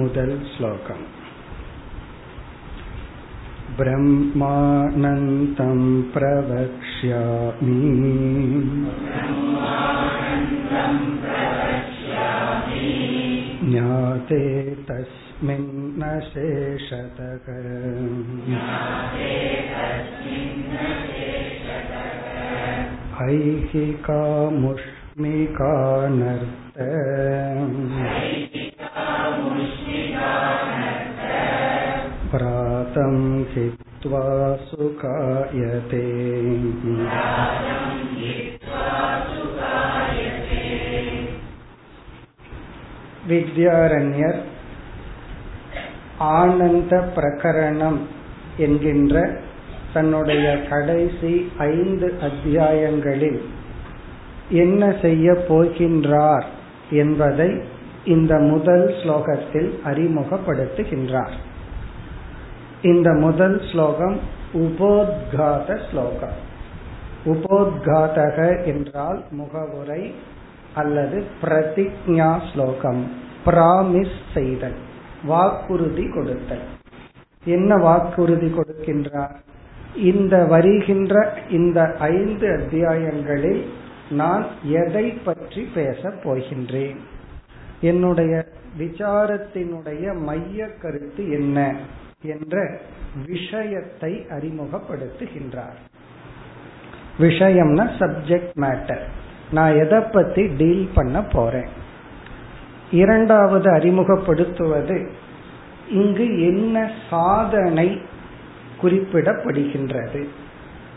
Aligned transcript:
முதல் 0.00 0.36
ஸ்லோகம் 0.54 1.06
ब्रह्मानन्तं 3.78 5.78
प्रवक्ष्यामि 6.12 7.78
ज्ञाते 13.70 14.40
तस्मिन्न 14.88 16.02
शेषतः 16.28 17.48
ऐहिकामुष्मिकानर्त 25.36 26.78
सुखायते 34.70 36.04
வித்யாரண்யர் 43.28 44.40
ஆனந்த 46.36 46.94
பிரகரணம் 47.16 47.98
என்கின்ற 48.56 49.14
தன்னுடைய 49.92 50.46
கடைசி 50.68 51.32
ஐந்து 51.70 52.08
அத்தியாயங்களில் 52.20 53.40
என்ன 54.54 54.82
செய்ய 55.02 55.32
போகின்றார் 55.48 56.46
என்பதை 56.94 57.50
இந்த 58.04 58.34
முதல் 58.44 58.86
ஸ்லோகத்தில் 59.00 59.70
அறிமுகப்படுத்துகின்றார் 59.84 61.34
இந்த 62.82 63.08
முதல் 63.16 63.56
ஸ்லோகம் 63.70 64.16
உபோத்காத 64.53 65.79
ஸ்லோகம் 65.89 66.37
உபோத்காதக 67.25 68.65
என்றால் 68.65 69.23
முகவுரை 69.31 70.13
அல்லது 70.73 71.23
பிரதிஜா 71.41 72.39
ஸ்லோகம் 72.53 73.11
பிராமிஸ் 73.45 74.17
செய்தல் 74.33 74.75
வாக்குறுதி 75.23 76.09
கொடுத்தல். 76.09 76.65
என்ன 77.45 77.75
வாக்குறுதி 77.75 78.51
கொடுக்கின்றார்? 78.57 79.35
இந்த 79.95 80.45
வருகின்ற 80.45 81.33
இந்த 81.49 81.95
ஐந்து 81.99 82.47
அத்தியாயங்களில் 82.47 83.63
நான் 84.09 84.45
எதை 84.63 85.11
பற்றி 85.11 85.67
பேசப் 85.73 86.19
போகின்றேன்? 86.23 86.99
என்னுடைய 87.81 88.45
விசாரத்தினுடைய 88.79 90.17
மைய 90.19 90.67
கருத்து 90.81 91.31
என்ன? 91.31 91.75
என்ற 92.21 92.79
விஷயத்தை 93.27 94.25
அறிமுகப்படுத்துகின்றார். 94.29 95.79
விஷயம்னா 97.19 97.89
சப்ஜெக்ட் 97.99 98.51
மேட்டர் 98.55 99.01
நான் 99.51 99.75
எதை 99.75 99.99
பத்தி 99.99 100.47
டீல் 100.47 100.89
பண்ண 100.93 101.21
போறேன். 101.21 101.67
இரண்டாவது 102.91 103.71
அறிமுகப்படுத்துவது 103.71 105.09
இங்கு 105.89 106.47
என்ன 106.47 106.91
சாதனை 107.09 108.01
குறிப்பிடப்படுகின்றது. 108.81 110.27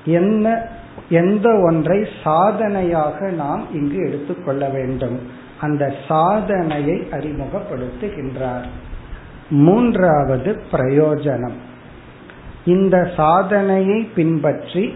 என்ன 0.04 0.68
எந்த 1.08 1.60
ஒன்றை 1.62 2.08
சாதனையாக 2.24 3.30
நாம் 3.30 3.66
இங்கு 3.74 4.06
எடுத்துக்கொள்ள 4.06 4.68
வேண்டும். 4.68 5.20
அந்த 5.60 5.94
சாதனையை 6.08 7.08
அறிமுகப்படுத்துகின்றார். 7.10 8.66
மூன்றாவது 9.54 10.60
பிரயோஜனம். 10.72 11.58
இந்த 12.64 13.10
சாதனையை 13.16 14.02
பின்பற்றி 14.02 14.94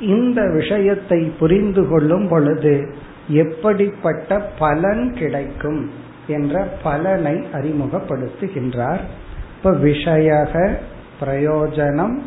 இந்த 0.00 0.50
விஷயத்தை 0.50 1.32
புரிந்து 1.38 1.88
கொள்ளும் 1.88 2.28
பொழுது 2.28 2.94
எப்படிப்பட்ட 3.28 4.40
பலன் 4.58 5.12
கிடைக்கும் 5.12 5.90
என்ற 6.26 6.68
பலனை 6.82 7.46
அறிமுகப்படுத்துகின்றார். 7.52 9.00
இப்ப 9.56 9.70
விஷயக 9.70 10.74
பிரயோஜனம் 11.20 12.18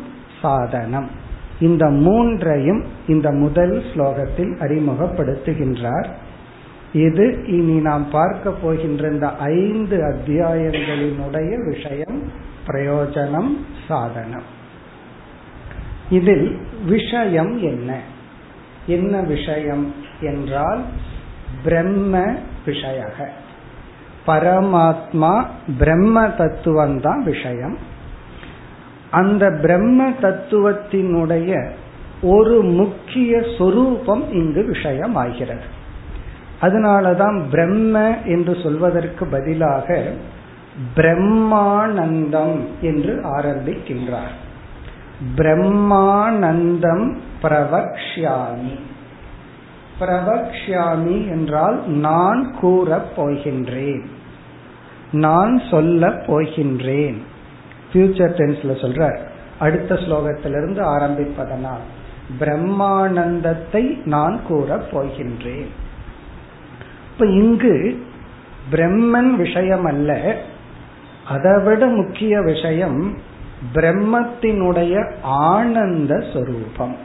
சாதனம். 0.42 1.10
இந்த 1.60 1.86
மூன்றையும் 1.86 2.84
இந்த 3.06 3.30
முதல் 3.30 3.82
ஸ்லோகத்தில் 3.94 4.54
அறிமுகப்படுத்துகின்றார். 4.60 6.06
இது 6.92 7.44
இனி 7.46 7.80
நாம் 7.80 8.10
பார்க்க 8.10 8.50
போகின்ற 8.50 9.08
இந்த 9.08 9.28
ஐந்து 9.36 9.96
அத்தியாயங்களினுடைய 9.96 11.64
விஷயம் 11.64 12.32
பிரயோஜனம் 12.66 13.56
சாதனம். 13.88 14.42
இதில் 16.10 16.58
விஷயம் 16.86 17.58
என்ன? 17.62 18.00
என்ன 18.86 19.20
விஷயம் 19.20 19.94
என்றால் 20.20 20.82
பிரம்ம 21.64 22.34
விஷயக. 22.66 23.28
பரமாத்மா 24.26 25.46
பிரம்ம 25.78 26.28
தத்துவம் 26.28 27.00
தான் 27.00 27.24
விஷயம். 27.24 27.78
அந்த 29.10 29.50
பிரம்ம 29.50 30.10
தத்துவத்தினுடைய 30.10 31.70
ஒரு 32.22 32.62
முக்கிய 32.62 33.42
சொரூபம் 33.58 34.32
இங்கு 34.32 34.64
விஷயம் 34.64 35.14
ஆகிறது 35.14 35.76
அதனாலதான் 36.60 37.48
பிரம்ம 37.50 38.16
என்று 38.24 38.56
சொல்வதற்கு 38.62 39.26
பதிலாக 39.26 40.02
பிரம்மானந்தம் 40.96 42.60
என்று 42.80 43.20
ஆரம்பிக்கின்றார். 43.38 44.34
பிரம்மானந்தம் 45.36 47.16
பிரவக்ஷாமி 47.42 48.78
பிரவக்ஷாமி 50.00 51.28
என்றால் 51.28 51.88
நான் 51.88 52.54
கூறப் 52.60 53.10
போகின்றேன். 53.16 54.04
நான் 55.12 55.62
சொல்ல 55.70 56.08
போகின்றேன். 56.08 57.16
ஃபியூச்சர் 57.92 58.34
டென்ஸ்ல 58.38 58.72
சொல்ற 58.80 59.18
அடுத்த 59.58 59.94
ஸ்லோகத்திலிருந்து 59.94 60.80
ஆரம்பிப்பதனால் 60.80 61.84
பிரம்மானந்தத்தை 62.40 64.04
நான் 64.04 64.40
கூறப் 64.46 64.88
போகின்றேன். 64.90 65.68
இப்ப 67.18 67.30
இங்கு 67.30 68.04
பிரம்மன் 68.72 69.34
விஷயம் 69.34 69.84
அல்ல 69.84 70.36
அதைவிட 71.28 71.86
முக்கிய 71.86 72.40
விஷயம் 72.40 73.18
பிரம்மத்தினுடைய 73.74 75.10
ஆனந்த 75.22 76.24
சொரூபம். 76.32 76.96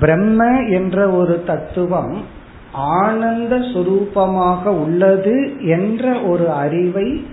பிரம்ம 0.00 0.60
என்ற 0.60 1.10
ஒரு 1.10 1.42
தத்துவம் 1.46 2.24
ஆனந்த 2.72 3.56
சுரூபமாக 3.56 4.64
உள்ளது 4.64 5.66
என்ற 5.66 6.20
ஒரு 6.20 6.50
அறிவை 6.50 7.26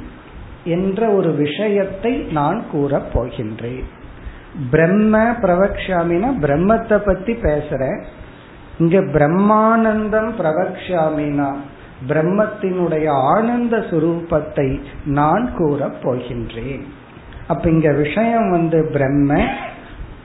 என்ற 0.63 1.09
ஒரு 1.09 1.31
விஷயத்தை 1.31 2.15
நான் 2.15 2.63
கூறப் 2.71 3.07
போகின்றேன். 3.13 3.83
பிரம்ம 4.71 5.31
பிரவக்ஷாமினா 5.31 6.29
பிரம்மத்தை 6.41 6.97
பத்தி 7.05 7.33
பேசுறேன். 7.33 8.03
இங்க 8.79 8.99
பிரம்மானந்தம் 8.99 10.31
பிரவக்ஷாமினா 10.39 11.55
பிரம்மத்தினுடைய 12.07 13.09
ஆனந்த 13.09 13.77
சுரூபத்தை 13.77 14.81
நான் 15.05 15.55
கூறப் 15.55 15.95
போகின்றேன். 16.01 16.83
அப்ப 17.47 17.69
இங்க 17.69 17.91
விஷயம் 17.91 18.51
வந்து 18.51 18.89
பிரம்ம 18.91 19.45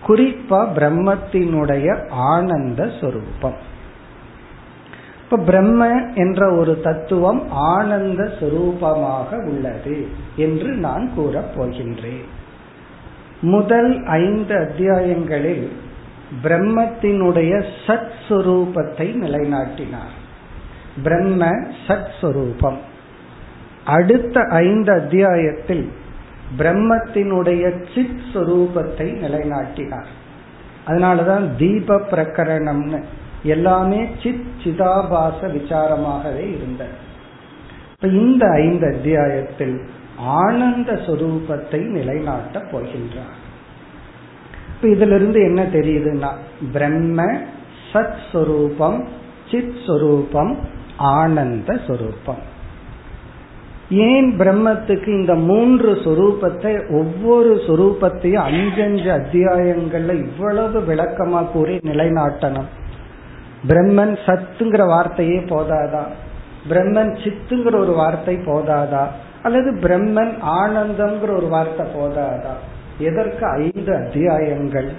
குறிப்பா 0.06 0.66
பிரம்மத்தினுடைய 0.76 2.10
ஆனந்த 2.10 2.90
சொரூபம். 3.00 3.66
இப்ப 5.24 5.36
பிரம்ம 5.36 6.12
என்ற 6.14 6.54
ஒரு 6.54 6.80
தத்துவம் 6.80 7.50
ஆனந்த 7.50 8.32
சுரூபமாக 8.40 9.46
உள்ளது 9.46 10.08
என்று 10.36 10.68
நான் 10.68 11.10
கூறப் 11.14 11.50
போகின்றேன். 11.54 12.26
முதல் 13.40 14.04
ஐந்து 14.06 14.54
அத்தியாயங்களில் 14.54 15.72
பிரம்மத்தினுடைய 16.42 17.64
சத் 17.86 18.10
சுரூபத்தை 18.28 19.14
நிலைநாட்டினார். 19.14 20.17
பிரம்ம 21.02 21.50
சத் 21.86 22.08
சுரூபம் 22.22 22.76
அடுத்த 23.84 24.40
ஐந்து 24.40 24.92
அத்தியாயத்தில் 24.92 25.92
பிரம்மத்தினுடைய 26.58 27.84
சித் 27.94 28.20
சுரூபத்தை 28.32 29.08
நிலைநாட்டினார். 29.24 30.10
அதனாலதான் 30.86 31.56
தீப 31.56 31.96
பிரகரணம்னு 32.10 33.02
எல்லாமே 33.42 34.08
சித் 34.22 34.46
சிதாபாச 34.64 35.40
விசாரமாகவே 35.40 36.54
இருந்தது. 36.54 37.06
இப்ப 37.92 38.08
இந்த 38.08 38.50
ஐந்து 38.50 38.94
அத்தியாயத்தில் 38.94 39.80
ஆனந்த 40.16 40.92
சுரூபத்தை 40.92 41.80
நிலைநாட்டப் 41.96 42.68
போகின்றார். 42.72 43.36
இப்ப 44.74 44.88
இதுல 44.88 45.14
இருந்து 45.14 45.40
என்ன 45.40 45.62
தெரியுதுன்னா 45.62 46.32
பிரம்ம 46.72 47.24
சத் 47.92 48.18
சுரூபம் 48.32 49.06
சித் 49.50 49.74
சுரூபம் 49.86 50.56
ஆனந்த 50.98 51.78
சொரூபம். 51.86 52.56
ஏன் 53.90 54.38
பிரம்மத்துக்கு 54.38 55.08
இந்த 55.08 55.34
மூன்று 55.34 55.92
சொரூபத்தை 55.92 56.98
ஒவ்வொரு 56.98 57.54
சொரூபத்தையும் 57.54 58.34
அஞ்சஞ்சு 58.34 59.10
அத்தியாயங்கள்ல 59.10 60.12
இவ்வளவு 60.12 60.80
விளக்கமா 60.80 61.50
கூறி 61.50 61.76
நிலைநாட்டணும்? 61.76 62.68
பிரம்மன் 63.68 64.18
சத்துங்கிற 64.26 64.86
வார்த்தையே 64.86 65.38
போதாதா? 65.38 66.02
பிரம்மன் 66.68 67.16
சித்துங்கிற 67.22 67.78
ஒரு 67.78 67.92
வார்த்தை 67.92 68.36
போதாதா? 68.36 69.06
அல்லது 69.42 69.72
பிரம்மன் 69.72 70.32
ஆனந்தம்ங்கிற 70.42 71.36
ஒரு 71.36 71.46
வார்த்தை 71.48 71.86
போதாதா? 71.86 72.52
எதற்கு 72.98 73.46
ஐந்து 73.46 73.96
அத்தியாயங்கள்? 73.96 74.92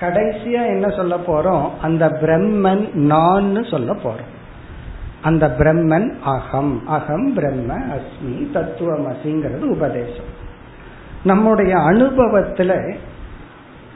கடைசியா 0.00 0.66
என்ன 0.66 0.88
சொல்ல 0.88 1.16
போறோம்? 1.26 1.68
அந்த 1.82 2.08
பிரம்மன் 2.08 2.94
நான் 2.94 3.64
சொல்ல 3.64 3.92
போறோம். 3.92 4.30
அந்த 5.22 5.54
பிரம்மன் 5.58 6.14
அகம். 6.24 6.86
அகம் 6.86 7.34
பிரம்ம 7.34 7.74
அஸ்மி 7.74 8.46
தத்துவமசிங்கிறது 8.54 9.62
உபதேசம். 9.62 10.40
நம்முடைய 11.24 11.76
அனுபவத்துல 11.76 12.94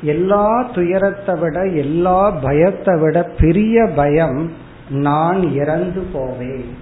எல்லா 0.00 0.62
துயரத்தை 0.62 1.34
விட 1.40 1.62
எல்லா 1.62 2.30
பயத்தை 2.30 3.00
விட 3.00 3.22
பெரிய 3.22 3.88
பயம் 3.96 4.52
நான் 4.90 5.52
இறந்து 5.52 6.00
போவேன். 6.00 6.76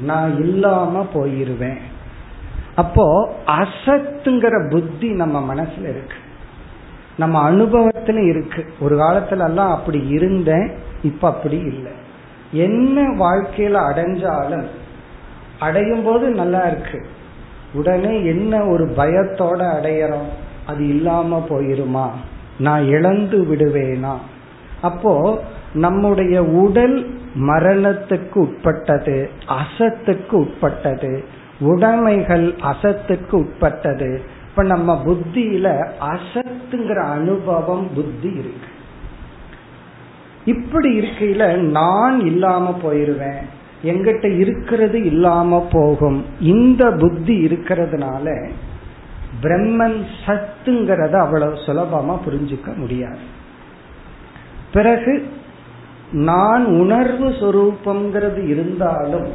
நான் 0.00 0.38
இல்லாம 0.38 1.06
போயிருவேன். 1.14 1.78
அப்போ 2.74 3.32
அசத்துங்கிற 3.46 4.70
புத்தி 4.70 5.08
நம்ம 5.08 5.54
மனசுல 5.54 5.82
இருக்கு. 5.82 6.16
நம்ம 7.18 7.50
அனுபவத்துல 7.50 8.28
இருக்கு. 8.28 8.72
ஒரு 8.80 8.96
காலத்துல 8.96 9.44
எல்லாம் 9.44 9.70
அப்படி 9.70 10.06
இருந்தேன் 10.06 10.70
இப்ப 11.02 11.28
அப்படி 11.28 11.56
இல்லை. 11.56 11.92
என்ன 12.52 13.02
வாழ்க்கையில 13.02 13.80
அடைஞ்சாலும் 13.92 14.66
அடையும் 15.58 16.02
போது 16.02 16.28
நல்லா 16.28 16.66
இருக்கு. 16.66 17.06
உடனே 17.72 18.26
என்ன 18.26 18.64
ஒரு 18.64 18.84
பயத்தோட 18.84 19.72
அடையறோம்? 19.80 20.28
அது 20.66 20.88
இல்லாம 20.88 21.46
போயிருமா? 21.48 22.08
நான் 22.60 22.84
இழந்து 22.86 23.38
விடுவேனா? 23.38 24.16
அப்போ 24.82 25.42
நம்முடைய 25.74 26.44
உடல் 26.44 26.96
மரணத்துக்கு 27.34 28.34
உட்பட்டது 28.34 29.30
அசத்துக்கு 29.48 30.30
உட்பட்டது 30.30 31.24
உடைமைகள் 31.60 32.46
அசத்துக்கு 32.62 33.32
உட்பட்டது. 33.32 34.20
இப்ப 34.50 34.62
நம்ம 34.62 35.02
புத்தியில 35.06 35.88
அசத்துங்கிற 36.00 37.02
அனுபவம் 37.02 37.88
புத்தி 37.94 38.28
இருக்கு. 38.28 38.70
இப்படி 40.44 41.00
இருக்கையில 41.00 41.56
நான் 41.56 42.20
இல்லாம 42.26 42.78
போயிருவேன் 42.82 43.42
எங்கிட்ட 43.84 44.36
இருக்கிறது 44.36 45.04
இல்லாம 45.04 45.68
போகும். 45.72 46.24
இந்த 46.40 46.90
புத்தி 46.90 47.44
இருக்கிறதுனால 47.46 48.50
பிரம்மன் 49.42 50.04
சத்துங்கிறத 50.26 51.20
அவ்வளவு 51.20 51.54
சுலபமா 51.54 52.18
புரிஞ்சுக்க 52.28 52.76
முடியாது. 52.76 53.18
பிறகு 54.72 55.32
நான் 56.10 56.64
உணர்வு 56.64 57.28
சொரூபம்ங்கிறது 57.28 58.48
இருந்தாலும் 58.48 59.28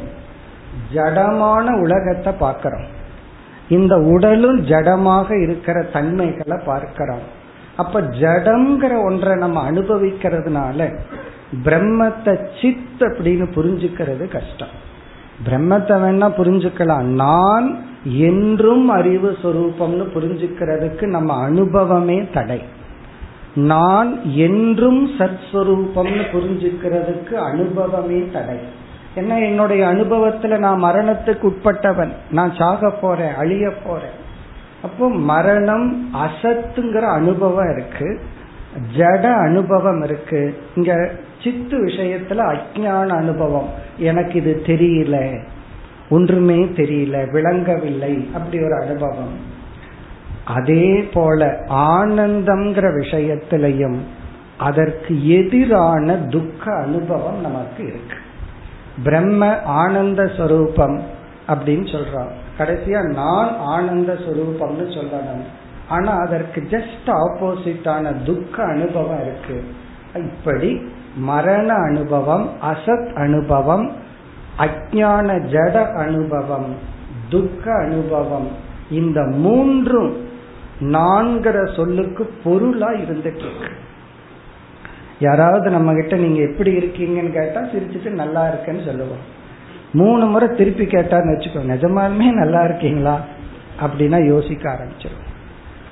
ஜடமான 0.94 1.80
உலகத்தை 1.80 2.32
பார்க்கிறோம். 2.32 2.86
இந்த 3.68 3.98
உடலும் 3.98 4.64
ஜடமாக 4.64 5.42
இருக்கிற 5.42 5.82
தன்மைகளை 5.82 6.58
பார்க்கிறோம். 6.64 7.26
அப்ப 7.76 8.00
ஜடம்ங்கிற 8.00 9.04
ஒன்றை 9.04 9.36
நம்ம 9.36 9.70
அனுபவிக்கிறதுனால 9.70 10.98
பிரம்மத்தை 11.64 12.34
சித் 12.60 13.00
அப்படின்னு 13.00 13.46
புரிஞ்சுக்கிறது 13.54 14.28
கஷ்டம். 14.28 14.85
பிரம்மத்தை 15.44 15.96
வேணா 16.02 16.28
புரிஞ்சுக்கலாம். 16.38 17.02
நான் 17.02 17.84
என்றும் 18.04 18.88
அறிவு 18.88 19.36
சொரூபம்னு 19.42 20.04
புரிஞ்சுக்கிறதுக்கு 20.14 21.06
நம்ம 21.06 21.42
அனுபவமே 21.42 22.28
தடை. 22.32 22.62
நான் 23.54 24.34
என்றும் 24.34 25.08
சத்ஸ்வரூபம்னு 25.18 26.24
புரிஞ்சுக்கிறதுக்கு 26.32 27.32
அனுபவமே 27.32 28.30
தடை. 28.32 28.58
என்ன 29.14 29.38
என்னுடைய 29.38 29.86
அனுபவத்துல 29.86 30.58
நான் 30.58 30.82
மரணத்துக்கு 30.82 31.52
உட்பட்டவன். 31.52 32.12
நான் 32.30 32.54
சாக 32.54 32.90
போறேன் 32.90 33.34
அழிய 33.34 33.72
போறேன். 33.86 34.24
அப்போ 34.82 35.10
மரணம் 35.10 36.08
அசத்துங்கிற 36.14 37.00
அனுபவம் 37.00 37.76
இருக்கு. 37.76 38.20
ஜட 38.96 39.32
அனுபவம் 39.32 40.02
இருக்கு. 40.02 40.56
இங்க 40.74 41.10
சித்து 41.42 41.84
விஷயத்துல 41.84 42.56
அஜான 42.56 43.08
அனுபவம். 43.08 43.68
எனக்கு 43.98 44.34
இது 44.34 44.62
தெரியல. 44.66 45.44
ஒன்றுமே 46.10 46.56
தெரியல. 46.56 47.30
விளங்கவில்லை. 47.30 48.30
அப்படி 48.34 48.62
ஒரு 48.62 48.74
அனுபவம். 48.74 49.54
அதே 50.44 51.08
போல 51.14 51.64
ஆனந்தம்ங்கிற 51.68 53.02
விஷயத்திலையும் 53.02 53.96
அதற்கு 54.58 55.28
எதிரான 55.28 56.14
துக்க 56.14 56.74
அனுபவம் 56.74 57.40
நமக்கு 57.40 57.86
இருக்கு. 57.86 58.16
பிரம்ம 59.04 59.62
ஆனந்த 59.62 60.30
ஸ்வரூபம் 60.36 61.02
அப்படின்னு 61.48 61.96
சொல்றோம். 61.96 62.30
கடைசியா 62.58 63.02
நான் 63.02 63.56
ஆனந்த 63.58 64.12
ஸ்வரூபம்னு 64.12 64.90
சொல்லணும். 64.90 65.44
ஆனா 65.88 66.12
அதற்கு 66.12 66.66
ஜஸ்ட் 66.70 67.06
ஆப்போசிட்டான 67.06 68.14
துக்க 68.24 68.64
அனுபவம் 68.64 69.20
இருக்கு. 69.20 69.64
இப்படி 70.14 70.80
மரண 71.16 71.74
அனுபவம் 71.74 72.50
அசத் 72.62 73.12
அனுபவம் 73.14 73.92
அஜான 74.58 75.28
ஜட 75.50 75.92
அனுபவம் 75.92 76.74
துக்க 77.28 77.74
அனுபவம் 77.74 78.48
இந்த 78.90 79.22
மூன்றும் 79.22 80.16
நான்கிற 80.80 81.76
சொல்லுக்கு 81.76 82.30
பொருளா 82.44 82.90
இருந்துட்டு 82.90 83.44
இருக்கு 83.44 83.68
யாராவது 85.18 85.70
நம்ம 85.70 85.94
கிட்ட 85.94 86.16
நீங்க 86.16 86.40
எப்படி 86.42 86.76
இருக்கீங்கன்னு 86.76 87.32
கேட்டா 87.32 87.60
சிரிச்சுட்டு 87.60 88.10
நல்லா 88.10 88.48
இருக்கேன்னு 88.48 88.84
சொல்லுவோம். 88.84 89.34
மூணு 89.92 90.26
முறை 90.26 90.48
திருப்பி 90.48 90.84
கேட்டான்னு 90.84 91.32
வச்சுக்கோ 91.34 91.62
நிஜமாலுமே 91.66 92.32
நல்லா 92.32 92.64
இருக்கீங்களா? 92.64 93.20
அப்படின்னா 93.80 94.26
யோசிக்க 94.26 94.70
ஆரம்பிச்சிடும் 94.70 95.24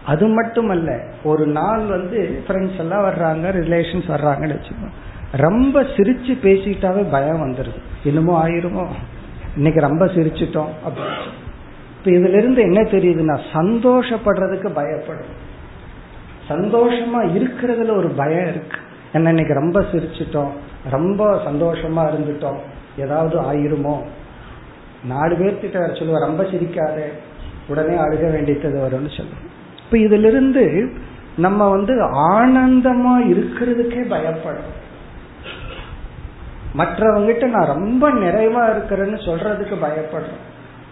அது 0.04 0.28
மட்டுமல்ல 0.28 1.00
ஒரு 1.23 1.47
நாள் 1.47 1.87
வந்து 1.87 2.43
ஃப்ரெண்ட்ஸ் 2.49 2.78
எல்லாம் 2.78 3.04
வர்றாங்க 3.04 3.50
ரிலேஷன்ஸ் 3.50 4.09
வர்றாங்கன்னு 4.09 4.61
வச்சுக்கோ 4.61 4.88
ரொம்ப 5.37 5.83
சிரிச்சு 5.83 6.38
பேசிட்டாவே 6.43 7.11
பயம் 7.11 7.43
வந்துருது. 7.45 7.81
என்னமோ 8.05 8.49
ஆயிருமோ? 8.49 8.87
இன்னைக்கு 9.57 9.81
ரொம்ப 9.81 10.07
சிரிச்சிட்டோம் 10.07 10.69
அப்படின்னு 10.87 11.43
இப்ப 11.99 12.11
இதுல 12.11 12.37
இருந்து 12.37 12.62
என்ன 12.62 12.81
தெரியுதுன்னா 12.81 13.41
சந்தோஷப்படுறதுக்கு 13.53 14.69
பயப்படும். 14.75 15.43
சந்தோஷமா 16.49 17.19
இருக்கிறதுல 17.19 17.97
ஒரு 17.97 18.09
பயம் 18.09 18.49
இருக்கு. 18.49 18.79
என்ன 19.12 19.29
இன்னைக்கு 19.29 19.55
ரொம்ப 19.55 19.81
சிரிச்சிட்டோம் 19.81 20.50
ரொம்ப 20.91 21.35
சந்தோஷமா 21.35 21.99
இருந்துட்டோம். 21.99 22.57
ஏதாவது 22.97 23.41
ஆயிருமோ? 23.41 24.03
நாலு 25.05 25.35
பேர்த்திட்ட 25.35 25.73
வேற 25.73 25.87
சொல்லுவா 25.87 26.19
ரொம்ப 26.19 26.43
சிரிக்காத 26.43 27.03
உடனே 27.69 27.95
அழுக 27.95 28.31
வேண்டியது 28.31 28.69
வரும்னு 28.69 29.17
சொல்லுவோம் 29.17 29.53
இப்ப 29.85 29.99
இதுல 29.99 30.26
இருந்து 30.26 30.93
நம்ம 31.37 31.69
வந்து 31.69 31.95
ஆனந்தமா 32.33 33.26
இருக்கிறதுக்கே 33.29 34.09
பயப்படும். 34.09 34.83
மற்றவங்கிட்ட 36.78 37.45
நான் 37.47 37.66
ரொம்ப 37.66 38.11
நிறைவா 38.11 38.62
இருக்கிறேன்னு 38.75 39.19
சொல்றதுக்கு 39.26 39.75
பயப்படுறேன் 39.85 40.43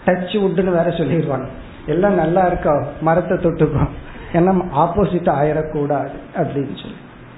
டச் 0.06 0.36
வுட்னு 0.36 0.64
வேற 0.64 0.84
சொல்லிடுவாங்க. 0.84 1.46
எல்லாம் 1.86 2.14
நல்லா 2.14 2.46
இருக்கா? 2.46 2.84
மரத்தை 3.00 3.36
தொட்டுக்கோ. 3.36 3.88
ஏன்னா 4.32 4.64
ஆப்போசிட் 4.76 5.28
ஆயிடக்கூடாது 5.40 6.16
அப்படின்னு 6.34 6.74
சொல்லி. 6.80 6.96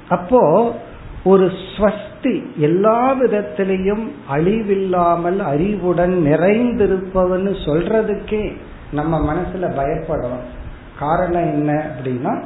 அப்போ 0.08 0.72
ஒரு 1.24 1.50
ஸ்வஸ்தி 1.76 2.56
எல்லா 2.56 3.14
விதத்திலையும் 3.22 4.10
அழிவில்லாமல் 4.34 5.38
அறிவுடன் 5.38 6.22
நிறைந்திருப்பவன் 6.24 7.54
சொல்றதுக்கே 7.64 8.56
நம்ம 8.92 9.34
மனசுல 9.34 9.62
பயப்படுறோம். 9.62 10.44
காரணம் 10.98 11.52
என்ன 11.52 11.72
அப்படின்னா 11.72 12.42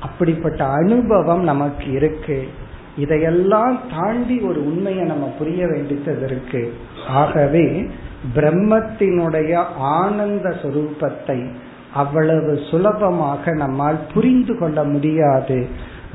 அப்படிப்பட்ட 0.00 0.64
அனுபவம் 0.64 1.42
நமக்கு 1.42 1.90
இருக்கு. 1.90 2.48
இதையெல்லாம் 2.96 3.80
தாண்டி 3.90 4.40
ஒரு 4.40 4.66
உண்மையை 4.66 5.04
நம்ம 5.04 5.26
புரிய 5.38 5.66
வேண்டியது 5.66 6.24
இருக்கு. 6.24 6.72
ஆகவே 7.08 7.90
பிரம்மத்தினுடைய 8.34 9.64
ஆனந்த 9.76 10.48
சுரூபத்தை 10.62 11.48
அவ்வளவு 11.94 12.60
சுலபமாக 12.70 13.52
நம்மால் 13.52 13.98
புரிந்து 14.14 14.58
கொள்ள 14.58 14.84
முடியாது. 14.84 15.66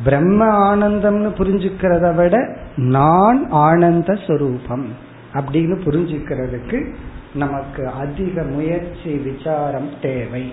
பிரம்ம 0.03 0.75
ஆனந்தம்னு 0.75 1.31
புரிஞ்சுக்கிறத 1.37 2.15
விட 2.15 2.55
நான் 2.75 3.49
ஆனந்த 3.49 4.13
சுரூபம் 4.13 4.85
அப்படின்னு 5.33 5.75
புரிஞ்சுக்கிறதுக்கு 5.85 6.93
நமக்கு 7.33 7.87
அதிக 7.87 8.43
முயற்சி 8.43 9.11
விசாரம் 9.17 9.89
தேவை. 10.01 10.51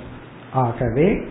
ஆகவே 0.52 1.24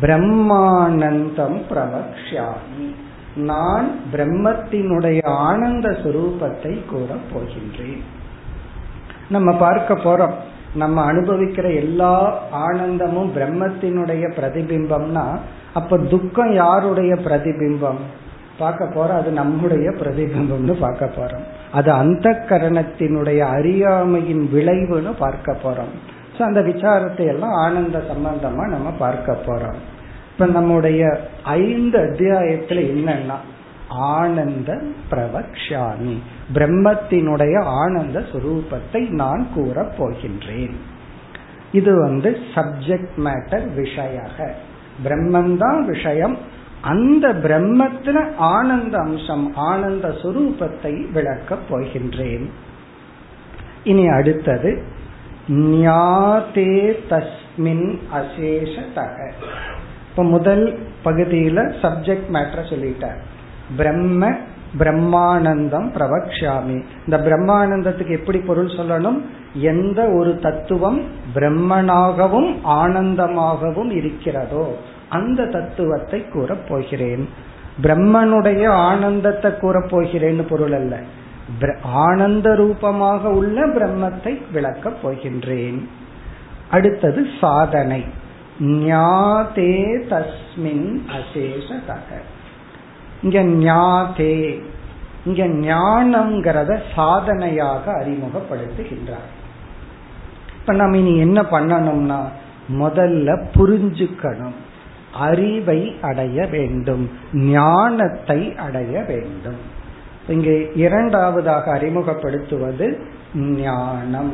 பிரம்மானந்தம் 0.00 1.58
பிரவக்ஷாமி 1.70 2.94
நான் 3.36 3.90
பிரம்மத்தினுடைய 4.12 5.26
ஆனந்த 5.26 5.88
சுரூபத்தை 5.88 6.84
கூற 6.84 7.14
போகின்றேன். 7.32 8.02
நம்ம 9.30 9.56
பார்க்க 9.56 9.94
போறோம். 9.94 10.32
நம்ம 10.74 11.12
அனுபவிக்கிற 11.12 11.74
எல்லா 11.74 12.38
ஆனந்தமும் 12.50 13.32
பிரம்மத்தினுடைய 13.36 14.24
பிரதிபிம்பம்னா 14.38 15.38
அப்ப 15.74 15.98
துக்கம் 15.98 16.52
யாருடைய 16.52 17.14
பிரதிபிம்பம்? 17.14 18.00
பார்க்க 18.58 18.84
போறோம். 18.84 19.16
அது 19.16 19.30
நம்முடைய 19.30 19.90
பிரதிபிம்பம்னு 19.90 20.72
பார்க்க 20.80 21.06
போறோம். 21.06 21.44
அது 21.72 21.90
அந்த 21.90 22.30
கரணத்தினுடைய 22.30 23.38
அறியாமையின் 23.38 24.50
விளைவுன்னு 24.52 25.12
பார்க்க 25.18 25.56
போறோம். 25.62 25.92
ஸோ 26.38 26.42
அந்த 26.42 26.60
விசாரத்தை 26.60 27.26
எல்லாம் 27.26 27.52
ஆனந்த 27.52 27.98
சம்பந்தமா 27.98 28.66
நம்ம 28.68 28.90
பார்க்க 28.98 29.36
போறோம். 29.46 29.78
இப்ப 30.32 30.46
நம்முடைய 30.46 31.28
ஐந்து 31.44 31.98
அத்தியாயத்துல 31.98 32.70
என்னன்னா 32.70 33.34
ஆனந்த 33.88 34.82
பிரவக்ஷாமி. 35.10 36.16
பிரம்மத்தினுடைய 36.54 37.62
ஆனந்த 37.62 38.24
சுரூபத்தை 38.32 39.08
நான் 39.08 39.46
கூற 39.54 39.92
போகின்றேன். 39.98 40.74
இது 41.72 42.00
வந்து 42.00 42.38
சப்ஜெக்ட் 42.54 43.08
மேட்டர் 43.16 43.66
விஷயாக. 43.76 44.50
பிரம்மந்தான் 45.04 45.84
விஷயம். 45.84 46.38
அந்த 46.80 47.28
பிரம்மத்துல 47.28 48.34
ஆனந்த 48.36 48.98
அம்சம் 48.98 49.54
ஆனந்த 49.54 50.08
சுரூபத்தை 50.08 51.10
விளக்கப் 51.10 51.70
போகின்றேன். 51.70 52.50
இனி 53.84 54.08
அடுத்தது 54.08 54.82
ஞாதே 55.48 56.92
தஸ்மின் 57.10 57.98
அசேஷதக. 58.14 59.30
இப்ப 60.12 60.24
முதல் 60.24 60.78
பகுதியில 61.04 61.74
சப்ஜெக்ட் 61.82 62.30
மேட்டரை 62.32 62.62
சொல்லிட்டார் 62.70 63.20
பிரம்ம 63.76 64.30
பிரம்மானந்தம் 64.78 65.88
பிரவக்ஷாமி. 65.92 66.82
இந்த 67.04 67.18
பிரம்மானந்தத்துக்கு 67.18 68.10
எப்படி 68.10 68.38
பொருள் 68.38 68.66
சொல்லணும்? 68.66 69.20
எந்த 69.54 70.08
ஒரு 70.10 70.38
தத்துவம் 70.38 71.02
பிரம்மனாகவும் 71.34 72.54
ஆனந்தமாகவும் 72.64 73.90
இருக்கிறதோ 73.90 74.76
அந்த 75.08 75.46
தத்துவத்தை 75.46 76.28
கூறப் 76.28 76.68
போகிறேன். 76.68 77.28
பிரம்மனுடைய 77.82 78.68
ஆனந்தத்தை 78.68 79.58
கூறப் 79.58 79.96
போகிறேன்னு 79.96 80.42
பொருள் 80.48 80.72
அல்ல. 80.72 80.98
ஆனந்த 81.82 82.54
ரூபமாக 82.54 83.28
உள்ள 83.28 83.66
பிரம்மத்தை 83.66 84.42
விளக்கப் 84.52 84.96
போகின்றேன். 85.02 85.88
அடுத்தது 86.70 87.26
சாதனை. 87.40 88.04
ஞாதே 88.60 90.02
தஸ்மின் 90.10 91.00
அசேஷதக. 91.08 92.20
இங்க 93.22 93.42
ஞாதே 93.42 94.62
இங்க 95.24 95.46
ஞானம்ங்கிறத 95.46 96.80
சாதனையாக 96.94 97.92
அறிமுகப்படுத்துகின்றார். 97.92 99.30
இப்ப 100.60 100.72
நம்ம 100.72 100.96
இனி 100.96 101.18
என்ன 101.18 101.42
பண்ணணும்னா 101.42 102.24
முதல்ல 102.80 103.46
புரிஞ்சுக்கணும். 103.54 104.54
அறிவை 105.14 105.96
அடைய 106.00 106.46
வேண்டும். 106.46 107.10
ஞானத்தை 107.32 108.56
அடைய 108.56 109.02
வேண்டும். 109.02 109.80
இங்கே 110.28 110.70
இரண்டாவதாக 110.74 111.78
அறிமுகப்படுத்துவது 111.78 113.00
ஞானம். 113.34 114.32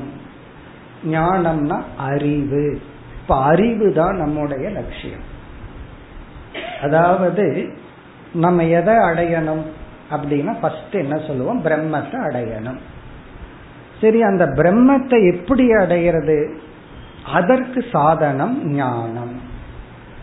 ஞானம்னா 1.07 1.83
அறிவு. 1.97 2.81
இப்ப 3.29 3.43
அறிவு 3.43 3.93
தான் 3.93 4.17
நம்முடைய 4.17 4.71
லட்சியம். 4.71 5.25
அதாவது 6.83 7.69
நம்ம 8.33 8.65
எதை 8.65 8.95
அடையணும் 8.95 9.65
அப்படின்னா 10.11 10.53
ஃபர்ஸ்ட் 10.61 10.95
என்ன 10.95 11.17
சொல்லுவோம்? 11.19 11.65
பிரம்மத்தை 11.65 12.19
அடையணும். 12.29 12.79
சரி 14.01 14.23
அந்த 14.23 14.47
பிரம்மத்தை 14.47 15.19
எப்படி 15.35 15.73
அடைகிறது 15.73 16.61
அதற்கு 17.33 17.85
சாதனம் 17.93 18.75
ஞானம். 18.75 19.41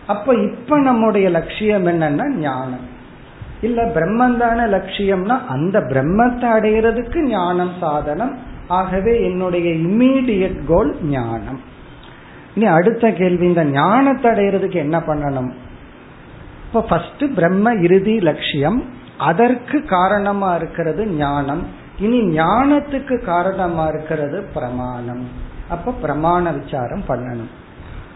அப்ப 0.08 0.34
இப்ப 0.34 0.80
நம்முடைய 0.80 1.30
லட்சியம் 1.30 1.86
என்னன்னா 1.86 2.28
ஞானம். 2.40 2.86
இல்ல 3.62 3.86
பிரம்மந்தான 3.86 4.68
லட்சியம்னா 4.78 5.40
அந்த 5.46 5.80
பிரம்மத்தை 5.80 6.50
அடையிறதுக்கு 6.58 7.22
ஞானம் 7.22 7.74
சாதனம். 7.80 8.36
ஆகவே 8.68 9.24
என்னுடைய 9.24 9.70
இம்மீடியட் 9.72 10.60
கோல் 10.66 11.04
ஞானம். 11.04 11.74
இனி 12.56 12.66
அடுத்த 12.66 13.12
கேள்வி 13.12 13.46
இந்த 13.46 13.64
ஞானத்தை 13.64 14.32
அடைகிறதுக்கு 14.32 14.76
என்ன 14.76 14.98
பண்ணணும்? 14.98 15.52
இப்போ 16.66 16.82
ஃபர்ஸ்ட் 16.82 17.24
பிரம்ம 17.36 17.74
இறுதி 17.74 18.20
லட்சியம் 18.20 18.84
அதற்கு 19.18 19.86
காரணமா 19.86 20.56
இருக்கிறது 20.56 21.08
ஞானம். 21.08 21.64
இனி 22.00 22.20
ஞானத்துக்கு 22.40 23.24
காரணமா 23.26 23.88
இருக்கிறது 23.88 24.44
பிரமாணம். 24.54 25.26
அப்ப 25.70 25.94
பிரமாண 26.04 26.64
விசாரம் 26.64 27.04
பண்ணணும். 27.08 27.52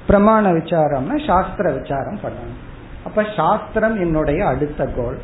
பிரமாண 0.07 0.51
விசாரம்னா 0.53 1.27
சாஸ்திர 1.27 1.71
விசாரம் 1.71 2.19
பண்ணணும். 2.23 2.59
அப்ப 3.05 3.25
சாஸ்திரம் 3.35 3.99
என்னுடைய 3.99 4.47
அடுத்த 4.47 4.85
கோல் 4.85 5.19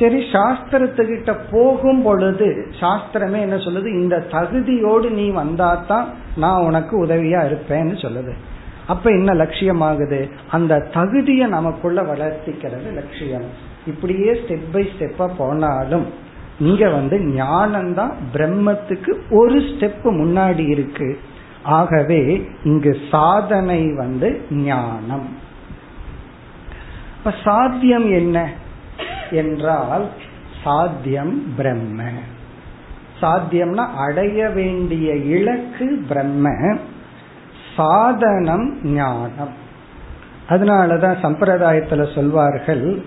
சரி 0.00 0.18
சாஸ்திரத்துக்கிட்ட 0.32 1.38
போகும் 1.50 2.02
பொழுது 2.02 2.72
சாஸ்திரமே 2.80 3.40
என்ன 3.40 3.56
சொல்லுது? 3.56 3.86
இந்த 3.86 4.26
தகுதியோடு 4.30 5.10
நீ 5.10 5.30
வந்தாதான் 5.30 6.04
நான் 6.36 6.62
உனக்கு 6.62 7.06
உதவியா 7.06 7.40
இருப்பேன்னு 7.44 7.94
சொல்லுது. 7.94 8.32
அப்ப 8.86 9.10
என்ன 9.10 9.34
லட்சியமாகுது? 9.34 10.30
அந்த 10.50 10.88
தகுதியை 10.92 11.48
நமக்குள்ள 11.48 12.02
வளர்த்திக்கிறது 12.02 12.94
லட்சியம். 12.94 13.44
இப்படியே 13.86 14.32
ஸ்டெப் 14.32 14.72
பை 14.72 14.88
ஸ்டெப்பா 14.98 15.30
போனாலும் 15.36 16.06
இங்க 16.58 16.88
வந்து 16.88 17.18
ஞானம்தான் 17.18 18.12
பிரம்மத்துக்கு 18.32 19.20
ஒரு 19.30 19.54
ஸ்டெப் 19.54 20.04
முன்னாடி 20.04 20.68
இருக்கு. 20.68 21.18
ஆகவே 21.62 22.48
இங்கு 22.64 22.96
சாதனை 23.10 23.94
வந்து 23.96 24.40
ஞானம். 24.50 25.28
இப்ப 27.18 27.34
சாத்தியம் 27.44 28.10
என்ன? 28.10 28.59
என்றால் 29.30 30.08
சாத்தியம் 30.64 31.54
பிரம்ம. 31.56 32.02
சாத்தியம்னா 33.22 33.86
அடைய 33.96 34.48
வேண்டிய 34.48 35.14
இலக்கு 35.14 36.04
பிரம்ம. 36.08 36.76
சாதனம் 37.76 38.84
ஞானம். 38.84 39.68
அதனாலதான் 40.48 41.16
சம்பிரதாயத்துல 41.22 42.14
சொல்வார்கள் 42.14 43.02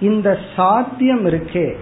இந்த 0.00 0.38
சாத்தியம் 0.56 1.26
இருக்கே 1.26 1.76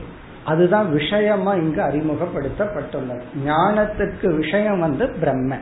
அதுதான் 0.45 0.93
விஷயமா 0.93 1.53
இங்கு 1.53 1.83
அறிமுகப்படுத்தப்பட்டுள்ளது. 1.83 3.23
ஞானத்துக்கு 3.47 4.37
விஷயம் 4.37 4.81
வந்து 4.81 5.09
பிரம்ம. 5.09 5.57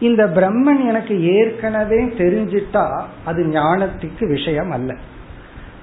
இந்த 0.00 0.26
பிரம்மன் 0.26 0.86
எனக்கு 0.88 1.34
ஏற்கனவே 1.34 2.04
தெரிஞ்சிட்டா 2.04 3.02
அது 3.24 3.42
ஞானத்துக்கு 3.44 4.28
விஷயம் 4.28 4.70
அல்ல. 4.70 4.94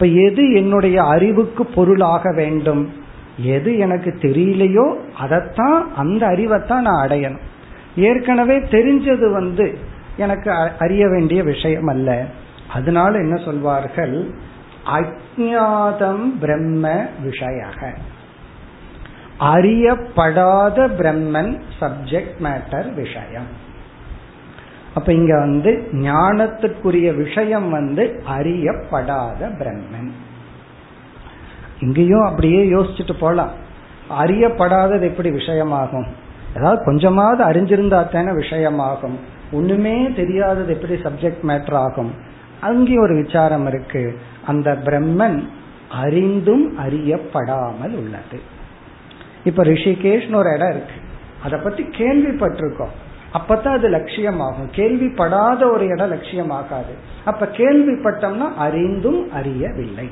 இப்ப 0.02 0.14
எது 0.14 0.54
என்னுடைய 0.54 1.04
அறிவுக்கு 1.04 1.66
பொருளாக 1.66 2.34
வேண்டும்? 2.34 2.94
எது 3.38 3.78
எனக்கு 3.78 4.18
தெரியலையோ 4.22 4.96
அதைத்தான் 5.20 5.96
அந்த 5.96 6.28
அறிவைத்தான் 6.28 6.82
நான் 6.82 7.08
அடையணும். 7.08 7.40
ஏற்கனவே 7.96 8.60
தெரிஞ்சது 8.60 9.32
வந்து 9.32 9.78
எனக்கு 10.18 10.52
அறிய 10.80 11.08
வேண்டிய 11.08 11.44
விஷயம் 11.44 11.88
அல்ல. 11.88 12.26
அதனால 12.74 13.18
என்ன 13.18 13.44
சொல்வார்கள்? 13.44 14.30
அஜாதம் 14.86 16.26
பிரம்ம 16.40 17.06
விஷய 17.24 17.66
அறியப்படாத 19.40 20.90
பிரம்மன் 20.98 21.60
சப்ஜெக்ட் 21.82 22.44
மேட்டர் 22.44 22.94
விஷயம். 22.94 23.70
அப்ப 24.94 25.14
இங்க 25.14 25.40
வந்து 25.40 25.90
ஞானத்துக்குரிய 25.92 27.16
விஷயம் 27.16 27.70
வந்து 27.70 28.24
அறியப்படாத 28.38 29.52
பிரம்மன். 29.60 30.12
இங்கேயும் 31.80 32.26
அப்படியே 32.26 32.72
யோசிச்சுட்டு 32.72 33.14
போலாம். 33.20 33.52
அறியப்படாதது 34.20 35.02
எப்படி 35.02 35.30
விஷயமாகும்? 35.30 36.08
ஏதாவது 36.58 36.84
கொஞ்சமாவது 36.84 37.44
அறிஞ்சிருந்தா 37.46 38.12
தானே 38.12 38.30
விஷயமாகும். 38.32 39.16
ஒண்ணுமே 39.52 40.12
தெரியாதது 40.12 40.74
எப்படி 40.74 40.94
சப்ஜெக்ட் 40.94 41.44
மேட்டர் 41.48 41.74
ஆகும்? 41.74 42.14
அங்கேயும் 42.62 43.04
ஒரு 43.04 43.24
விசாரம் 43.24 43.68
இருக்கு. 43.68 44.20
அந்த 44.48 44.78
பிரம்மன் 44.86 45.48
அறிந்தும் 45.92 46.80
அறியப்படாமல் 46.80 47.96
உள்ளது. 47.96 48.40
இப்ப 49.44 49.64
ரிஷிகேஷ்னு 49.64 50.36
ஒரு 50.36 50.54
இடம் 50.54 50.70
இருக்கு. 50.70 50.94
அதை 51.44 51.60
பத்தி 51.60 51.84
கேள்விப்பட்டிருக்கோம். 51.84 52.94
அப்பதான் 53.34 53.78
அது 53.78 53.90
லட்சியமாகும். 53.90 54.70
கேள்விப்படாத 54.76 55.72
ஒரு 55.72 55.86
இடம் 55.88 56.12
லட்சியமாகாது. 56.12 56.94
அப்ப 57.26 57.46
கேள்விப்பட்டோம்னா 57.46 58.48
அறிந்தும் 58.56 59.22
அறியவில்லை. 59.32 60.10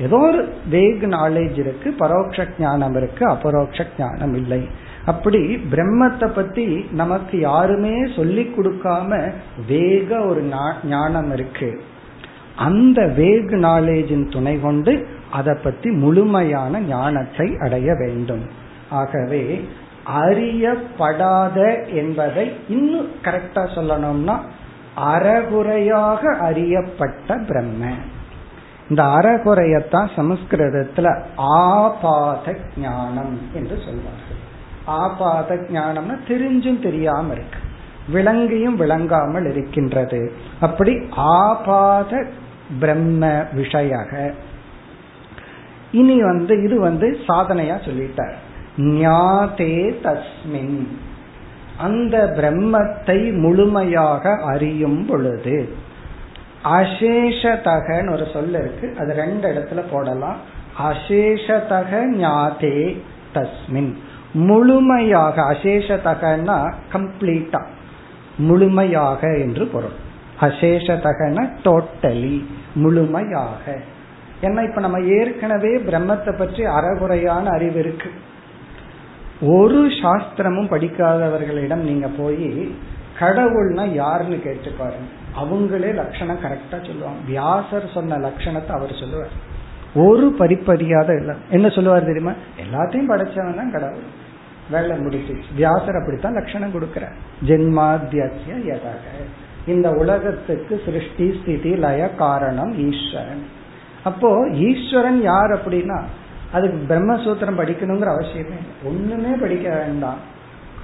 ஏதோ 0.00 0.18
ஒரு 0.18 0.40
வேக் 0.70 1.02
நாலேஜ் 1.16 1.58
இருக்கு 1.58 1.94
பரோட்ச 1.98 2.46
ஞானம் 2.58 2.96
இருக்கு 2.96 3.26
அபரோக்ஷ 3.26 3.86
ஞானம் 3.98 4.34
இல்லை. 4.34 4.68
அப்படி 5.04 5.40
பிரம்மத்தை 5.70 6.28
பத்தி 6.28 6.66
நமக்கு 6.92 7.40
யாருமே 7.40 7.94
சொல்லி 8.16 8.52
கொடுக்காம 8.56 9.32
வேக 9.68 10.20
ஒரு 10.20 10.42
ஞானம் 10.84 11.32
இருக்கு. 11.32 11.70
அந்த 12.56 13.00
வேக் 13.16 13.52
நாலேஜின் 13.66 14.26
துணை 14.32 14.60
கொண்டு 14.60 15.06
அதை 15.30 15.54
பத்தி 15.62 15.90
முழுமையான 15.90 16.80
ஞானத்தை 16.80 17.56
அடைய 17.60 17.94
வேண்டும். 17.94 18.44
ஆகவே 18.90 19.64
அறியப்படாத 20.06 21.88
என்பதை 21.94 22.56
இன்னும் 22.68 23.10
கரெக்டா 23.22 23.54
சொல்லணும்னா 23.54 24.38
அறகுறையாக 24.96 26.36
அறியப்பட்ட 26.38 27.36
பிரம்ம. 27.36 27.90
இந்த 28.88 29.02
அறகுறையத்தான் 29.02 30.10
சமஸ்கிருதத்துல 30.16 31.22
ஆபாத 31.36 32.56
ஞானம் 32.76 33.40
என்று 33.52 33.78
சொல்வார்கள். 33.84 34.40
ஆபாத 34.84 35.54
ஞானம்னா 35.54 36.18
தெரிஞ்சும் 36.28 36.82
தெரியாம 36.82 37.32
இருக்கு. 37.32 37.58
விளங்கியும் 38.12 38.76
விளங்காமல் 38.76 39.50
இருக்கின்றது. 39.50 40.32
அப்படி 40.60 40.98
ஆபாத 41.10 42.26
பிரம்ம 42.80 43.26
விஷயக. 43.56 44.32
இனி 45.92 46.22
வந்து 46.22 46.62
இது 46.62 46.80
வந்து 46.80 47.18
சாதனையா 47.26 47.76
சொல்லிட்டார். 47.88 48.34
ஞாதே 48.78 49.74
தஸ்மின். 50.04 50.86
அந்த 51.78 52.34
பிரம்மத்தை 52.36 53.38
முழுமையாக 53.40 54.34
அறியும் 54.34 55.06
பொழுது 55.06 55.74
அசேஷதகன்னு 56.64 58.12
ஒரு 58.12 58.26
சொல் 58.32 58.48
இருக்கு 58.48 58.96
அது 58.98 59.12
ரெண்டு 59.12 59.46
இடத்துல 59.52 59.82
போடலாம். 59.90 60.36
அசேஷதக 60.82 61.92
ஞாதே 62.16 63.00
தஸ்மின். 63.34 63.92
முழுமையாக 64.32 65.42
அசேஷதகன்னா 65.42 66.72
கம்ப்ளீட்டா 66.92 67.62
முழுமையாக 68.38 69.38
என்று 69.38 69.66
பொருள். 69.66 69.96
அசேஷதகன 70.40 71.48
டோட்டலி 71.64 72.44
முழுமையாக. 72.74 73.76
ஏன்னா 74.42 74.68
இப்ப 74.68 74.80
நம்ம 74.80 75.00
ஏற்கனவே 75.00 75.76
பிரம்மத்தை 75.76 76.38
பற்றி 76.38 76.64
அறகுறையான 76.64 77.44
அறிவு 77.50 77.78
இருக்கு. 77.78 78.10
ஒரு 79.42 79.86
சாஸ்திரமும் 79.86 80.70
படிக்காதவர்களிடம் 80.70 81.86
நீங்க 81.88 82.08
போய் 82.08 82.74
கடவுள்னா 83.20 83.92
யாருன்னு 83.92 84.40
கேட்டு 84.40 84.70
பாருங்க. 84.70 85.08
அவங்களே 85.36 85.94
லட்சணம் 85.94 86.42
கரெக்டா 86.42 86.86
சொல்லுவாங்க. 86.86 87.18
வியாசர் 87.26 87.90
சொன்ன 87.94 88.18
லட்சணத்தை 88.18 88.68
அவர் 88.68 88.94
சொல்லுவார். 89.00 89.50
ஒரு 89.94 90.34
பரிப்பறியாத 90.38 91.18
இல்லை. 91.18 91.34
என்ன 91.50 91.68
சொல்லுவார் 91.68 92.04
தெரியுமா? 92.04 92.32
எல்லாத்தையும் 92.60 93.10
படைச்சவன் 93.10 93.56
தான் 93.56 93.70
கடவுள். 93.70 94.20
வேலை 94.70 94.96
முடிச்சிச்சு 94.96 95.54
வியாசர் 95.54 95.96
அப்படித்தான் 95.96 96.32
லட்சணம் 96.32 96.74
கொடுக்கிறார் 96.74 97.16
ஜென்மாத்திய 97.46 98.28
எதாக 98.64 99.00
இந்த 99.66 99.90
உலகத்துக்கு 99.90 100.82
சிருஷ்டி 100.84 101.40
ஸ்திதி 101.40 101.76
லய 101.76 102.10
காரணம் 102.14 102.90
ஈஸ்வரன். 102.90 103.42
அப்போ 104.04 104.48
ஈஸ்வரன் 104.48 105.20
யார் 105.20 105.50
அப்படின்னா 105.50 106.02
அதுக்கு 106.52 106.78
பிரம்மசூத்திரம் 106.88 107.58
படிக்கணுங்கிற 107.60 108.08
அவசியமே 108.12 108.58
ஒண்ணுமே 108.84 109.32
படிக்க 109.40 109.68
வேண்டாம். 109.76 110.20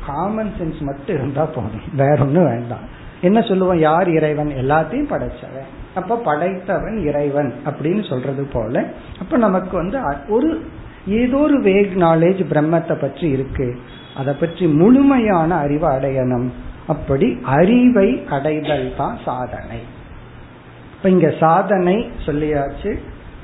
காமன் 0.07 0.53
சென்ஸ் 0.59 0.81
மட்டும் 0.81 1.17
இருந்தா 1.17 1.45
போதும். 1.45 1.89
வேற 1.95 2.17
ஒண்ணும் 2.21 2.45
வேண்டாம். 2.45 2.85
என்ன 3.21 3.41
சொல்லுவோம்? 3.41 3.79
யார் 3.79 4.09
இறைவன்? 4.11 4.49
எல்லாத்தையும் 4.49 5.11
படைச்சவன். 5.13 5.69
அப்ப 5.95 6.17
படைத்தவன் 6.17 6.97
இறைவன் 7.07 7.55
அப்படின்னு 7.67 8.09
சொல்றது 8.09 8.45
போல 8.45 8.85
அப்ப 9.21 9.37
நமக்கு 9.37 9.77
வந்து 9.77 9.99
ஒரு 10.29 10.51
ஏதோ 11.07 11.37
ஒரு 11.37 11.63
வேக் 11.63 11.95
நாலேஜ் 11.97 12.43
பிரம்மத்தை 12.53 13.01
பற்றி 13.01 13.29
இருக்கு. 13.31 13.69
அதை 14.17 14.35
பற்றி 14.35 14.67
முழுமையான 14.67 15.55
அறிவை 15.55 15.89
அடையணும். 15.97 16.49
அப்படி 16.87 17.39
அறிவை 17.43 18.25
அடைதல் 18.31 18.93
தான் 18.97 19.19
சாதனை. 19.25 19.81
இப்ப 20.97 21.09
இங்க 21.09 21.35
சாதனை 21.41 22.11
சொல்லியாச்சு 22.27 22.99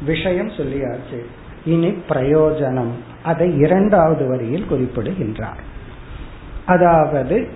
விஷயம் 0.05 0.51
சொல்லியாச்சு. 0.51 1.19
இனி 1.65 1.89
பிரயோஜனம். 1.89 2.93
அதை 3.23 3.59
இரண்டாவது 3.59 4.29
வரியில் 4.29 4.67
குறிப்பிடுகின்றார். 4.67 5.61
அதாவது 6.67 7.49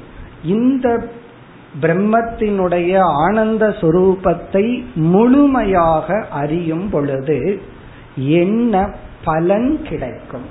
இந்த 0.43 1.07
பிரம்மத்தினுடைய 1.81 2.99
ஆனந்த 2.99 3.69
சுரூபத்தை 3.69 4.85
முழுமையாக 4.95 6.27
அறியும் 6.31 6.91
பொழுது 6.91 7.61
என்ன 8.17 8.91
பலன் 9.25 9.83
கிடைக்கும்? 9.83 10.49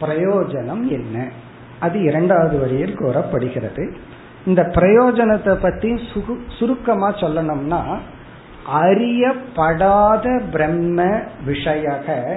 பிரயோஜனம் 0.00 0.84
என்ன? 0.88 1.28
அது 1.80 2.02
இரண்டாவது 2.02 2.58
வரியில் 2.58 2.96
கூறப்படுகிறது. 2.96 3.96
இந்த 4.46 4.62
பிரயோஜனத்தை 4.62 5.54
பத்தி 5.54 6.00
சுருக்கமா 6.58 7.14
சொல்லணும்னா 7.14 7.98
அறியப்படாத 8.72 10.42
பிரம்ம 10.52 11.04
விஷயக 11.46 12.36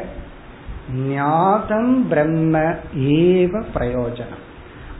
ஞாதம் 0.94 2.08
பிரம்ம 2.10 2.60
ஏவ 2.96 3.64
பிரயோஜனம். 3.76 4.44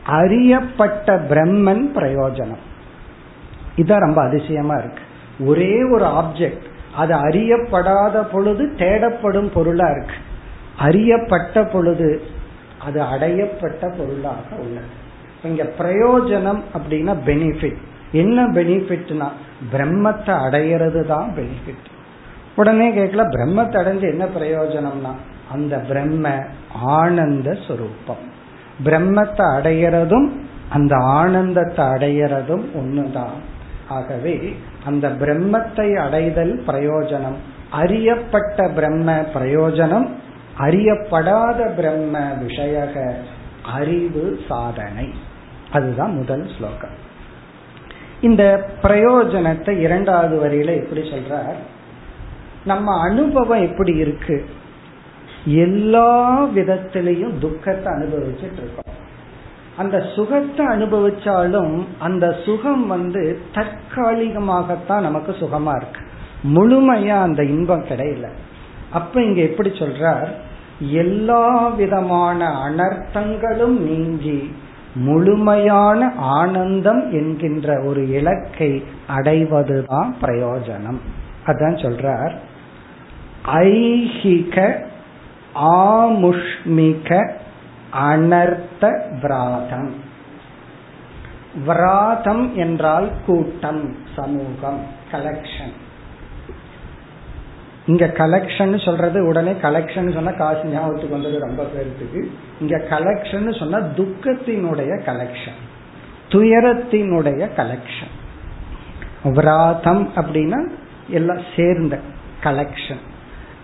அறியப்பட்ட 0.04 1.16
பிரம்மன் 1.16 1.84
பிரயோஜனம். 1.94 2.62
இதான் 3.76 3.98
ரொம்ப 3.98 4.22
அதிசயமா 4.22 4.74
இருக்கு. 4.74 5.02
ஒரே 5.40 5.82
ஒரு 5.82 6.04
ஆப்ஜெக்ட் 6.04 6.66
அது 6.96 7.14
அறியப்படாத 7.14 8.22
பொழுது 8.32 8.64
தேடப்படும் 8.76 9.52
பொருளா 9.52 9.90
இருக்கு. 9.90 10.14
அறியப்பட்ட 10.78 11.64
பொழுது 11.64 12.22
அது 12.84 13.00
அடையப்பட்ட 13.00 13.96
பொருளாக 13.98 14.56
உள்ளது. 14.58 15.00
இங்க 15.42 15.62
பிரயோஜனம் 15.78 16.60
அப்படின்னா 16.74 17.16
பெனிஃபிட் 17.26 17.80
என்ன 18.12 18.46
பெனிஃபிட்னா 18.46 19.28
பிரம்மத்தை 19.72 20.34
அடையிறது 20.46 21.06
தான் 21.06 21.32
பெனிஃபிட் 21.36 21.86
உடனே 22.56 22.92
கேட்கல 22.92 23.24
பிரம்மத்தை 23.28 23.76
அடைஞ்சு 23.82 24.00
என்ன 24.00 24.24
பிரயோஜனம்னா 24.38 25.12
அந்த 25.52 25.78
பிரம்ம 25.78 26.38
ஆனந்த 26.74 27.50
சுரூபம். 27.50 28.24
பிரம்மத்தை 28.84 29.44
அடையிறதும் 29.56 30.28
அந்த 30.68 30.96
ஆனந்தத்தை 30.96 31.84
அடையிறதும் 31.84 32.64
ஒண்ணுதான். 32.74 33.40
ஆகவே 33.88 34.56
அந்த 34.84 35.08
பிரம்மத்தை 35.08 35.96
அடைதல் 35.96 36.62
பிரயோஜனம். 36.66 37.36
அறியப்பட்ட 37.70 38.68
பிரம்ம 38.68 39.12
பிரயோஜனம் 39.34 40.08
அறியப்படாத 40.58 41.74
பிரம்ம 41.74 42.18
விஷயக 42.18 43.14
அறிவு 43.64 44.40
சாதனை. 44.48 45.14
அதுதான் 45.72 46.16
முதல் 46.16 46.50
ஸ்லோகம். 46.58 47.10
இந்த 48.20 48.68
பிரயோஜனத்தை 48.82 49.78
இரண்டாவது 49.78 50.48
வரியில 50.48 50.82
எப்படி 50.82 51.00
சொல்றார்? 51.00 51.54
நம்ம 52.64 53.00
அனுபவம் 53.00 53.62
எப்படி 53.62 53.96
இருக்கு? 53.96 54.46
எல்லா 55.44 56.44
விதத்திலையும் 56.44 57.38
துக்கத்தை 57.38 57.92
அனுபவிச்சுட்டு 57.92 58.52
இருக்கோம். 58.52 59.00
அந்த 59.76 60.06
சுகத்தை 60.14 60.66
அனுபவிச்சாலும் 60.66 61.84
அந்த 61.98 62.36
சுகம் 62.44 62.86
வந்து 62.86 63.40
தற்காலிகமாகத்தான் 63.54 65.00
நமக்கு 65.00 65.32
சுகமா 65.32 65.76
இருக்கு. 65.76 66.00
முழுமையா 66.54 67.20
அந்த 67.20 67.44
இன்பம் 67.44 67.84
கிடையல. 67.84 68.28
அப்ப 68.92 69.22
இங்க 69.22 69.40
எப்படி 69.40 69.68
சொல்றார்? 69.68 70.28
எல்லா 70.90 71.68
விதமான 71.68 72.68
அனர்த்தங்களும் 72.68 73.78
நீங்கி 73.78 74.54
முழுமையான 74.94 76.12
ஆனந்தம் 76.16 77.12
என்கின்ற 77.12 77.82
ஒரு 77.82 78.10
இலக்கை 78.10 78.84
அடைவதுதான் 79.06 80.14
பிரயோஜனம். 80.22 80.98
அதான் 81.46 81.74
சொல்றார். 81.74 82.32
ஐஹிக 83.46 84.84
ஆமுஷ்மிக 85.54 87.30
அனர்த்த 87.92 89.10
விராதம். 89.22 89.92
விராதம் 91.66 92.54
என்றால் 92.54 93.10
கூட்டம் 93.26 93.96
சமூகம் 94.16 94.86
கலெக்ஷன் 95.12 95.72
இங்க 97.86 98.06
கலெக்ஷன் 98.06 98.84
சொல்றது 98.84 99.26
உடனே 99.26 99.52
கலெக்ஷன் 99.52 100.12
சொன்னா 100.12 100.30
காசு 100.30 100.64
ஞாபகத்துக்கு 100.64 101.10
வந்தது 101.10 101.38
ரொம்ப 101.38 101.62
பேருக்கு 101.64 102.30
இங்க 102.60 102.76
கலெக்ஷன் 102.90 103.58
சொன்னா 103.58 103.78
துக்கத்தினுடைய 103.78 105.02
கலெக்ஷன் 105.04 105.60
துயரத்தினுடைய 106.28 107.50
கலெக்ஷன் 107.56 108.12
விராதம் 109.24 110.10
அப்படின்னா 110.16 110.70
எல்லாம் 111.08 111.42
சேர்ந்த 111.56 111.98
கலெக்ஷன் 112.42 113.02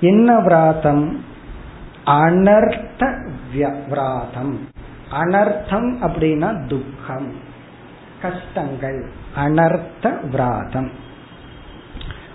என்ன 0.00 0.38
விராதம்? 0.38 1.24
அனர்த்த 2.08 3.02
விராதம் 3.88 4.54
அனர்த்தம் 5.12 5.90
அப்படின்னா 6.06 6.66
துக்கம் 6.66 7.28
கஷ்டங்கள் 8.22 9.00
அனர்த்த 9.36 10.10
விராதம் 10.32 10.90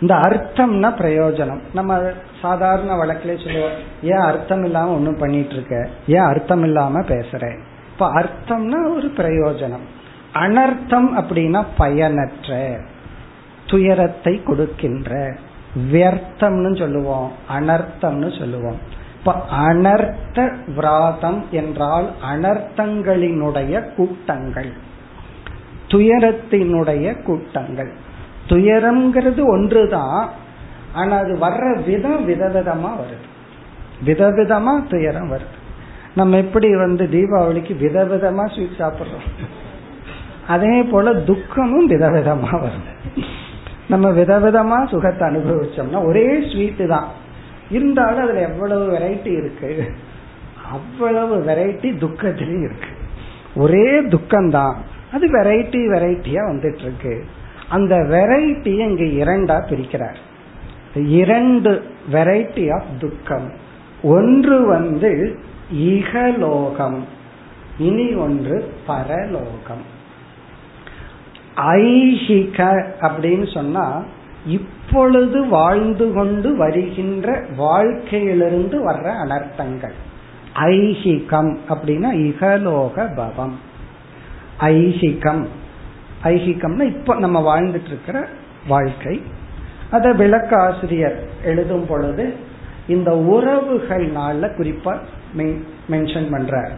இந்த 0.02 0.16
அர்த்தம்னா 0.16 0.90
பிரயோஜனம். 1.00 1.60
நம்ம 1.74 2.00
சாதாரண 2.42 2.96
வழக்கிலே 2.96 3.36
சொல்லுவோம் 3.44 3.78
ஏன் 4.02 4.24
அர்த்தம் 4.30 4.64
இல்லாம 4.64 4.94
ஒன்னும் 4.94 5.20
பண்ணிட்டு 5.20 5.54
இருக்க 5.54 5.90
ஏன் 6.08 6.28
அர்த்தம் 6.32 6.64
இல்லாம 6.64 7.00
பேசுற? 7.00 7.44
இப்ப 7.92 8.08
அர்த்தம்னா 8.14 8.80
ஒரு 8.96 9.08
பிரயோஜனம். 9.18 9.86
அனர்த்தம் 10.34 11.10
அப்படின்னா 11.20 11.62
பயனற்ற 11.78 12.80
துயரத்தை 13.68 14.44
கொடுக்கின்ற 14.44 15.38
வியர்த்தம்னு 15.92 16.80
சொல்லுவோம் 16.80 17.32
அனர்த்தம்னு 17.50 18.40
சொல்லுவோம். 18.40 18.80
இப்ப 19.26 19.42
அனர்த்த 19.52 20.54
விராதம் 20.76 21.50
என்றால் 21.50 22.08
அனர்த்தங்களினுடைய 22.34 23.96
கூட்டங்கள். 23.96 24.74
துயரத்தினுடைய 25.88 27.24
கூட்டங்கள். 27.24 27.94
துயரம்ங்கிறது 28.48 29.46
ஒன்றுதான் 29.48 30.30
ஆனா 30.94 31.18
அது 31.18 31.34
வர்ற 31.36 31.84
விதம் 31.84 32.30
விதவிதமா 32.30 32.92
வருது. 33.02 33.28
விதவிதமா 34.06 34.90
துயரம் 34.90 35.32
வருது. 35.32 35.58
நம்ம 36.16 36.38
எப்படி 36.38 36.76
வந்து 36.76 37.06
தீபாவளிக்கு 37.06 37.74
விதவிதமா 37.80 38.54
ஸ்வீட் 38.54 38.78
சாப்பிடுறோம்? 38.78 39.28
அதே 40.48 40.84
போல 40.84 41.14
துக்கமும் 41.14 41.90
விதவிதமா 41.90 42.52
வருது. 42.52 43.24
நம்ம 43.88 44.10
விதவிதமா 44.10 44.88
சுகத்தை 44.88 45.30
அனுபவிச்சோம்னா 45.30 46.06
ஒரே 46.06 46.40
ஸ்வீட்டு 46.40 46.88
தான். 46.88 47.22
இருந்தாலும் 47.74 48.24
அதுல 48.24 48.40
எவ்வளவு 48.40 48.92
வெரைட்டி 48.92 49.38
இருக்கு? 49.38 49.92
அவ்வளவு 50.72 51.44
வெரைட்டி 51.44 51.86
துக்கத்திலையும் 51.86 52.64
இருக்கு. 52.64 52.88
ஒரே 53.56 54.08
துக்கம்தான். 54.08 54.84
அது 55.14 55.28
வெரைட்டி 55.28 55.88
வெரைட்டியா 55.88 56.42
வந்துட்டு 56.50 56.80
இருக்கு 56.80 57.26
அந்த 57.70 57.96
வெரைட்டி 57.96 58.68
இங்க 58.68 59.04
இரண்டா 59.04 59.56
பிரிக்கிறார். 59.70 60.16
இரண்டு 60.96 61.84
வெரைட்டி 62.12 62.74
ஆஃப் 62.74 63.00
துக்கம். 63.00 63.52
ஒன்று 64.04 64.66
வந்து 64.66 65.40
இகலோகம். 65.72 67.08
இனி 67.78 68.14
ஒன்று 68.14 68.74
பரலோகம். 68.88 69.92
ஐஹிக 71.56 72.86
அப்படின்னு 73.02 73.54
சொன்னா 73.54 74.04
இப்பொழுது 74.46 75.48
வாழ்ந்து 75.48 76.14
கொண்டு 76.14 76.58
வருகின்ற 76.58 77.46
வாழ்க்கையிலிருந்து 77.56 78.90
வர்ற 78.90 79.12
அனர்த்தங்கள். 79.26 79.94
ஐஹிகம் 80.56 81.58
அப்படின்னா 81.70 82.12
இகலோக 82.12 83.16
பவம். 83.16 83.60
ஐஹிகம். 84.60 85.46
ஐஹிகம்னா 86.24 86.84
இப்ப 86.84 87.16
நம்ம 87.16 87.60
வாழ்ந்துட்டு 87.60 87.86
இருக்கிற 87.86 88.28
வாழ்க்கை. 88.68 89.22
அத 89.92 90.14
விளக்காசிரியர் 90.14 91.16
எழுதும் 91.44 91.86
பொழுது 91.86 92.34
இந்த 92.88 93.12
உறவுகள்னால 93.12 94.50
குறிப்பா 94.58 94.98
மென்ஷன் 95.90 96.32
பண்ற 96.32 96.70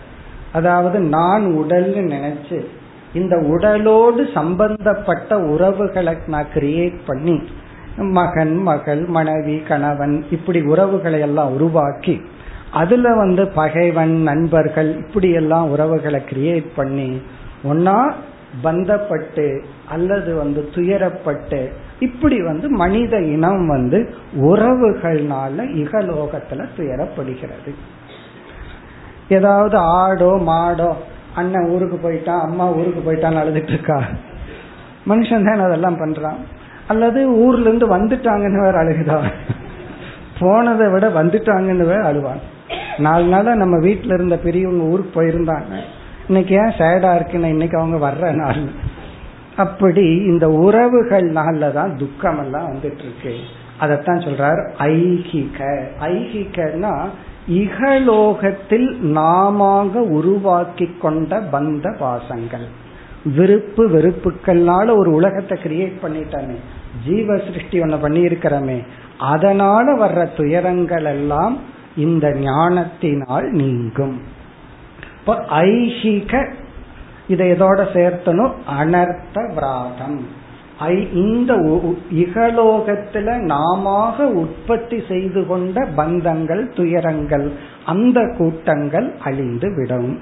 அதாவது 0.53 0.99
நான் 0.99 1.43
உடல்னு 1.43 2.13
நினைச்சு 2.13 2.65
இந்த 3.15 3.35
உடலோடு 3.53 4.21
சம்பந்தப்பட்ட 4.33 5.37
உறவுகளை 5.39 6.13
நான் 6.27 6.53
கிரியேட் 6.53 6.97
பண்ணி 7.05 7.35
மகன் 7.97 8.55
மகள் 8.57 9.03
மனைவி 9.07 9.57
கணவன் 9.59 10.15
இப்படி 10.31 10.61
உறவுகளை 10.61 11.19
எல்லாம் 11.19 11.53
உருவாக்கி 11.53 12.15
அதுல 12.71 13.13
வந்து 13.15 13.43
பகைவன் 13.55 14.15
நண்பர்கள் 14.21 14.89
இப்படி 14.97 15.29
எல்லாம் 15.31 15.69
உறவுகளை 15.69 16.21
கிரியேட் 16.29 16.69
பண்ணி 16.75 17.09
ஒன்னா 17.63 17.97
பந்தப்பட்டு 18.63 19.47
அல்லது 19.89 20.35
வந்து 20.35 20.61
துயரப்பட்டு 20.75 21.61
இப்படி 21.99 22.37
வந்து 22.43 22.67
மனித 22.69 23.17
இனம் 23.17 23.65
வந்து 23.67 23.99
உறவுகள்னால 24.41 25.57
இகலோகத்துல 25.81 26.63
துயரப்படுகிறது. 26.77 27.71
ஏதாவது 29.29 29.77
ஆடோ 29.99 30.31
மாடோ 30.41 30.89
அண்ணன் 31.35 31.69
ஊருக்கு 31.69 32.09
போயிட்டான் 32.09 32.41
அம்மா 32.41 32.71
ஊருக்கு 32.71 33.11
போயிட்டான்னு 33.11 33.41
அழுதுட்டு 33.43 33.69
இருக்கா? 33.69 34.01
மனுஷன் 35.09 35.45
தான் 35.45 35.59
அதெல்லாம் 35.59 35.99
பண்றான். 35.99 36.35
அல்லது 36.87 37.35
ஊர்ல 37.35 37.69
இருந்து 37.69 37.97
வந்துட்டாங்கன்னு 37.97 38.61
வேற 38.61 38.83
அழுகுதா? 38.83 39.31
போனதை 40.39 40.89
விட 40.89 41.07
வந்துட்டாங்கன்னு 41.09 41.85
வேற 41.85 42.13
அழுவான். 42.13 42.39
நாலு 42.97 43.25
நாளா 43.25 43.55
நம்ம 43.55 43.77
வீட்டுல 43.77 44.13
இருந்த 44.13 44.37
பெரியவங்க 44.37 44.83
ஊருக்கு 44.83 45.21
போயிருந்தாங்க. 45.21 45.79
இன்னைக்கு 46.27 46.55
ஏன் 46.55 46.71
சேடா 46.77 47.15
இருக்குன்னு 47.15 47.49
இன்னைக்கு 47.49 47.77
அவங்க 47.77 48.09
வர்ற 48.09 48.33
நாள். 48.33 48.93
அப்படி 49.55 50.15
இந்த 50.15 50.49
உறவுகள் 50.49 51.31
நாள்ல 51.31 51.71
தான் 51.71 51.97
துக்கம் 51.97 52.39
எல்லாம் 52.39 52.73
வந்துட்டு 52.73 52.99
இருக்கு. 52.99 53.35
அதத்தான் 53.79 54.23
சொல்றார் 54.23 54.69
ஐகிக. 54.79 55.83
ஐகிகன்னா 55.99 57.09
இகலோகத்தில் 57.47 58.97
நாம 58.97 59.83
உருவாக்கி 59.99 60.85
கொண்ட 61.01 61.39
பந்த 61.39 61.97
பாசங்கள். 61.97 62.67
விருப்பு 63.35 63.89
வெறுப்புக்கள்னால 63.89 64.97
ஒரு 64.97 65.11
உலகத்தை 65.13 65.57
கிரியேட் 65.63 65.95
பண்ணிட்டானே 66.03 66.55
ஜீவ 67.05 67.37
சிருஷ்டி 67.37 67.79
ஒன்ன 67.79 68.01
பண்ணி 68.01 68.21
இருக்கிறமே 68.25 68.85
அதனால 69.17 70.07
வர்ற 70.07 70.35
துயரங்கள் 70.37 71.03
எல்லாம் 71.03 71.57
இந்த 71.95 72.31
ஞானத்தினால் 72.31 73.51
நீங்கும். 73.51 74.21
இப்ப 75.19 75.45
ஐஹிக 75.49 76.47
இதை 77.27 77.51
இதோட 77.51 77.79
சேர்த்தனும் 77.93 78.53
அனர்த்த 78.79 79.53
விராதம் 79.53 80.25
இந்த 81.13 81.53
இகலோகத்துல 82.13 83.37
நாம 83.37 84.15
உற்பத்தி 84.15 85.03
செய்து 85.07 85.47
கொண்ட 85.47 85.87
பந்தங்கள் 85.97 86.75
துயரங்கள் 86.75 87.51
அந்த 87.85 88.35
கூட்டங்கள் 88.37 89.15
அழிந்து 89.23 89.75
விடும். 89.75 90.19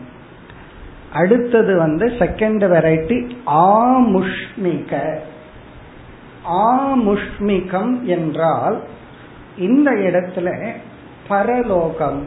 அடுத்தது 1.13 1.77
வந்து 1.77 2.05
செகண்ட் 2.05 2.63
வெரைட்டி 2.73 3.35
ஆமுஷ்மிக. 3.45 5.17
ஆமுஷ்மிகம் 6.47 8.01
என்றால் 8.01 8.81
இந்த 9.57 9.91
இடத்துல 9.91 10.69
பரலோகம் 11.27 12.23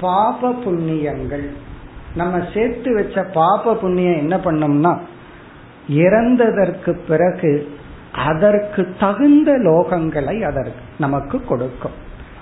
பாப 0.00 0.50
புண்ணியங்கள். 0.50 1.46
நம்ம 2.14 2.38
சேர்த்து 2.54 2.94
வச்ச 2.94 3.22
பாப 3.22 3.74
புண்ணியம் 3.74 4.18
என்ன 4.18 4.36
பண்ணோம்னா 4.36 4.98
இறந்ததற்கு 5.88 6.98
பிறகு 7.08 7.68
அதற்கு 8.12 8.88
தகுந்த 8.98 9.52
லோகங்களை 9.52 10.42
அதற்கு 10.42 10.80
நமக்கு 10.98 11.44
கொடுக்கும். 11.44 11.96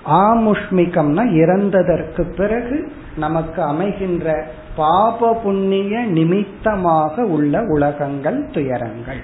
ஆமுஷ்மிகம்னா 0.05 1.23
இறந்ததற்கு 1.31 2.35
பிறகு 2.35 2.91
நமக்கு 3.15 3.61
அமைகின்ற 3.61 4.43
பாப 4.75 5.33
புண்ணிய 5.33 5.99
நிமித்தமாக 5.99 7.23
உள்ள 7.23 7.61
உலகங்கள் 7.61 8.49
துயரங்கள். 8.51 9.21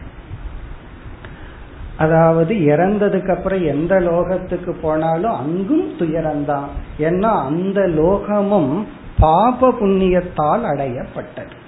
அதாவது 1.98 2.56
இறந்ததுக்கு 2.56 3.36
அப்புறம் 3.36 3.64
எந்த 3.64 4.00
லோகத்துக்கு 4.00 4.76
போனாலும் 4.82 5.32
அங்கும் 5.32 5.98
துயரம்தான். 6.00 6.70
ஏன்னா 7.00 7.32
அந்த 7.46 7.82
லோகமும் 7.82 8.84
பாப 9.20 9.70
புண்ணியத்தால் 9.70 10.64
அடையப்பட்டது. 10.64 11.62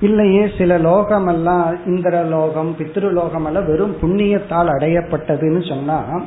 இல்லையே 0.00 0.50
சில 0.58 0.78
லோகம் 0.78 1.26
எல்லாம் 1.26 1.78
இந்திர 1.86 2.22
லோகம் 2.22 2.76
பித்ருலோகம் 2.78 3.44
எல்லாம் 3.44 3.66
வெறும் 3.66 3.96
புண்ணியத்தால் 4.00 4.70
அடையப்பட்டதுன்னு 4.78 5.68
சொன்னா 5.68 6.22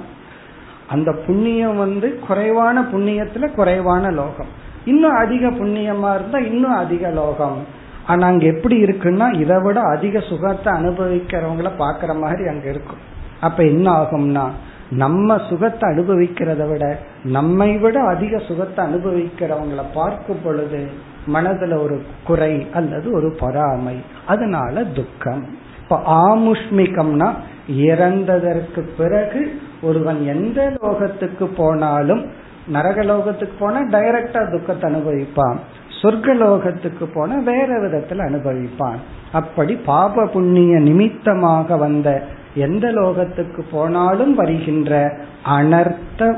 அந்த 0.88 1.12
புண்ணியம் 1.12 1.78
வந்து 1.78 2.20
குறைவான 2.28 2.82
புண்ணியத்துல 2.82 3.54
குறைவான 3.54 4.12
லோகம். 4.12 4.48
இன்னும் 4.86 5.16
அதிக 5.16 5.50
புண்ணியமா 5.50 6.14
இருந்தா 6.16 6.38
இன்னும் 6.38 6.72
அதிக 6.72 7.10
லோகம். 7.10 7.58
ஆனா 8.06 8.28
அங்க 8.28 8.46
எப்படி 8.46 8.84
இருக்குன்னா 8.84 9.40
இதை 9.40 9.62
விட 9.62 9.82
அதிக 9.82 10.20
சுகத்தை 10.20 10.74
அனுபவிக்கிறவங்கள 10.74 11.72
பாக்குற 11.78 12.20
மாதிரி 12.20 12.48
அங்க 12.48 12.70
இருக்கும். 12.70 12.98
அப்ப 13.42 13.64
என்ன 13.64 13.92
ஆகும்னா 13.92 14.46
நம்ம 14.90 15.38
சுகத்தை 15.38 15.90
அனுபவிக்கிறத 15.90 16.70
விட 16.70 17.00
நம்மை 17.24 17.78
விட 17.78 18.04
அதிக 18.04 18.38
சுகத்தை 18.38 18.86
அனுபவிக்கிறவங்கள 18.86 19.84
பார்க்கும் 19.94 20.42
பொழுது 20.44 20.88
மனதுல 21.34 21.84
ஒரு 21.84 22.04
குறை 22.24 22.68
அல்லது 22.74 23.12
ஒரு 23.12 23.36
பொறாமை. 23.40 23.96
அதனால 24.28 24.84
துக்கம். 24.84 25.46
இப்ப 25.84 26.02
ஆமுஷ்மிகம்னா 26.08 27.34
இறந்ததற்கு 27.78 28.80
பிறகு 28.98 29.60
ஒருவன் 29.82 30.26
எந்த 30.26 30.72
லோகத்துக்கு 30.82 31.46
போனாலும் 31.58 32.26
நரக 32.74 33.04
லோகத்துக்கு 33.04 33.50
போனா 33.60 33.80
டைரக்டா 33.82 34.52
துக்கத்தை 34.52 34.94
அனுபவிப்பான். 34.94 35.60
சொர்க்க 36.02 36.34
லோகத்துக்கு 36.34 37.06
போனா 37.14 37.38
வேற 37.40 37.80
விதத்தில் 37.80 38.20
அனுபவிப்பான். 38.20 38.98
அப்படி 39.32 39.76
பாப 39.76 40.26
புண்ணிய 40.26 40.80
நிமித்தமாக 40.80 41.78
வந்த 41.78 42.24
எந்த 42.56 42.88
லோகத்துக்கு 42.88 43.64
போனாலும் 43.72 44.36
வருகின்ற 44.36 45.18
அனர்த்த 45.46 46.36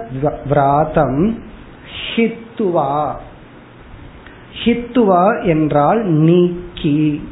விராதம் 0.50 1.38
ஹித்துவா. 2.16 3.16
ஹித்துவா 4.64 5.44
என்றால் 5.44 6.04
நீக்கி. 6.04 7.28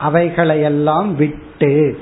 அவைகளையெல்லாம் 0.00 1.14
விட்டு. 1.14 1.98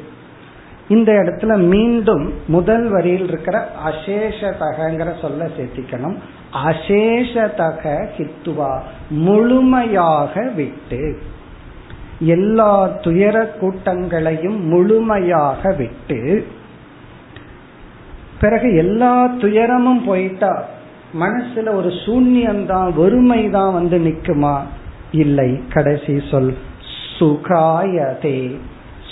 இந்த 0.88 1.12
இடத்துல 1.12 1.56
மீண்டும் 1.56 2.32
முதல் 2.46 2.88
வரியில் 2.88 3.28
இருக்கிற 3.28 3.70
அசேஷதகங்கிற 3.86 5.20
சொல்ல 5.20 5.48
சேர்த்திக்கணும். 5.58 6.16
அசேஷதக 6.64 8.06
ஹித்துவா 8.16 8.80
முழுமையாக 9.10 10.50
விட்டு. 10.54 11.18
எல்லா 12.18 12.86
துயர 12.86 13.54
கூட்டங்களையும் 13.60 14.60
முழுமையாக 14.60 15.72
விட்டு. 15.72 16.46
பிறகு 18.40 18.76
எல்லா 18.76 19.26
துயரமும் 19.26 20.04
போயிட்டா 20.04 20.64
மனசுல 21.20 21.74
ஒரு 21.74 21.88
சூன்யம்தான் 21.88 22.92
வறுமை 22.92 23.50
தான் 23.50 23.72
வந்து 23.72 23.98
நிக்குமா? 23.98 24.60
இல்லை. 25.12 25.60
கடைசி 25.72 26.20
சொல் 26.30 26.56
சுகாயதே. 27.18 28.56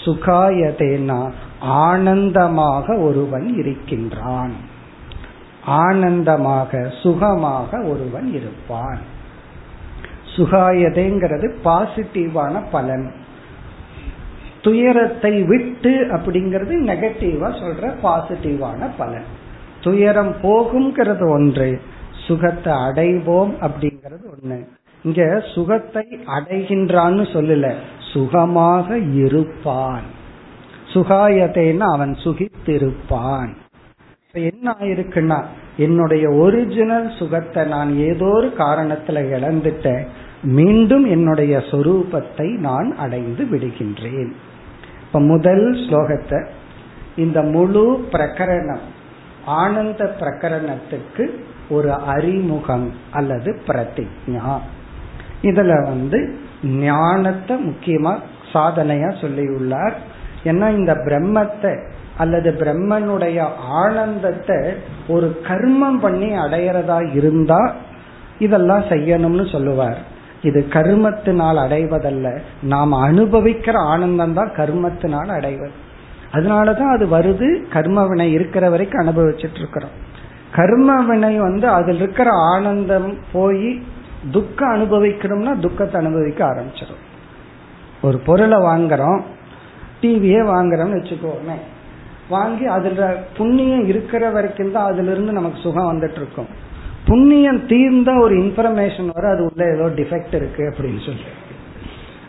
சுகாயதேனா 0.04 1.32
ஆனந்தமாக 1.60 2.98
ஒருவன் 2.98 3.56
இருக்கின்றான். 3.56 4.52
ஆனந்தமாக 5.66 6.92
சுகமாக 7.02 7.82
ஒருவன் 7.82 8.32
இருப்பான். 8.32 8.98
சுகாயதேங்கிறது 10.36 11.52
பாசிட்டிவான 11.64 12.62
பலன். 12.70 13.12
துயரத்தை 14.62 15.42
விட்டு 15.42 15.90
அப்படிங்கிறது 15.90 16.74
நெகட்டிவா 16.86 17.50
சொல்ற 17.50 17.92
பாசிட்டிவான 18.02 18.90
பலன். 18.98 19.24
துயரம் 19.80 20.34
போகுங்கிறது 20.42 21.30
ஒன்று. 21.30 21.80
சுகத்தை 22.30 22.72
அடைவோம் 22.72 23.52
அப்படிங்கிறது 23.60 24.26
ஒண்ணு. 24.34 24.58
இங்க 25.02 25.42
சுகத்தை 25.54 26.02
அடைகின்றான்னு 26.38 27.24
சொல்லல. 27.34 27.74
சுகமாக 28.12 28.98
இருப்பான். 28.98 30.06
சுகாயத்தைன்னா 30.92 31.86
அவன் 31.92 32.12
சுகித்திருப்பான். 32.24 33.50
என்ன 34.32 34.76
ஆயிருக்குன்னா 34.80 35.38
என்னுடைய 35.76 36.30
ஒரிஜினல் 36.30 37.10
சுகத்தை 37.18 37.64
நான் 37.64 37.92
ஏதோ 37.96 38.26
ஒரு 38.26 38.52
காரணத்துல 38.58 39.18
இழந்துட்டேன். 39.36 40.04
மீண்டும் 40.42 41.06
என்னுடைய 41.06 41.62
சொரூபத்தை 41.70 42.48
நான் 42.58 42.96
அடைந்து 42.96 43.44
விடுகின்றேன். 43.44 44.32
இப்ப 45.06 45.20
முதல் 45.20 45.66
ஸ்லோகத்தை 45.72 46.46
இந்த 47.16 47.42
முழு 47.42 47.84
பிரகரணம் 48.12 48.86
ஆனந்த 49.44 50.16
பிரகரணத்துக்கு 50.20 51.24
ஒரு 51.70 51.92
அறிமுகம் 51.92 52.92
அல்லது 53.11 53.61
பிரதிஜா. 53.66 54.59
இதுல 55.42 55.83
வந்து 55.83 56.38
ஞானத்தை 56.64 57.68
முக்கியமா 57.68 58.18
சாதனையா 58.52 59.11
சொல்லியுள்ளார். 59.20 59.92
ஏன்னா 60.44 60.76
இந்த 60.76 60.94
பிரம்மத்தை 60.94 61.88
அல்லது 62.18 62.50
பிரம்மனுடைய 62.50 63.40
ஆனந்தத்தை 63.59 64.56
ஒரு 65.09 65.40
கர்மம் 65.48 65.98
பண்ணி 66.00 66.38
அடையிறதா 66.38 67.14
இருந்தா 67.14 67.74
இதெல்லாம் 68.38 68.83
செய்யணும்னு 68.83 69.52
சொல்லுவார். 69.52 69.98
இது 70.42 70.66
கர்மத்தினால் 70.70 71.59
அடைவதல்ல. 71.66 72.38
நாம் 72.62 72.92
அனுபவிக்கிற 72.92 73.76
ஆனந்தம் 73.76 74.35
தான் 74.35 74.50
கர்மத்தினால் 74.50 75.28
அடைவது. 75.28 75.70
அதனாலதான் 76.33 76.92
அது 76.92 77.06
வருது. 77.06 77.62
கர்மவினை 77.72 78.30
இருக்கிற 78.30 78.70
வரைக்கும் 78.70 79.06
அனுபவிச்சுட்டு 79.06 79.59
இருக்கிறோம். 79.59 80.09
கர்ம 80.54 81.02
வினை 81.02 81.38
வந்து 81.38 81.68
அதில் 81.68 81.96
இருக்கிற 81.96 82.30
ஆனந்தம் 82.30 83.18
போய் 83.32 83.82
துக்கம் 84.30 84.72
அனுபவிக்கணும்னா 84.76 85.52
துக்கத்தை 85.60 86.00
அனுபவிக்க 86.00 86.40
ஆரம்பிச்சிடும் 86.44 87.04
ஒரு 88.02 88.18
பொருளை 88.18 88.58
வாங்குறோம் 88.58 89.20
டிவியே 90.00 90.40
வாங்குறோம்னு 90.54 90.98
வச்சுக்கோமே. 90.98 91.56
வாங்கி 92.28 92.66
அதுல 92.66 93.04
புண்ணியம் 93.36 93.86
இருக்கிற 93.86 94.30
வரைக்கும் 94.30 94.72
தான் 94.72 94.84
அதுல 94.84 95.10
இருந்து 95.10 95.32
நமக்கு 95.32 95.58
சுகம் 95.60 95.90
வந்துட்டு 95.92 96.20
இருக்கும் 96.22 96.50
புண்ணியம் 97.06 97.66
தீர்ந்த 97.66 98.12
ஒரு 98.12 98.34
இன்ஃபர்மேஷன் 98.36 99.10
வர 99.14 99.28
அது 99.30 99.42
உள்ள 99.44 99.62
ஏதோ 99.74 99.86
டிஃபெக்ட் 100.00 100.34
இருக்கு 100.34 100.62
அப்படின்னு 100.62 101.04
சொல்லி 101.06 101.26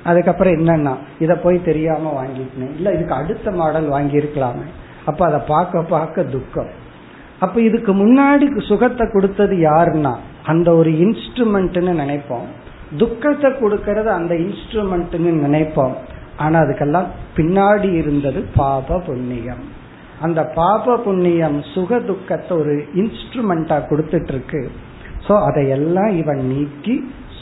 அதுக்கப்புறம் 0.04 0.54
என்னன்னா 0.54 0.94
இதை 1.20 1.36
போய் 1.36 1.64
தெரியாம 1.64 2.24
வாங்கிக்கணும். 2.24 2.76
இல்ல 2.76 2.94
இதுக்கு 2.94 3.14
அடுத்த 3.14 3.52
மாடல் 3.52 3.88
வாங்கி 3.88 4.18
இருக்கலாமே 4.18 4.68
அப்ப 5.06 5.26
அதை 5.26 5.40
பார்க்க 5.48 5.82
பார்க்க 5.82 6.24
துக்கம். 6.24 6.72
அப்ப 7.44 7.62
இதுக்கு 7.62 7.92
முன்னாடி 7.94 8.46
சுகத்தை 8.70 9.06
கொடுத்தது 9.12 9.56
யாருன்னா 9.70 10.14
அந்த 10.52 10.70
ஒரு 10.76 10.92
இன்ஸ்ட்ருமெண்ட்னு 11.06 11.94
நினைப்போம். 12.02 12.48
துக்கத்தை 12.98 13.50
கொடுக்கறது 13.52 14.10
அந்த 14.20 14.34
இன்ஸ்ட்ருமெண்ட்னு 14.46 15.32
நினைப்போம். 15.46 15.96
ஆனா 16.38 16.58
அதுக்கெல்லாம் 16.60 17.08
பின்னாடி 17.36 17.90
இருந்தது 17.94 18.40
பாப 18.56 19.00
புண்ணியம். 19.00 19.64
அந்த 20.22 20.42
பாப 20.56 20.98
புண்ணியம் 20.98 21.58
சுக 21.74 22.00
துக்கத்தை 22.10 22.54
ஒரு 22.58 22.76
இன்ஸ்ட்ருமெண்டா 23.02 23.78
கொடுத்துட்டு 23.90 24.34
இருக்கு 24.34 24.62
சோ 25.28 25.34
அதையெல்லாம் 25.48 26.12
இவன் 26.22 26.42
நீக்கி 26.54 26.96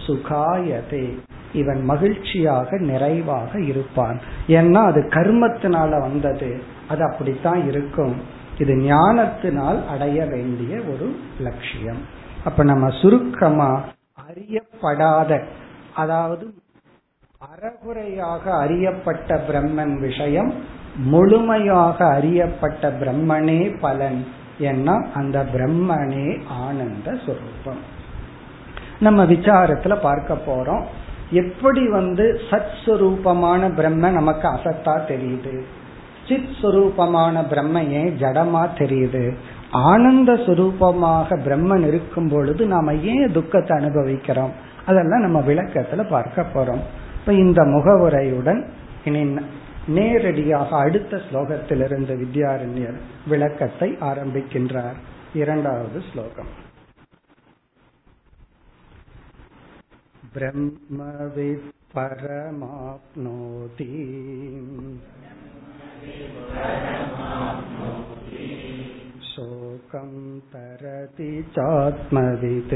சுகாயதே. 0.06 1.06
இவன் 1.54 1.82
மகிழ்ச்சியாக 1.92 2.78
நிறைவாக 2.90 3.52
இருப்பான். 3.72 4.18
ஏன்னா 4.58 4.82
அது 4.92 5.02
கர்மத்தினால 5.16 5.92
வந்தது. 6.02 6.50
அது 6.88 7.02
அப்படித்தான் 7.10 7.62
இருக்கும். 7.70 8.16
இது 8.60 8.74
ஞானத்தினால் 8.76 9.88
அடைய 9.88 10.26
வேண்டிய 10.26 10.82
ஒரு 10.93 11.08
லட்சியம். 11.39 12.02
அப்ப 12.45 12.63
நம்ம 12.63 12.89
சுருக்கமா 13.02 13.82
அறியப்படாத 14.30 15.41
அதாவது 15.95 16.54
அறகுறையாக 17.52 18.43
அறியப்பட்ட 18.58 19.41
பிரம்மன் 19.48 20.00
விஷயம் 20.00 20.54
முழுமையாக 20.95 22.06
அறியப்பட்ட 22.06 22.91
பிரம்மனே 23.02 23.80
பலன் 23.80 24.28
ஏன்னா 24.60 24.95
அந்த 25.13 25.45
பிரம்மனே 25.54 26.41
ஆனந்த 26.48 27.12
சுரூபம். 27.26 27.82
நம்ம 29.00 29.26
விசாரத்துல 29.26 30.02
பார்க்க 30.02 30.38
போறோம். 30.48 30.84
எப்படி 31.32 31.89
வந்து 31.89 32.41
சத் 32.50 32.78
சுரூபமான 32.86 33.76
பிரம்ம 33.76 34.10
நமக்கு 34.10 34.48
அசத்தா 34.48 34.95
தெரியுது? 35.12 35.54
சித் 36.29 36.53
சுரூபமான 36.61 37.43
பிரம்ம 37.49 37.83
ஏன் 37.93 38.12
ஜடமா 38.19 38.62
தெரியுது 38.79 39.25
ஆனந்த 39.87 40.33
சுரூபமாக 40.47 41.37
பிரம்மன் 41.45 41.85
இருக்கும் 41.87 42.29
பொழுது 42.29 42.62
நாம 42.67 42.95
ஏன் 43.12 43.33
துக்கத்தை 43.33 43.75
அனுபவிக்கிறோம் 43.79 44.55
அதெல்லாம் 44.87 45.25
நம்ம 45.27 45.40
விளக்கத்துல 45.40 46.05
பார்க்க 46.09 46.55
போறோம் 46.55 46.83
இப்ப 47.19 47.35
இந்த 47.37 47.61
முகவுரையுடன் 47.67 48.61
இனி 49.05 49.23
நேரடியாக 49.95 50.77
அடுத்த 50.77 51.17
ஸ்லோகத்திலிருந்து 51.27 52.14
வித்யாரண்யர் 52.17 52.99
விளக்கத்தை 53.29 53.90
ஆரம்பிக்கின்றார் 54.03 55.01
இரண்டாவது 55.35 56.01
ஸ்லோகம் 56.11 56.53
ब्रह्मवित् 60.35 61.67
परमाप्नोति 61.97 63.88
शोकं 69.24 70.40
तरति 70.40 71.46
चात्मवित्। 71.52 72.74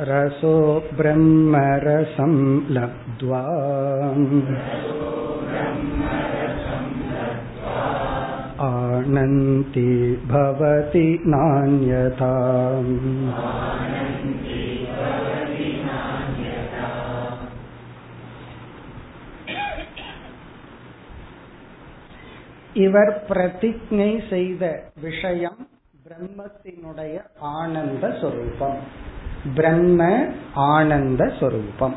रसो 0.00 0.80
ब्रह्मरसं 0.94 2.34
लब्ध्वा 2.70 3.42
आनन्ति 8.60 10.22
भवति 10.26 11.22
नान्यथा। 11.26 12.32
இவர் 22.76 23.24
பிரதிஜை 23.28 24.28
செய்த 24.30 24.82
விஷயம் 25.00 25.68
பிரம்மத்தினுடைய 26.06 27.22
ஆனந்த 27.38 28.14
சொரூபம். 28.20 28.76
பிரம்ம 29.54 30.24
ஆனந்த 30.54 31.32
சொரூபம். 31.40 31.94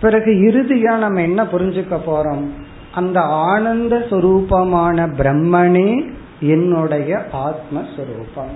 பிறகு 0.00 0.30
இறுதியா 0.30 0.96
நம்ம 0.96 1.20
என்ன 1.20 1.44
புரிஞ்சுக்க 1.44 2.00
போறோம்? 2.06 2.46
அந்த 2.94 3.20
ஆனந்த 3.20 3.96
சுரூபமான 4.10 5.08
பிரம்மனே 5.18 6.10
என்னுடைய 6.40 7.22
ஆத்மஸ்வரூபம் 7.32 8.54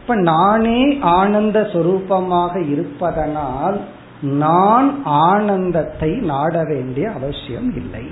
இப்ப 0.00 0.14
நானே 0.14 0.98
ஆனந்த 1.00 1.60
சுரூபமாக 1.60 2.68
இருப்பதனால் 2.68 3.80
நான் 4.22 5.04
ஆனந்தத்தை 5.04 6.10
நாட 6.10 6.64
வேண்டிய 6.64 7.10
அவசியம் 7.10 7.76
இல்லை. 7.76 8.06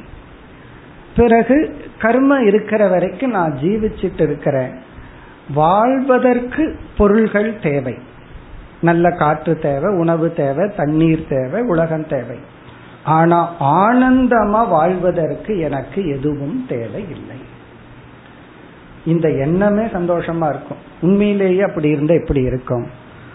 பிறகு 1.16 1.57
கர்ம 2.01 2.39
இருக்கிற 2.43 2.89
வரைக்கும் 2.89 3.31
நான் 3.31 3.57
ஜீவிச்சிட்டு 3.63 4.23
இருக்கிறேன். 4.23 4.71
வாழ்வதற்கு 5.55 6.79
பொருள்கள் 6.99 7.59
தேவை. 7.63 7.95
நல்ல 8.81 9.11
காற்று 9.11 9.59
தேவை 9.59 9.95
உணவு 9.95 10.33
தேவை 10.33 10.71
தண்ணீர் 10.77 11.27
தேவை 11.29 11.63
உலகம் 11.63 12.07
தேவை. 12.07 12.39
ஆனா 13.05 13.39
ஆனந்தமா 13.61 14.69
வாழ்வதற்கு 14.69 15.59
எனக்கு 15.59 16.09
எதுவும் 16.09 16.67
தேவை 16.69 17.03
இல்லை 17.11 17.39
இந்த 19.05 19.29
எண்ணமே 19.31 19.83
சந்தோஷமா 19.83 20.49
இருக்கும். 20.49 20.77
உண்மையிலேயே 21.01 21.61
அப்படி 21.61 21.89
இருந்தா 21.89 22.15
எப்படி 22.15 22.41
இருக்கும். 22.41 22.87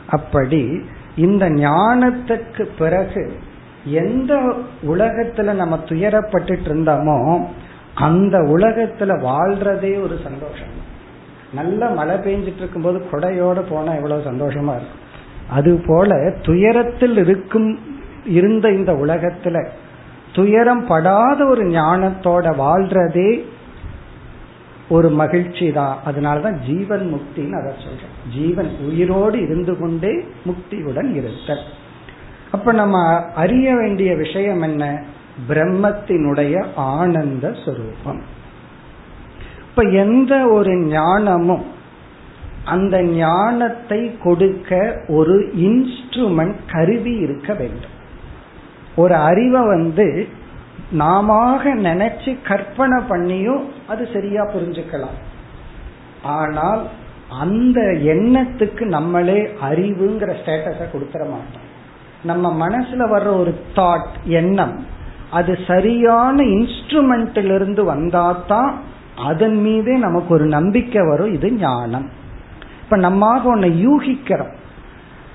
அப்படி 0.09 0.81
இந்த 1.15 1.49
ஞானத்துக்கு 1.49 2.67
பிறகு 2.77 3.33
எந்த 3.85 4.53
உலகத்துல 4.87 5.53
நம்ம 5.53 5.79
துயரப்பட்டு 5.85 6.55
இருந்தோமோ 6.65 7.45
அந்த 7.95 8.37
உலகத்துல 8.37 9.19
வாழ்றதே 9.21 10.01
ஒரு 10.01 10.19
சந்தோஷம். 10.23 10.83
நல்ல 11.53 11.89
மழை 11.89 12.15
பெஞ்சிட்டு 12.15 12.57
இருக்கும்போது 12.57 13.05
கொடையோட 13.11 13.63
போனா 13.69 13.93
எவ்வளவு 13.93 14.31
சந்தோஷமா 14.31 14.75
இருக்கும். 14.75 15.03
அது 15.49 15.81
போல 15.85 16.33
துயரத்தில் 16.41 17.17
இருக்கும் 17.17 17.79
இருந்த 18.25 18.71
இந்த 18.71 18.93
உலகத்துல 18.93 19.67
துயரம் 20.33 20.87
படாத 20.87 21.45
ஒரு 21.45 21.63
ஞானத்தோட 21.63 22.55
வாழ்றதே 22.59 23.41
ஒரு 24.89 25.09
மகிழ்ச்சி 25.09 25.71
தான். 25.71 25.97
அதனாலதான் 26.05 26.59
ஜீவன் 26.59 27.13
முக்தின்னு 27.13 27.61
அதை 27.61 27.73
சொல்றோம். 27.73 28.37
ஜீவன் 28.37 28.69
உயிரோடு 28.85 29.41
இருந்து 29.41 29.77
கொண்டே 29.77 30.25
முக்தியுடன் 30.45 31.15
இருத்தல். 31.15 31.63
அப்ப 32.51 32.71
நம்ம 32.71 33.25
அறிய 33.31 33.75
வேண்டிய 33.75 34.15
விஷயம் 34.15 34.61
என்ன? 34.61 35.03
பிரம்மத்தினுடைய 35.49 36.65
ஆனந்த 36.75 37.49
சுரூபம். 37.49 38.21
இப்ப 39.69 39.81
எந்த 39.89 40.47
ஒரு 40.47 40.75
ஞானமும் 40.77 41.65
அந்த 42.63 43.03
ஞானத்தை 43.03 44.17
கொடுக்க 44.23 45.01
ஒரு 45.07 45.51
இன்ஸ்ட்ருமெண்ட் 45.55 46.55
கருவி 46.71 47.13
இருக்க 47.15 47.53
வேண்டும். 47.53 47.95
ஒரு 48.95 49.15
அறிவை 49.15 49.61
வந்து 49.65 50.27
நாம 50.91 51.57
நினைச்சு 51.63 52.37
கற்பனை 52.43 53.03
பண்ணியும் 53.09 53.63
அது 53.87 54.09
சரியா 54.13 54.43
புரிஞ்சுக்கலாம். 54.43 55.19
ஆனால் 56.23 56.87
அந்த 57.29 57.81
எண்ணத்துக்கு 57.81 58.83
நம்மளே 58.85 59.39
அறிவுங்கிற 59.63 60.31
ஸ்டேட்டஸை 60.41 60.85
கொடுத்துட 60.93 61.23
மாட்டோம். 61.29 61.65
நம்ம 62.23 62.67
மனசுல 62.67 63.03
வர்ற 63.13 63.39
ஒரு 63.39 63.59
தாட் 63.75 64.13
எண்ணம் 64.23 64.85
அது 65.31 65.59
சரியான 65.67 66.43
இன்ஸ்ட்ருமெண்ட்டிலிருந்து 66.43 67.83
வந்தாதான் 67.93 68.73
அதன் 69.15 69.57
மீதே 69.61 69.97
நமக்கு 69.97 70.33
ஒரு 70.33 70.45
நம்பிக்கை 70.45 71.01
வரும். 71.07 71.33
இது 71.33 71.51
ஞானம். 71.51 72.09
இப்ப 72.83 72.97
நம்மாக 72.97 73.43
ஒன்னு 73.43 73.67
யூகிக்கிறோம். 73.67 74.53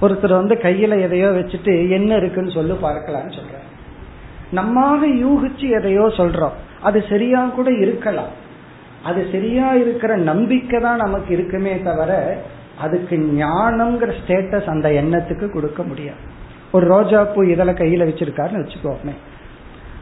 ஒருத்தர் 0.00 0.40
வந்து 0.40 0.55
கையில 0.55 1.00
எதையோ 1.00 1.29
வச்சுட்டு 1.29 1.90
என்ன 1.90 2.16
இருக்குன்னு 2.16 2.50
சொல்லி 2.50 2.72
பார்க்கலான்னு 2.72 3.33
சொல்ற 3.38 3.59
நம்மாக 4.53 5.07
யூகிச்சு 5.07 5.66
எதையோ 5.79 6.12
சொல்றோம். 6.16 6.53
அது 6.81 7.05
சரியா 7.09 7.44
கூட 7.46 7.70
இருக்கலாம். 7.70 8.29
அது 9.05 9.29
சரியா 9.33 9.74
இருக்கிற 9.74 10.16
நம்பிக்கை 10.16 10.81
தான் 10.81 10.96
நமக்கு 10.96 11.35
இருக்குமே 11.35 11.83
தவிர 11.83 12.37
அதுக்கு 12.79 13.16
ஞானம்ங்கிற 13.16 14.12
ஸ்டேட்டஸ் 14.20 14.68
அந்த 14.68 14.88
எண்ணத்துக்கு 14.88 15.53
கொடுக்க 15.53 15.83
முடியாது. 15.83 16.18
ஒரு 16.72 16.87
ரோஜா 16.87 17.24
பூ 17.24 17.42
இதெல்லாம் 17.42 17.76
கையில 17.76 18.07
வச்சிருக்காருன்னு 18.09 18.62
வச்சுக்கோமே. 18.64 19.14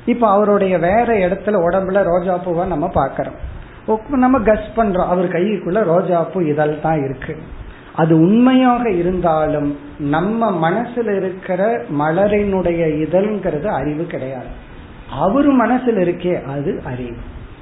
இப்ப 0.09 0.25
அவருடைய 0.31 0.75
வேற 0.79 1.09
இடத்துல 1.27 1.57
உடம்புல 1.67 2.03
ரோஜா 2.03 2.35
பூவை 2.37 2.67
நம்ம 2.67 2.87
பாக்கிறோம் 2.95 3.39
நம்ம 4.25 4.39
கஸ் 4.39 4.77
பண்றோம். 4.77 5.13
அவர் 5.15 5.29
கைக்குள்ள 5.29 5.79
ரோஜா 5.85 6.19
பூ 6.23 6.41
இதழ் 6.41 6.81
தான் 6.83 7.01
இருக்கு. 7.05 7.35
அது 7.95 8.15
உண்மையாக 8.21 8.91
இருந்தாலும் 8.91 9.71
நம்ம 9.99 10.51
மனசுல 10.65 11.17
இருக்கிற 11.17 11.61
மலரினுடைய 12.01 12.83
இதழ்ங்கிறது 13.05 13.69
அறிவு 13.81 14.05
கிடையாது. 14.05 14.51
அவர் 15.25 15.49
மனசுல 15.63 15.99
இருக்கே 16.05 16.35
அது 16.45 16.73
அறிவு. 16.85 17.21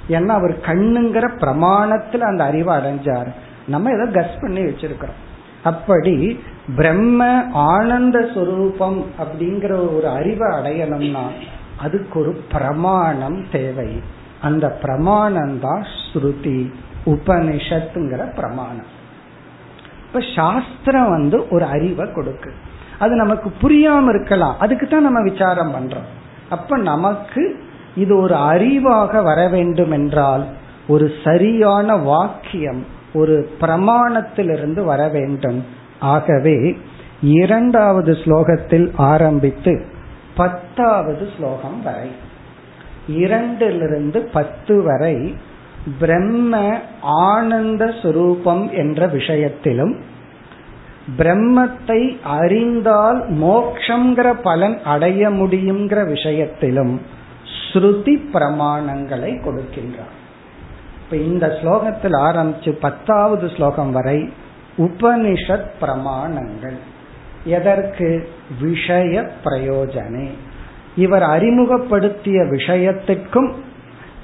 ஏன்னா 0.09 0.33
அவர் 0.39 0.55
கண்ணுங்கிற 0.69 1.27
பிரமாணத்துல 1.43 2.25
அந்த 2.31 2.45
அறிவை 2.45 2.73
அடைஞ்சார். 2.77 3.31
நம்ம 3.69 3.91
ஏதோ 3.91 4.07
கஸ் 4.19 4.41
பண்ணி 4.41 4.61
வச்சிருக்கிறோம். 4.61 5.21
அப்படி 5.65 6.17
பிரம்ம 6.77 7.23
ஆனந்த 7.53 8.19
சுரூபம் 8.35 9.01
அப்படிங்கிற 9.19 9.73
ஒரு 9.97 10.09
அறிவை 10.09 10.49
அடையணும்னா 10.59 11.25
அதுக்கு 11.79 12.21
ஒரு 12.21 12.33
பிரமாணம் 12.53 13.45
தேவை. 13.53 14.03
அந்த 14.43 14.69
பிரமாணம் 14.69 15.61
தான் 15.61 15.87
ஸ்ருதி 16.13 16.73
உபனிஷத்துங்கிற 17.07 18.35
பிரமாணம். 18.35 18.95
இப்ப 20.07 20.21
சாஸ்திரம் 20.37 21.09
வந்து 21.09 21.49
ஒரு 21.49 21.65
அறிவை 21.65 22.13
கொடுக்கு. 22.13 22.53
அது 22.99 23.15
நமக்கு 23.15 23.53
புரியாம 23.63 24.09
இருக்கலாம். 24.09 24.59
அதுக்கு 24.59 24.87
தான் 24.87 25.03
நம்ம 25.03 25.23
விசாரம் 25.23 25.75
பண்றோம். 25.75 26.09
அப்ப 26.51 26.77
நமக்கு 26.77 27.65
இது 27.95 28.17
ஒரு 28.17 28.35
அறிவாக 28.35 29.23
வர 29.23 29.49
வேண்டும் 29.49 29.91
என்றால் 29.91 30.47
ஒரு 30.89 31.13
சரியான 31.25 31.97
வாக்கியம் 31.97 32.87
ஒரு 33.15 33.51
பிரமாணத்திலிருந்து 33.61 34.85
வர 34.85 35.09
வேண்டும். 35.09 35.65
ஆகவே 36.01 36.79
இரண்டாவது 37.23 38.13
ஸ்லோகத்தில் 38.13 38.93
ஆரம்பித்து 38.97 39.95
பத்தாவது 40.37 41.29
ஸ்லோகம் 41.37 41.83
வரை. 41.83 42.11
இரண்டிலிருந்து 43.09 44.19
பத்து 44.19 44.83
வரை 44.83 45.37
பிரம்ம 45.99 46.79
ஆனந்த 47.01 47.85
சுரூபம் 47.85 48.71
என்ற 48.71 49.07
விஷயத்திலும் 49.07 49.95
பிரம்மத்தை 51.19 52.23
அறிந்தால் 52.23 53.33
மோக்ஷங்கிற 53.33 54.33
பலன் 54.43 54.83
அடைய 54.85 55.31
முடியுங்கிற 55.31 56.07
விஷயத்திலும் 56.07 57.01
ஸ்ருதி 57.73 58.15
பிரமாணங்களை 58.33 59.33
கொடுக்கின்றார். 59.45 60.15
இப்ப 61.05 61.17
இந்த 61.17 61.59
ஸ்லோகத்தில் 61.63 62.17
ஆரம்பிச்சு 62.29 62.71
பத்தாவது 62.71 63.49
ஸ்லோகம் 63.49 63.93
வரை 63.93 64.33
உபனிஷத் 64.79 65.71
பிரமாணங்கள். 65.81 66.79
எதற்கு? 67.47 68.09
விஷய 68.61 69.15
பிரயோஜனே 69.45 70.29
இவர் 70.97 71.23
அறிமுகப்படுத்திய 71.23 72.43
விஷயத்துக்கும் 72.43 73.51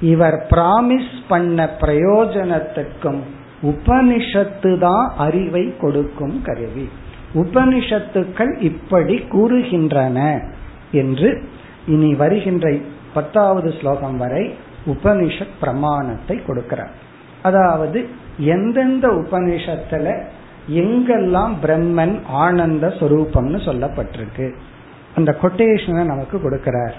இவர் 0.01 0.37
பிராமிஸ் 0.49 1.13
பண்ண 1.27 1.69
பிரயோஜனத்துக்கும் 1.81 3.21
உபனிஷத்து 3.63 4.71
தான் 4.79 5.05
அறிவை 5.17 5.73
கொடுக்கும் 5.81 6.41
கருவி. 6.41 6.89
உபனிஷத்துக்கள் 7.33 8.51
இப்படி 8.61 9.15
கூறுகின்றன 9.31 10.19
என்று 10.91 11.29
இனி 11.87 12.15
வருகின்ற 12.15 12.75
பத்தாவது 13.13 13.73
ஸ்லோகம் 13.79 14.17
வரை 14.17 14.55
உபனிஷத் 14.85 15.57
பிரமாணத்தை 15.59 16.41
கொடுக்கிறார். 16.47 16.93
அதாவது 17.41 17.99
எந்தெந்த 18.37 19.07
உபனிஷத்துல 19.07 20.07
எங்கெல்லாம் 20.69 21.53
பிரம்மன் 21.63 22.21
ஆனந்த 22.27 22.87
சொரூபம்னு 22.87 23.59
சொல்லப்பட்டிருக்கு 23.65 24.53
அந்த 25.15 25.37
கொட்டேஷனை 25.41 26.03
நமக்கு 26.03 26.37
கொடுக்கிறார். 26.37 26.93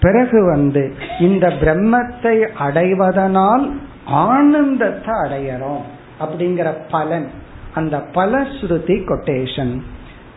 பிறகு 0.00 0.50
வந்து 0.50 0.94
இந்த 1.20 1.48
பிரம்மத்தை 1.48 2.48
அடைவதனால் 2.58 3.72
ஆனந்தத்தை 4.06 5.14
அடையறோம் 5.14 5.84
அப்படிங்கிற 6.20 6.72
பலன் 6.90 7.30
அந்த 7.74 7.98
பல 7.98 8.40
ஸ்ருதி 8.40 8.96
கொட்டேஷன் 9.04 9.82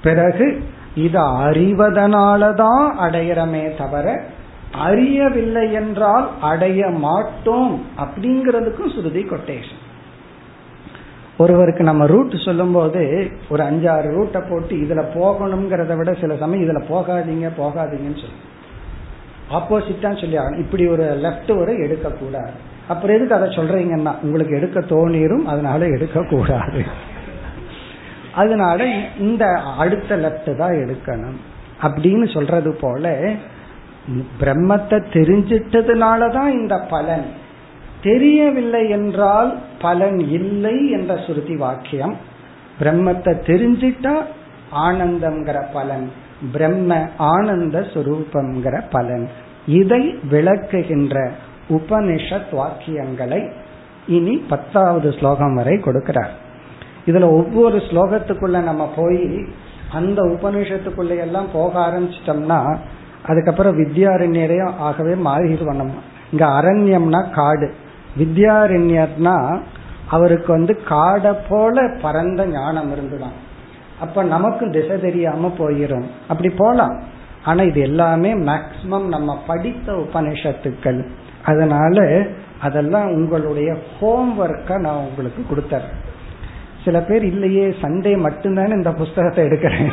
பிறகு 0.04 0.64
இதை 0.96 1.22
அறிவதனாலதான் 1.22 2.88
அடையிறமே 3.00 3.78
தவிர 3.78 4.24
அறியவில்லை 4.72 5.72
என்றால் 5.72 6.30
அடைய 6.42 6.90
மாட்டோம் 6.90 7.82
அப்படிங்கிறதுக்கும் 7.98 8.94
ஸ்ருதி 8.96 9.26
கொட்டேஷன் 9.28 9.84
ஒருவருக்கு 11.38 11.84
நம்ம 11.84 12.06
ரூட் 12.06 12.36
சொல்லும் 12.46 12.72
போது 12.72 13.32
ஒரு 13.50 13.64
அஞ்சாறு 13.64 14.08
ரூட்டை 14.18 14.50
போட்டு 14.50 14.76
இதுல 14.76 15.02
போகணுங்கிறத 15.16 15.98
விட 15.98 16.14
சில 16.14 16.36
சமயம் 16.36 16.68
இதுல 16.68 16.82
போகாதீங்க 16.90 17.50
போகாதீங்கன்னு 17.58 18.22
சொல்லி 18.24 18.40
ஆப்போசிட்டா 19.52 20.22
சொல்லி 20.22 20.38
ஆகணும். 20.38 20.60
இப்படி 20.60 20.88
ஒரு 20.88 21.04
லெப்ட் 21.24 21.60
ஒரு 21.60 21.74
எடுக்கக்கூடாது. 21.78 22.52
அப்புறம் 22.88 23.16
எதுக்கு 23.16 23.36
அதை 23.36 23.48
சொல்றீங்கன்னா 23.50 24.14
உங்களுக்கு 24.22 24.56
எடுக்க 24.56 24.80
தோணிரும் 24.80 25.46
அதனால 25.46 25.86
எடுக்கக்கூடாது. 25.86 26.84
அதனால 28.34 28.86
இந்த 29.20 29.46
அடுத்த 29.78 30.16
லெப்ட் 30.16 30.56
தான் 30.56 30.72
எடுக்கணும். 30.72 31.38
அப்படின்னு 31.82 32.34
சொல்றது 32.34 32.74
போல 32.74 33.32
பிரம்மத்தை 34.40 34.98
தெரிஞ்சிட்டதுனாலதான் 35.14 36.48
இந்த 36.48 36.80
பலன். 36.90 37.26
தெரியவில்லை 38.04 38.90
என்றால் 38.90 39.60
பலன் 39.82 40.20
இல்லை 40.20 40.90
என்ற 40.90 41.18
சுருதி 41.18 41.56
வாக்கியம். 41.56 42.16
பிரம்மத்தை 42.80 43.34
தெரிஞ்சிட்டா 43.46 44.16
ஆனந்தம்ங்கிற 44.76 45.64
பலன் 45.74 46.12
பிரம்ம 46.52 47.08
ஆனந்த 47.18 47.80
சுரூபம்ங்கிற 47.80 48.82
பலன். 48.92 49.30
இதை 49.68 50.16
விளக்குகின்ற 50.32 51.30
உபனிஷத் 51.70 52.52
வாக்கியங்களை 52.52 53.52
இனி 54.08 54.38
பத்தாவது 54.38 55.12
ஸ்லோகம் 55.12 55.56
வரை 55.56 55.76
கொடுக்கிறார். 55.76 56.30
இதுல 57.06 57.24
ஒவ்வொரு 57.24 57.78
ஸ்லோகத்துக்குள்ள 57.78 58.64
நம்ம 58.64 58.94
போய் 58.96 59.46
அந்த 59.94 60.22
உபநிஷத்துக்குள்ள 60.22 61.20
எல்லாம் 61.20 61.48
போக 61.54 61.80
ஆரம்பிச்சிட்டோம்னா 61.80 62.78
அதுக்கப்புறம் 63.26 63.78
வித்யாரண்யரையும் 63.78 64.76
ஆகவே 64.78 65.14
மாறிடுவோம் 65.14 65.76
நம்ம. 65.76 65.92
இங்க 66.32 66.46
அரண்யம்னா 66.46 67.34
காடு. 67.34 67.74
வித்யாரண்யர்னா 68.18 69.60
அவருக்கு 70.08 70.52
வந்து 70.54 70.82
காடை 70.90 71.36
போல 71.50 71.90
பரந்த 72.02 72.46
ஞானம் 72.46 72.92
இருந்துதான். 72.92 73.46
அப்ப 74.00 74.24
நமக்கும் 74.24 74.72
திசை 74.72 75.00
தெரியாம 75.00 75.54
போயிரும். 75.58 76.08
அப்படி 76.28 76.50
போலாம். 76.50 77.04
ஆனா 77.44 77.64
இது 77.64 77.82
எல்லாமே 77.82 78.34
மேக்சிமம் 78.34 79.06
நம்ம 79.08 79.44
படித்த 79.48 79.94
உபனிஷத்துக்கள். 79.94 81.08
அதனால 81.44 82.26
அதெல்லாம் 82.60 83.08
உங்களுடைய 83.08 83.78
ஹோம்ஒர்க்கா 84.02 84.80
நான் 84.80 84.96
உங்களுக்கு 84.96 85.46
கொடுத்தறேன். 85.50 85.96
சில 86.86 87.00
பேர் 87.02 87.24
இல்லையே 87.24 87.68
சண்டே 87.82 88.14
மட்டும்தானே 88.26 88.70
இந்த 88.70 88.92
புஸ்தகத்தை 88.92 89.46
எடுக்கிறேன். 89.46 89.92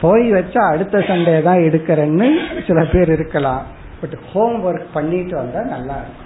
போய் 0.00 0.32
வச்சா 0.32 0.58
அடுத்த 0.58 0.98
சண்டே 0.98 1.42
தான் 1.42 1.58
எடுக்கிறேன்னு 1.58 2.28
சில 2.66 2.84
பேர் 2.84 3.08
இருக்கலாம். 3.08 3.62
பட் 4.00 4.18
ஹோம் 4.32 4.66
ஒர்க் 4.66 4.84
பண்ணிட்டு 4.92 5.36
வந்தா 5.36 5.60
நல்லா 5.60 5.94
இருக்கும். 5.94 6.23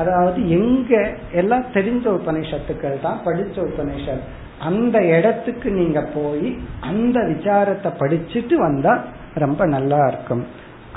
அதாவது 0.00 0.40
எங்க 0.58 0.92
எல்லாம் 1.40 1.66
தெரிஞ்ச 1.76 2.04
உபனிஷத்துக்கள் 2.18 2.96
தான் 3.06 3.20
படிச்ச 3.26 3.56
உபநிஷத். 3.70 4.24
அந்த 4.68 4.96
இடத்துக்கு 5.16 5.68
நீங்க 5.78 6.00
போய் 6.16 6.48
அந்த 6.90 7.18
விசாரத்தை 7.32 7.90
படிச்சுட்டு 8.02 8.56
வந்தா 8.66 8.94
ரொம்ப 9.44 9.66
நல்லா 9.74 10.00
இருக்கும். 10.12 10.42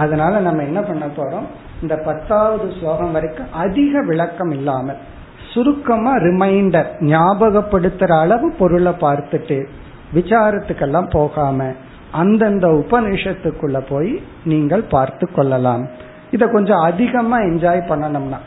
அதனால 0.04 0.40
நம்ம 0.48 0.64
என்ன 0.70 0.82
பண்ண 0.90 1.06
போறோம்? 1.18 1.48
இந்த 1.84 1.96
பத்தாவது 2.08 2.68
ஸ்லோகம் 2.78 3.16
வரைக்கும் 3.16 3.54
அதிக 3.64 4.02
விளக்கம் 4.10 4.54
இல்லாமல் 4.58 5.02
சுருக்கமா 5.54 6.14
ரிமைண்டர் 6.28 6.90
ஞாபகப்படுத்துற 7.14 8.12
அளவு 8.26 8.48
பொருளை 8.60 8.94
பார்த்துட்டு 9.06 9.58
விசாரத்துக்கெல்லாம் 10.18 11.10
போகாம 11.18 11.68
அந்தந்த 12.22 12.66
உபநிஷத்துக்குள்ள 12.82 13.78
போய் 13.90 14.12
நீங்கள் 14.52 14.84
பார்த்து 14.96 15.26
கொள்ளலாம். 15.36 15.84
இதை 16.36 16.46
கொஞ்சம் 16.56 16.84
அதிகமா 16.90 17.38
என்ஜாய் 17.50 17.82
பண்ணணும்னா 17.92 18.40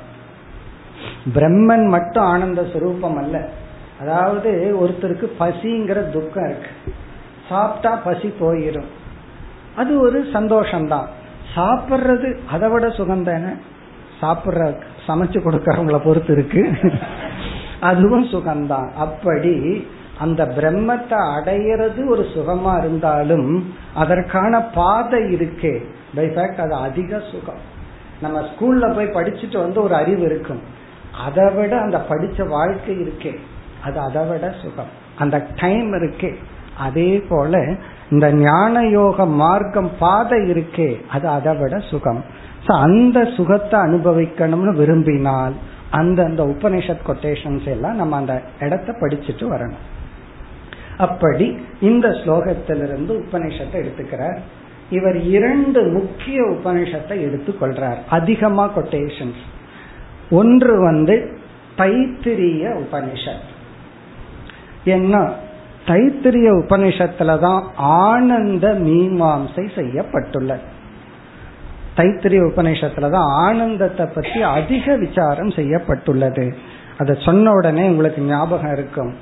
பிரம்மன் 1.35 1.89
மட்டும் 1.89 2.23
ஆனந்த 2.23 2.63
சுரூபம் 2.63 3.17
அல்ல. 3.17 3.49
அதாவது 4.01 4.77
ஒருத்தருக்கு 4.81 5.31
பசிங்கிற 5.41 6.11
துக்கம் 6.11 6.49
இருக்கு. 6.49 6.71
சாப்பிட்டா 7.49 7.95
பசி 7.95 8.35
போயிடும் 8.41 8.91
அது 9.77 10.01
ஒரு 10.01 10.27
சந்தோஷம்தான். 10.33 11.05
சாப்பிட்றது 11.55 12.39
அதை 12.51 12.71
விட 12.71 12.91
சுகம் 12.91 13.25
தானே? 13.25 13.53
சாப்பிட்ற 14.23 14.81
சமைச்சு 15.07 15.41
கொடுக்கறவங்கள 15.41 15.99
பொறுத்து 16.05 16.33
இருக்கு. 16.33 16.79
அதுவும் 17.81 18.25
சுகம்தான். 18.25 18.93
அப்படி 18.93 19.87
அந்த 20.19 20.45
பிரம்மத்தை 20.45 21.19
அடையிறது 21.39 22.09
ஒரு 22.09 22.27
சுகமா 22.35 22.79
இருந்தாலும் 22.79 23.75
அதற்கான 23.95 24.63
பாதை 24.63 25.21
இருக்கே. 25.21 25.85
பை 26.15 26.27
ஃபேக்ட் 26.27 26.61
அது 26.61 26.75
அதிக 26.75 27.23
சுகம். 27.33 27.75
நம்ம 28.21 28.41
ஸ்கூல்ல 28.41 28.95
போய் 28.95 29.07
படிச்சுட்டு 29.07 29.59
வந்து 29.59 29.83
ஒரு 29.83 29.95
அறிவு 29.95 30.21
இருக்கும். 30.21 30.76
அதை 31.25 31.55
விட 31.55 31.81
அந்த 31.81 32.05
படிச்ச 32.09 32.49
வாழ்க்கை 32.49 32.95
இருக்கே. 32.95 33.37
அது 33.85 33.99
அதை 33.99 34.25
விட 34.25 34.55
சுகம். 34.63 35.05
அந்த 35.19 35.47
டைம் 35.57 35.93
இருக்கே. 35.93 36.35
அதே 36.79 37.25
போல 37.29 37.75
இந்த 38.11 38.33
ஞான 38.33 38.87
யோக 38.89 39.27
மார்க்கம் 39.27 39.91
பாதை 39.99 40.39
இருக்கே. 40.39 41.01
அது 41.09 41.29
அதை 41.29 41.57
விட 41.57 41.79
சுகம் 41.79 42.45
அந்த 42.67 43.25
சுகத்தை 43.25 43.81
அனுபவிக்கணும்னு 43.81 44.75
விரும்பினால் 44.75 45.53
அந்த 45.91 46.25
அந்த 46.25 46.45
உபனிஷத் 46.45 47.07
கொட்டேஷன்ஸ் 47.07 47.67
எல்லாம் 47.69 47.95
நம்ம 47.95 48.17
அந்த 48.17 48.43
இடத்த 48.61 48.93
படிச்சுட்டு 48.93 49.47
வரணும். 49.51 49.83
அப்படி 50.99 51.59
இந்த 51.81 52.09
ஸ்லோகத்திலிருந்து 52.09 53.23
உபனிஷத்தை 53.23 53.73
எடுத்துக்கிறார். 53.73 54.39
இவர் 54.91 55.17
இரண்டு 55.17 55.83
முக்கிய 55.83 56.43
உபனிஷத்தை 56.43 57.09
எடுத்துக்கொள்றார். 57.09 57.97
அதிகமா 58.11 58.71
கொட்டேஷன்ஸ் 58.77 59.43
ஒன்று 60.31 60.81
வந்து 60.81 61.39
தைத்திரிய 61.79 62.83
உபனிஷத். 62.83 63.55
என்ன? 64.85 65.33
தைத்திரிய 65.87 66.51
உபனிஷத்துல 66.51 67.39
தான் 67.39 67.63
ஆனந்த 67.77 68.73
மீமாம்சை 68.73 69.75
செய்யப்பட்டுள்ளது. 69.75 70.61
தைத்திரிய 71.97 72.51
உபநிஷத்துல 72.53 73.01
தான் 73.01 73.29
ஆனந்தத்தை 73.29 74.07
பற்றி 74.07 74.43
அதிக 74.43 74.97
விசாரம் 74.97 75.51
செய்யப்பட்டுள்ளது. 75.51 76.57
அதை 76.99 77.19
சொன்ன 77.25 77.53
உடனே 77.53 77.89
உங்களுக்கு 77.89 78.23
ஞாபகம் 78.23 78.73
இருக்கும். 78.73 79.15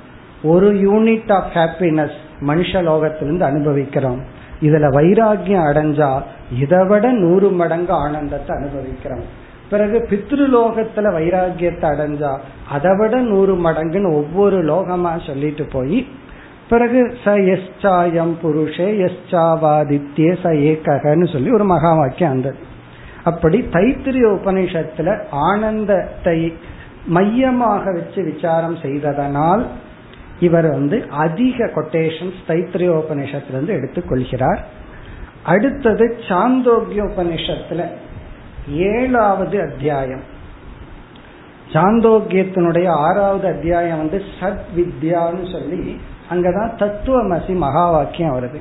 ஒரு 0.42 0.72
யூனிட் 0.72 1.32
ஆஃப் 1.32 1.52
ஹாப்பினஸ் 1.54 2.16
மனுஷ 2.40 2.72
லோகத்திலிருந்து 2.72 3.40
அனுபவிக்கிறோம். 3.40 4.22
இதுல 4.60 4.90
வைராகியம் 4.92 5.66
அடைஞ்சா 5.66 6.22
இதை 6.58 6.86
விட 6.86 7.12
நூறு 7.12 7.50
மடங்கு 7.50 7.92
ஆனந்தத்தை 7.92 8.56
அனுபவிக்கிறோம். 8.56 9.42
பிறகு 9.74 9.98
பித்ருலோகத்துல 10.10 11.12
வைராகியத்தை 11.16 11.86
அடைஞ்சா 11.92 12.32
அதை 12.70 12.92
விட 12.96 13.16
நூறு 13.30 13.54
மடங்குன்னு 13.66 14.10
ஒவ்வொரு 14.14 14.58
லோகமா 14.64 15.12
சொல்லிட்டு 15.26 15.64
போய் 15.72 15.98
பிறகு 16.68 17.00
ச 17.24 17.32
எஸ்சாயம் 17.54 18.34
புருஷே 18.42 18.86
எஸ்சாவாதித்யே 19.06 20.30
ச 20.42 20.52
ஏகன்னு 20.68 21.26
சொல்லி 21.32 21.50
ஒரு 21.50 21.64
மகா 21.64 21.90
வாக்கியம் 21.94 22.30
அந்த. 22.30 22.50
அப்படி 23.24 23.58
தைத்திரிய 23.72 24.26
உபனிஷத்துல 24.38 25.10
ஆனந்தத்தை 25.48 26.38
மையமாக 27.06 27.92
வச்சு 27.92 28.20
விசாரம் 28.22 28.78
செய்ததனால் 28.82 29.64
இவர் 30.40 30.68
வந்து 30.70 30.96
அதிக 31.24 31.66
கொட்டேஷன்ஸ் 31.74 32.40
தைத்திரிய 32.48 32.92
உபனிஷத்திலிருந்து 33.02 33.76
எடுத்துக்கொள்கிறார். 33.78 34.62
அடுத்தது 35.44 36.04
சாந்தோக்கிய 36.28 37.02
உபனிஷத்துல 37.10 37.82
ஏழாவது 38.68 39.60
அத்தியாயம். 39.60 40.20
சாந்தோக்கியத்தினுடைய 41.72 42.88
ஆறாவது 42.88 43.48
அத்தியாயம் 43.48 43.96
வந்து 43.96 44.22
சத் 44.40 44.58
வித்யான்னு 44.76 45.52
சொல்லி 45.52 46.00
அங்கதான் 46.30 46.70
தத்துவமசி 46.78 47.56
மகா 47.56 47.90
வாக்கியம் 47.90 48.40
வருது. 48.40 48.60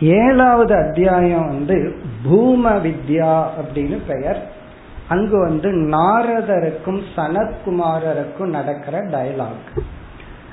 ஏழாவது 0.00 0.74
அத்தியாயம் 0.74 1.48
வந்து 1.48 1.96
பூம 2.24 2.70
வித்யா 2.70 3.46
அப்படின்னு 3.58 3.98
பெயர். 4.06 4.52
அங்கு 5.08 5.38
வந்து 5.38 5.70
நாரதருக்கும் 5.70 7.02
சனத்குமாரருக்கும் 7.16 8.46
நடக்கிற 8.46 9.00
டயலாக் 9.00 9.80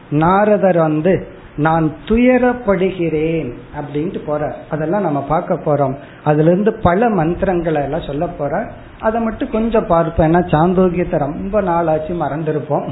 நாரதர் 0.09 0.77
வந்து 0.77 1.27
நான் 1.61 1.87
துயரப்படுகிறேன் 2.07 3.49
அப்படின்ட்டு 3.79 4.21
போற 4.25 4.41
அதெல்லாம் 4.69 5.07
நம்ம 5.07 5.21
பார்க்க 5.33 5.59
போறோம். 5.65 5.95
அதுல 6.23 6.51
இருந்து 6.51 6.71
பல 6.87 7.09
மந்திரங்களை 7.09 7.81
எல்லாம் 7.83 8.07
சொல்ல 8.09 8.25
போற 8.39 8.61
அதை 8.99 9.21
மட்டும் 9.21 9.51
கொஞ்சம் 9.51 9.87
பார்ப்பேன் 9.87 10.27
ஏன்னா 10.27 10.41
சாந்தோக்கியத்தை 10.51 11.19
ரொம்ப 11.19 11.61
நாளாச்சு 11.61 12.13
மறந்திருப்போம். 12.23 12.87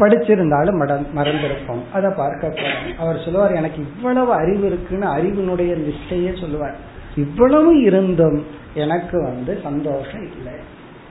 படிச்சிருந்தாலும் 0.00 0.78
மறந்திருப்போம். 1.18 1.82
அதை 1.92 2.08
பார்க்க 2.16 2.48
போறோம். 2.48 2.94
அவர் 2.98 3.22
சொல்லுவார் 3.24 3.58
எனக்கு 3.60 3.80
இவ்வளவு 3.82 4.32
அறிவு 4.32 4.64
இருக்குன்னு 4.66 5.06
அறிவினுடைய 5.16 5.72
லிஸ்டையே 5.86 6.32
சொல்லுவார். 6.40 6.76
இவ்வளவு 7.16 7.70
இருந்தும் 7.82 8.38
எனக்கு 8.74 9.16
வந்து 9.22 9.52
சந்தோஷம் 9.62 10.24
இல்லை. 10.36 10.54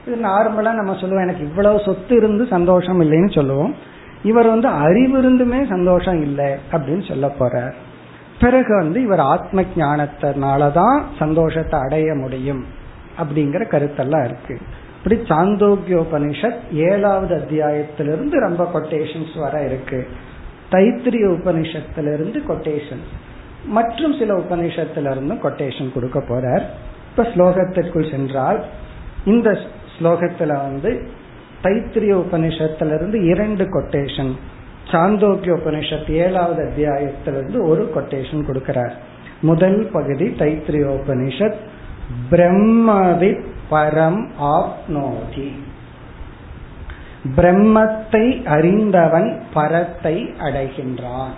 இது 0.06 0.16
நார்மலா 0.16 0.72
நம்ம 0.80 0.94
சொல்லுவோம். 1.00 1.24
எனக்கு 1.26 1.44
இவ்வளவு 1.44 1.78
சொத்து 1.86 2.16
இருந்து 2.16 2.46
சந்தோஷம் 2.46 3.00
இல்லைன்னு 3.00 3.32
சொல்லுவோம். 3.34 3.74
இவர் 4.22 4.46
வந்து 4.46 4.68
அறிவிருந்துமே 4.68 5.68
சந்தோஷம் 5.68 6.22
இல்லை 6.22 6.54
அப்படின்னு 6.72 7.08
சொல்ல 7.08 7.32
போறார். 7.38 7.72
பிறகு 8.40 8.76
வந்து 8.76 9.02
இவர் 9.02 9.18
ஆத்ம 9.18 9.62
ஞானத்தினாலதான் 9.76 11.02
சந்தோஷத்தை 11.18 11.80
அடைய 11.80 12.14
முடியும் 12.14 12.64
அப்படிங்கிற 13.18 13.64
கருத்தெல்லாம் 13.66 14.24
இருக்கு. 14.24 14.58
இப்படி 14.96 15.20
சாந்தோக்கியோபனிஷத் 15.20 16.72
ஏழாவது 16.72 17.34
அத்தியாயத்திலிருந்து 17.36 18.40
ரொம்ப 18.40 18.70
கொட்டேஷன்ஸ் 18.74 19.38
வர 19.38 19.64
இருக்கு. 19.64 20.08
தைத்திரிய 20.70 21.26
உபனிஷத்திலிருந்து 21.28 22.42
கொட்டேஷன்ஸ் 22.48 23.24
மற்றும் 23.66 24.12
சில 24.12 24.34
உபனிஷத்திலிருந்து 24.34 25.38
கொட்டேஷன் 25.42 25.92
கொடுக்க 25.92 26.18
போறார். 26.18 26.62
இப்ப 27.10 27.22
ஸ்லோகத்திற்குள் 27.22 28.10
சென்றால் 28.10 28.64
இந்த 29.24 29.58
ஸ்லோகத்துல 29.98 30.46
வந்து 30.46 31.10
தைத்திரிய 31.62 32.24
உபனிஷத்திலிருந்து 32.24 33.24
இரண்டு 33.24 33.64
கொட்டேஷன் 33.64 34.36
சாந்தோக்கிய 34.90 35.52
உபனிஷத் 35.52 36.10
ஏழாவது 36.10 36.62
அத்தியாயத்திலிருந்து 36.64 37.66
ஒரு 37.68 37.90
கொட்டேஷன் 37.94 38.44
கொடுக்கிறார். 38.48 38.92
முதல் 39.40 39.88
பகுதி 39.92 40.26
தைத்திரிய 40.28 40.98
உபனிஷத் 40.98 41.54
பிரம்மவித் 42.30 43.44
பரம் 43.70 44.28
ஆப்னோதி. 44.40 45.50
பிரம்மத்தை 47.36 48.44
அறிந்தவன் 48.44 49.42
பரத்தை 49.54 50.24
அடைகின்றான். 50.24 51.34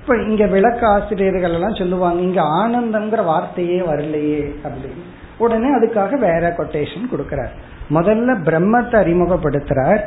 இப்ப 0.00 0.16
இங்க 0.16 0.46
விளக்க 0.46 0.86
ஆசிரியர்கள் 0.86 1.52
எல்லாம் 1.52 1.74
சொல்லுவாங்க 1.74 2.20
இங்க 2.20 2.42
ஆனந்தங்கிற 2.42 3.24
வார்த்தையே 3.24 3.80
வரலையே 3.80 4.54
அப்படின்னு. 4.64 5.02
உடனே 5.42 5.68
அதுக்காக 5.78 6.18
வேற 6.18 6.54
கொட்டேஷன் 6.58 7.10
கொடுக்கிறார். 7.12 7.52
முதல்ல 7.90 8.30
பிரம்மத்தை 8.48 8.96
அறிமுகப்படுத்துறார். 9.04 10.02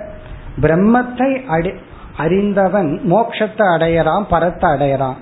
பிரம்மத்தை 0.61 1.45
அடி 1.45 1.71
அறிந்தவன் 2.17 3.01
மோட்சத்தை 3.11 3.65
அடையறான் 3.77 4.23
பரத்தை 4.29 4.69
அடையறான். 4.69 5.17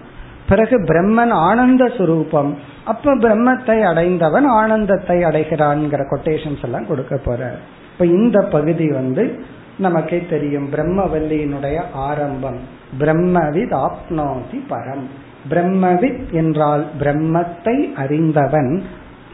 பிறகு 0.49 0.76
பிரம்மன் 0.82 1.30
ஆனந்த 1.30 1.86
சுரூபம். 1.86 2.55
அப்ப 2.86 3.16
பிரம்மத்தை 3.16 3.82
அடைந்தவன் 3.82 4.45
ஆனந்தத்தை 4.45 5.24
அடைகிறான்ங்கிற 5.24 6.01
கொட்டேஷன்ஸ் 6.09 6.64
எல்லாம் 6.64 6.88
கொடுக்க 6.88 7.16
போறார். 7.16 7.59
இப்ப 7.93 8.05
இந்த 8.05 8.41
பகுதி 8.41 8.88
வந்து 8.91 9.43
நமக்கே 9.78 10.26
தெரியும். 10.30 10.70
பிரம்மவல்லியினுடைய 10.72 11.82
ஆரம்பம். 11.93 12.59
பிரம்மவித் 12.99 13.76
ஆப்னோதி 13.86 14.59
பரம். 14.70 15.07
பிரம்மவித் 15.49 16.32
என்றால் 16.32 16.86
பிரம்மத்தை 16.99 17.93
அறிந்தவன் 17.93 18.84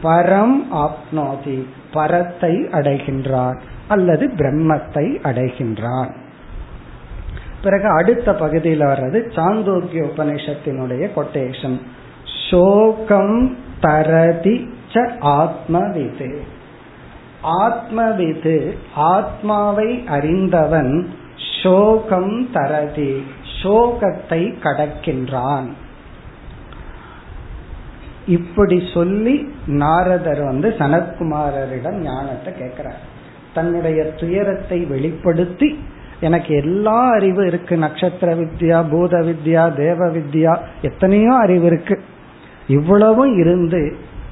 பரம் 0.02 0.56
ஆப்னோதி 0.72 1.66
பரத்தை 1.92 2.54
அடைகின்றான் 2.56 3.58
அல்லது 3.88 4.26
பிரம்மத்தை 4.36 5.06
அடைகின்றான் 5.22 6.10
பிறகு 7.62 7.88
அடுத்த 7.88 8.34
பகுதியில் 8.34 8.80
வர்றது 8.80 9.18
சாந்தோக்கிய 9.34 10.02
உபநிஷத்தினுடைய 10.02 11.04
கொட்டேஷன் 11.16 11.80
சோகம் 12.50 13.56
தரதி 13.80 14.68
ச 14.92 15.02
ஆத்மவிது. 15.38 16.30
ஆத்மவிது 17.42 18.74
ஆத்மாவை 18.94 20.04
அறிந்தவன் 20.08 21.08
சோகம் 21.62 22.50
தரதி 22.52 23.24
சோகத்தை 23.62 24.42
கடக்கின்றான். 24.62 25.68
இப்படி 28.30 28.76
சொல்லி 28.94 29.34
நாரதர் 29.82 30.42
வந்து 30.44 30.68
சனத்குமாரரிடம் 30.78 31.98
ஞானத்தை 32.02 32.52
கேட்கிறார். 32.54 33.00
தன்னுடைய 33.54 34.00
துயரத்தை 34.20 34.78
வெளிப்படுத்தி 34.84 35.68
எனக்கு 36.20 36.52
எல்லா 36.54 36.98
அறிவு 37.10 37.42
இருக்கு. 37.46 37.74
நட்சத்திர 37.76 38.30
வித்யா 38.34 38.78
பூத 38.90 39.18
வித்யா 39.18 39.64
தேவ 39.76 40.08
வித்யா 40.16 40.54
எத்தனையோ 40.82 41.32
அறிவு 41.34 41.66
இருக்கு. 41.66 41.96
இவ்வளவும் 42.68 43.34
இருந்து 43.38 43.82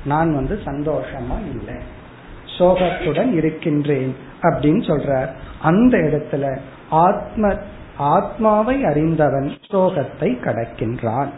நான் 0.05 0.31
வந்து 0.35 0.57
சந்தோஷமா 0.65 1.39
இல்லை. 1.55 1.79
சோகத்துடன் 2.59 3.33
இருக்கின்றேன் 3.35 4.13
அப்படின்னு 4.43 4.83
சொல்றார். 4.91 5.31
அந்த 5.63 5.97
இடத்துல 5.99 6.45
ஆத்ம 7.07 7.53
ஆத்மாவை 8.15 8.77
அறிந்தவன் 8.85 9.49
சோகத்தை 9.71 10.31
கடக்கின்றான். 10.45 11.31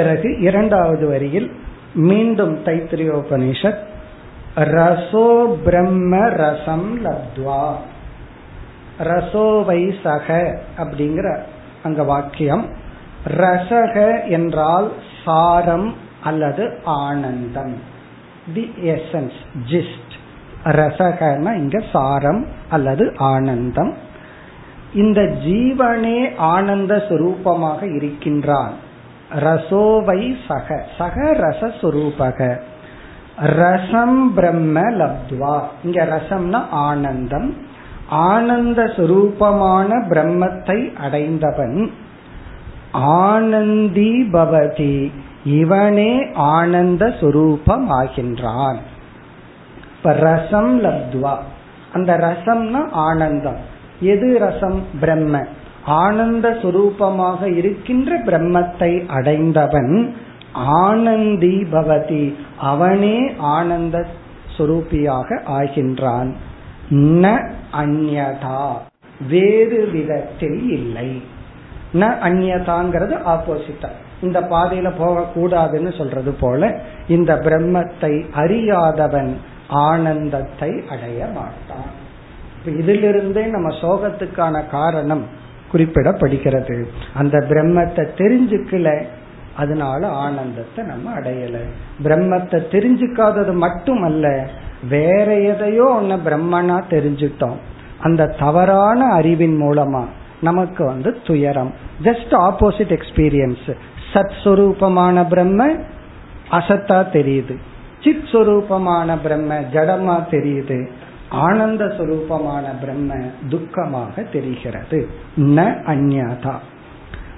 பிறகு 0.00 0.38
இரண்டாவது 0.40 1.08
வரியில் 1.08 1.48
மீண்டும் 1.94 2.64
தைத்திரியோபனிஷத் 2.64 3.80
ரசோ 4.54 5.58
பிரம்ம 5.64 6.28
ரசம் 6.28 7.04
லத்வா 7.04 7.64
ரசோவை 8.98 9.94
சக 10.02 10.58
அப்படிங்கிற 10.78 11.40
அங்க 11.82 12.02
வாக்கியம். 12.02 12.64
ரசக 13.26 14.28
என்றால் 14.28 14.92
சாரம் 15.24 15.94
அல்லது 16.22 16.78
ஆனந்தம். 16.84 17.74
தி 18.54 18.72
எசன்ஸ் 18.82 19.40
ஜிஸ்ட் 19.70 20.14
ரசகன 20.64 21.56
இங்க 21.56 21.82
சாரம் 21.92 22.46
அல்லது 22.68 23.14
ஆனந்தம். 23.16 23.94
இந்த 24.94 25.20
ஜீவனே 25.20 26.36
ஆனந்த 26.36 27.02
சுரூபமாக 27.08 27.94
இருக்கின்றான். 27.94 28.88
ரசோவை 29.34 30.36
சக. 30.48 30.84
சக 30.98 31.32
ரசஸ்வரூபக. 31.32 32.60
ரசம் 33.36 34.34
பிரம்ம 34.34 34.80
லப்துவா. 34.80 35.60
இங்க 35.84 36.04
ரசம்னா 36.04 36.68
ஆனந்தம். 36.70 37.56
ஆனந்த 38.08 38.84
சுரூபமான 38.84 40.04
பிரம்மத்தை 40.08 40.96
அடைந்தவன். 40.96 41.90
ஆனந்தி 42.92 44.22
பவதி. 44.32 45.12
இவனே 45.44 46.32
ஆனந்த 46.34 47.06
சுரூபம் 47.06 47.86
ஆகின்றான் 47.88 48.76
இப்ப 49.96 50.12
ரசம் 50.12 50.84
லப்துவா. 50.84 51.36
அந்த 51.92 52.16
ரசம்னா 52.16 52.90
ஆனந்தம். 52.90 53.58
எது 54.00 54.38
ரசம்? 54.38 54.84
பிரம்ம. 55.00 55.46
ஆனந்த 55.98 56.46
சுரூபமாக 56.62 57.40
இருக்கின்ற 57.58 58.18
பிரம்மத்தை 58.26 58.92
அடைந்தவன் 59.16 59.94
ஆனந்தி 60.86 61.54
பவதி. 61.72 62.24
அவனே 62.70 63.18
ஆனந்த 63.56 63.98
சுரூபியாக 64.56 65.38
ஆகின்றான். 65.58 66.30
ந 67.22 67.26
அந்யதா 67.82 68.62
வேறு 69.28 69.80
விதத்தில் 69.92 70.60
இல்லை. 70.78 71.10
ந 72.00 72.08
அந்யதாங்கிறது 72.28 73.16
ஆப்போசிட்டா 73.32 73.90
இந்த 74.26 74.38
பாதையில 74.52 74.88
போகக்கூடாதுன்னு 74.98 75.90
சொல்றது 75.98 76.32
போல 76.40 76.70
இந்த 77.08 77.32
பிரம்மத்தை 77.46 78.12
அறியாதவன் 78.42 79.30
ஆனந்தத்தை 79.86 80.70
அடைய 80.92 81.20
மாட்டான். 81.36 81.90
இதிலிருந்தே 82.78 83.44
நம்ம 83.54 83.68
சோகத்துக்கான 83.82 84.56
காரணம் 84.70 85.24
குறிப்பிடப்படுகிறது. 85.72 86.84
அந்த 87.14 87.38
பிரம்மத்தை 87.38 88.08
தெரிஞ்சுக்கல 88.16 89.02
அதனால 89.56 90.08
ஆனந்தத்தை 90.08 90.84
நம்ம 90.84 91.18
அடையல. 91.18 91.56
பிரம்மத்தை 92.02 92.58
தெரிஞ்சுக்காதது 92.70 93.54
மட்டுமல்ல 93.54 94.46
வேற 94.88 95.40
எதையோ 95.40 95.98
ஒன்ன 96.00 96.18
பிரம்மனா 96.26 96.82
தெரிஞ்சுட்டோம். 96.90 97.58
அந்த 98.00 98.26
தவறான 98.26 99.06
அறிவின் 99.06 99.60
மூலமா 99.62 100.04
நமக்கு 100.40 100.84
வந்து 100.84 101.16
துயரம். 101.26 101.74
ஜஸ்ட் 102.02 102.32
ஆப்போசிட் 102.32 102.98
எக்ஸ்பீரியன்ஸ் 102.98 103.76
சத் 104.12 104.32
சுரூபமான 104.44 105.28
பிரம்ம 105.28 105.66
அசத்தா 106.50 106.98
தெரியுது. 107.12 107.56
சித் 108.04 108.24
சுரூபமான 108.32 109.18
பிரம்ம 109.22 109.60
ஜடமா 109.60 110.16
தெரியுது. 110.30 110.88
ஆனந்த 111.30 111.84
சுரூபமான 111.84 112.62
பிரம்ம 112.80 113.14
துக்கமாக 113.48 114.32
தெரிகிறது. 114.32 115.08
ந 115.36 115.64
அந்யாதா 115.86 116.54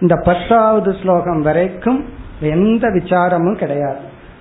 இந்த 0.00 0.16
பத்தாவது 0.16 0.96
ஸ்லோகம் 1.02 1.42
வரைக்கும் 1.42 2.04
எந்த 2.40 2.88
விசாரமும் 2.88 3.56
கிடையாது. 3.56 3.98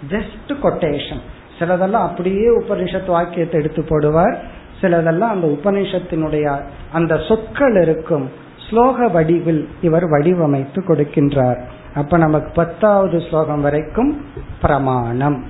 ஜஸ்ட் 0.10 0.52
கொட்டேஷன் 0.64 1.22
சிலதெல்லாம் 1.60 2.08
அப்படியே 2.08 2.58
உபனிஷத் 2.60 3.06
வாக்கியத்தை 3.06 3.60
எடுத்து 3.60 3.82
போடுவார். 3.82 4.36
சிலதெல்லாம் 4.82 5.32
அந்த 5.32 5.48
உபனிஷத்தினுடைய 5.48 6.62
அந்த 6.92 7.18
சொற்கள் 7.18 7.82
இருக்கும். 7.82 8.30
ஸ்லோக 8.70 9.12
வடிவில் 9.12 9.70
இவர் 9.82 10.06
வடிவமைத்து 10.06 10.80
கொடுக்கின்றார். 10.88 11.60
அப்ப 11.96 12.18
நமக்கு 12.18 12.52
பத்தாவது 12.52 13.22
ஸ்லோகம் 13.22 13.62
வரைக்கும் 13.62 14.26
பிரமாணம். 14.62 15.46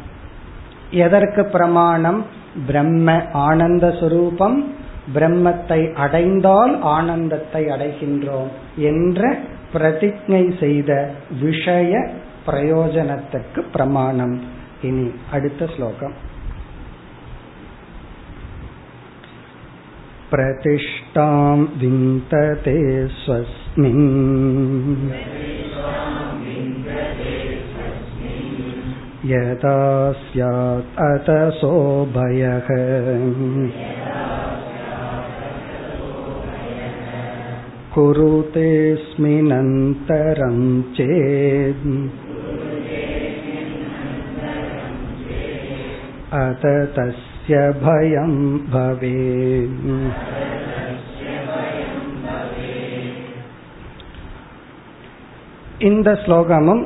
எதற்கு 0.91 1.45
பிரமாணம்? 1.45 2.25
பிரம்ம 2.66 3.16
ஆனந்த 3.40 3.86
சுரூபம் 4.00 4.58
பிரம்மத்தை 5.14 5.80
அடைந்தால் 5.94 6.72
ஆனந்தத்தை 6.90 7.62
அடைகின்றோம் 7.66 8.52
என்ற 8.82 9.20
பிரதிஜை 9.72 10.44
செய்த 10.60 10.92
விஷய 11.40 11.92
பிரயோஜனத்துக்கு 12.46 13.60
பிரமாணம் 13.72 14.36
இனி 14.82 15.06
அடுத்த 15.30 15.68
ஸ்லோகம் 15.76 16.16
प्रतिष्ठां 20.30 21.58
विन्दते 21.78 22.78
स्वस्मिन् 23.16 24.04
यदा 29.30 29.78
स्यात् 30.22 30.98
अतसो 31.06 31.72
भयः 32.16 32.68
कुरुतेऽस्मिनन्तरं 37.94 40.58
चेत् 40.96 41.86
अत 46.42 46.64
तस्य 46.96 47.54
भयं 47.84 48.32
भवेत् 48.72 49.78
இந்த 55.88 56.08
ஸ்லோகமும் 56.24 56.84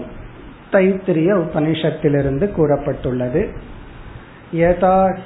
தைத்திரிய 0.75 1.33
உபனிஷத்திலிருந்து 1.45 2.49
கூறப்பட்டுள்ளது. 2.57 3.55
யதா 4.53 5.17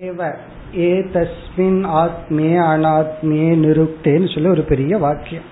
ஏவ 0.00 0.34
ஏதஸ்மின் 0.76 1.86
ஆத்மே 1.86 2.56
அனாத்மே 2.56 3.44
நிருக்தேன்னு 3.56 4.34
சொல்லி 4.34 4.48
ஒரு 4.48 4.62
பெரிய 4.62 4.98
வாக்கியம். 4.98 5.42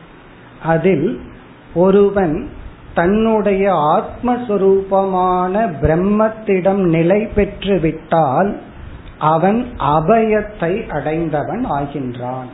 அதில் 0.62 1.20
ஒருவன் 1.74 2.48
தன்னுடைய 2.94 3.74
ஆத்மஸ்வரூபமான 3.74 5.72
பிரம்மத்திடம் 5.82 6.88
நிலை 6.88 7.26
பெற்று 7.26 7.78
விட்டால் 7.78 8.60
அவன் 9.18 9.66
அபயத்தை 9.78 10.88
அடைந்தவன் 10.88 11.66
ஆகின்றான். 11.70 12.50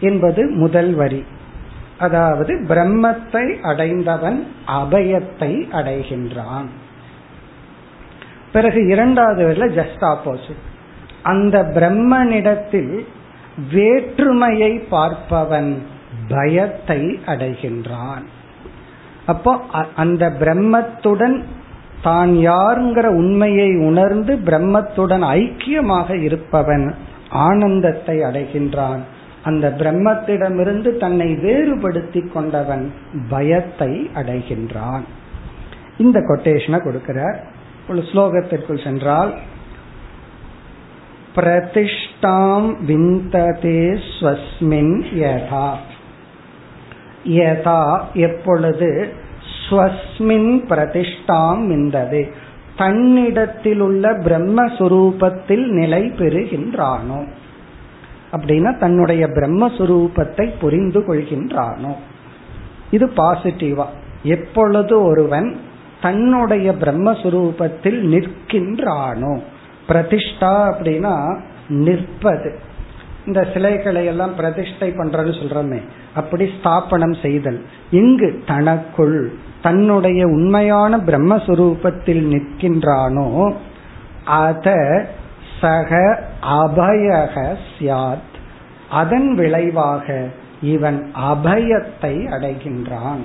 என்பது 0.00 0.46
முதல் 0.46 0.94
வரி. 0.94 1.24
அதாவது 2.00 2.52
பிரம்மத்தை 2.68 3.44
அடைந்தவன் 3.62 4.38
அபயத்தை 4.80 5.52
அடைகின்றான். 5.78 6.68
பிறகு 8.52 8.80
இரண்டாவது 8.86 9.40
வரியில 9.46 9.66
ஜஸ்ட் 9.78 10.04
ஆப்போசிட் 10.12 10.62
அந்த 11.22 11.56
பிரம்மனிடத்தில் 11.76 12.92
வேற்றுமையை 13.72 14.72
பார்ப்பவன் 14.90 15.72
பயத்தை 16.28 17.00
அடைகின்றான். 17.26 18.24
அப்போ 19.26 19.52
அந்த 19.94 20.24
பிரம்மத்துடன் 20.40 21.38
தான் 22.02 22.32
யாருங்கிற 22.50 23.06
உண்மையை 23.14 23.70
உணர்ந்து 23.88 24.32
பிரம்மத்துடன் 24.48 25.24
ஐக்கியமாக 25.38 26.10
இருப்பவன் 26.22 26.86
ஆனந்தத்தை 27.46 28.16
அடைகின்றான். 28.22 29.02
அந்த 29.44 29.74
பிரம்மத்திடமிருந்து 29.78 30.96
தன்னை 30.96 31.34
வேறுபடுத்தி 31.34 32.20
கொண்டவன் 32.20 32.92
பயத்தை 33.28 34.10
அடைகின்றான். 34.14 35.02
இந்த 35.98 36.20
கொட்டேஷனை 36.20 36.78
கொடுக்கிறார். 36.80 37.36
ஒரு 37.88 37.98
ஸ்லோகத்திற்குள் 37.98 38.84
சென்றால் 38.84 39.34
பிரதிஷ்டாம் 41.36 42.84
விந்ததே 42.84 43.98
ஸ்வஸ்மின் 44.20 45.04
யதா. 45.14 45.70
யதா 47.24 48.02
எப்பொழுது 48.12 49.12
ஸ்வஸ்மின் 49.70 50.52
பிரதிஷ்டாம் 50.68 51.66
விந்ததே 51.66 52.32
தன்னிடத்தில் 52.76 53.80
உள்ள 53.80 54.12
பிரம்மஸ்வரூபத்தில் 54.12 55.66
நிலை 55.66 56.02
பெறுகின்றானோ? 56.18 57.26
அப்படின்னா 58.32 58.78
தன்னுடைய 58.78 59.26
பிரம்மஸ்வரூபத்தை 59.26 60.52
புரிந்து 60.60 61.00
கொள்கின்றானோ. 61.00 61.94
இது 62.90 63.06
பாசிட்டிவா 63.06 63.84
எப்பொழுது 64.22 65.02
ஒருவன் 65.02 65.56
தன்னுடைய 66.00 66.72
பிரம்மஸ்வரூபத்தில் 66.80 68.00
நிற்கின்றானோ. 68.06 69.42
பிரதிஷ்டா 69.88 70.74
அப்படின்னா 70.74 71.38
நிற்பது. 71.68 72.58
இந்த 73.26 73.46
சிலைகளை 73.52 74.04
எல்லாம் 74.04 74.34
பிரதிஷ்டை 74.34 74.90
பண்றன்னு 74.90 75.34
சொல்றமே. 75.42 75.80
அப்படி 76.14 76.50
ஸ்தாபனம் 76.58 77.14
செய்தல். 77.22 77.64
இங்கு 77.90 78.42
தனக்குள் 78.46 79.32
தன்னுடைய 79.62 80.26
உண்மையான 80.26 80.96
பிரம்மஸ்வரூபத்தில் 80.96 82.22
நிற்கின்றானோ 82.26 83.54
அத 84.24 84.74
சக 85.60 86.22
அபயக 86.42 87.56
சியாத். 87.78 88.28
அதன் 88.90 89.34
விளைவாக 89.34 90.28
இவன் 90.62 91.10
அபயத்தை 91.14 92.14
அடைகின்றான். 92.26 93.22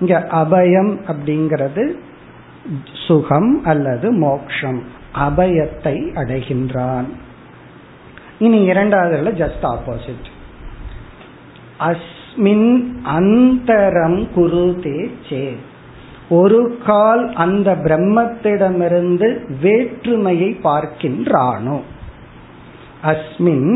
இங்க 0.00 0.18
அபயம் 0.30 0.92
அப்படிங்கிறது 1.06 1.92
சுகம் 3.06 3.64
அல்லது 3.64 4.12
மோக்ஷம். 4.12 4.82
அபயத்தை 5.14 5.96
அடைகின்றான். 6.14 7.08
இனி 8.38 8.70
இரண்டாவதுல 8.70 9.30
ஜஸ்ட் 9.42 9.62
ஆப்போசிட் 9.62 10.28
அஸ்மின் 11.80 12.92
அந்தரம் 13.18 14.28
குருதே 14.36 15.10
சேத். 15.28 15.70
ஒரு 16.32 16.60
கால் 16.86 17.22
அந்த 17.34 17.70
பிரம்மத்திடமிருந்து 17.84 19.28
வேற்றுமையை 19.60 20.50
பார்க்கின்றானோ? 20.64 21.78
அஸ்மின் 23.04 23.70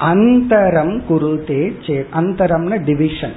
அந்தரம் 0.00 0.96
குருதே 1.08 1.62
சே 1.86 1.96
அந்தரம்ன 2.14 2.78
டிவிஷன் 2.84 3.36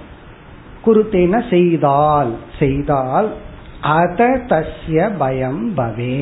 குருத்தேன 0.85 1.41
செய்தால் 1.49 2.31
செய்தால் 2.59 3.29
அத 3.81 4.27
தஸ்ய 4.47 5.09
பயம் 5.17 5.63
பவே 5.77 6.19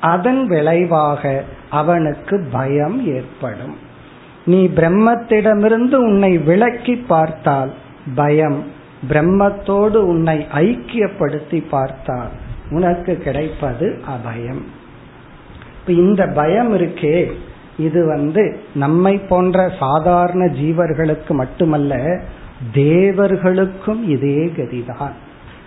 அதன் 0.00 0.42
விளைவாக 0.46 1.22
அவனுக்கு 1.70 2.36
பயம் 2.52 2.98
ஏற்படும். 3.14 3.76
நீ 4.44 4.60
பிரம்மத்திடமிருந்து 4.76 5.96
உன்னை 6.08 6.32
விளக்கி 6.38 6.96
பார்த்தால் 6.96 7.72
பயம் 8.14 8.60
பிரம்மத்தோடு 9.08 9.96
உன்னை 9.96 10.46
ஐக்கியப்படுத்தி 10.54 11.64
பார்த்தால் 11.70 12.28
உனக்கு 12.70 13.16
கிடைப்பது 13.16 14.00
அபயம். 14.06 14.62
இப்ப 15.80 15.92
இந்த 15.92 16.26
பயம் 16.26 16.78
இருக்கே 16.78 17.32
இது 17.78 18.06
வந்து 18.06 18.60
நம்மை 18.74 19.18
போன்ற 19.18 19.72
சாதாரண 19.78 20.44
ஜீவர்களுக்கு 20.44 21.28
மட்டுமல்ல 21.28 22.20
தேவர்களுக்கும் 22.74 24.02
இதே 24.02 24.52
கதிதான். 24.56 25.12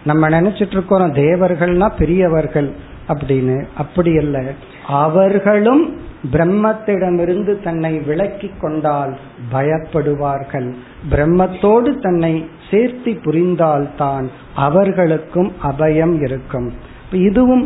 நம்ம 0.05 0.29
நினைச்சிட்டு 0.29 0.71
இருக்கோம் 0.71 1.13
தேவர்கள்னா 1.13 1.91
பெரியவர்கள் 1.97 2.71
அப்படின்னு. 3.07 3.67
அப்படி 3.77 4.17
அல்ல 4.17 4.43
அவர்களும் 4.87 5.97
பிரம்மத்திடமிருந்து 6.32 7.52
தன்னை 7.62 7.92
விலக்கி 8.00 8.50
கொண்டால் 8.60 9.12
பயப்படுவார்கள் 9.52 10.68
பிரம்மத்தோடு 11.10 11.92
தன்னை 11.98 12.34
சேர்த்தி 12.70 13.14
புரிந்தால்தான் 13.20 14.26
அவர்களுக்கும் 14.60 15.50
அபயம் 15.62 16.16
இருக்கும் 16.22 16.68
இதுவும் 17.20 17.64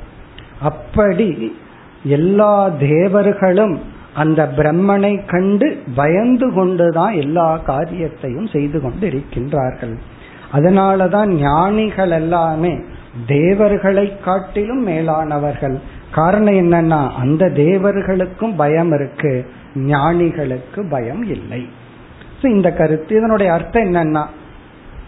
அப்படி 0.62 1.58
எல்லா 2.04 2.70
தேவர்களும் 2.70 3.80
அந்த 4.14 4.52
பிரம்மனை 4.58 5.26
கண்டு 5.26 5.82
பயந்து 5.96 6.54
கொண்டுதான் 6.54 7.14
எல்லா 7.14 7.58
காரியத்தையும் 7.58 8.48
செய்து 8.48 8.82
கொண்டு 8.82 9.08
இருக்கின்றார்கள் 9.08 9.96
அதனாலதான் 10.54 11.28
ஞானிகள் 11.28 12.12
எல்லாமே 12.12 12.80
தேவர்களை 13.28 14.20
காட்டிலும் 14.20 14.88
மேலானவர்கள். 14.88 15.80
காரணம் 16.12 16.54
என்னன்னா 16.54 17.12
அந்த 17.12 17.46
தேவர்களுக்கும் 17.46 18.56
பயம் 18.56 18.92
இருக்கு 18.92 19.46
ஞானிகளுக்கு 19.76 20.90
பயம் 20.90 21.24
இல்லை. 21.24 21.68
இந்த 22.44 22.72
கருத்து. 22.72 23.16
இதனுடைய 23.16 23.54
அர்த்தம் 23.54 23.84
என்னன்னா 23.84 24.26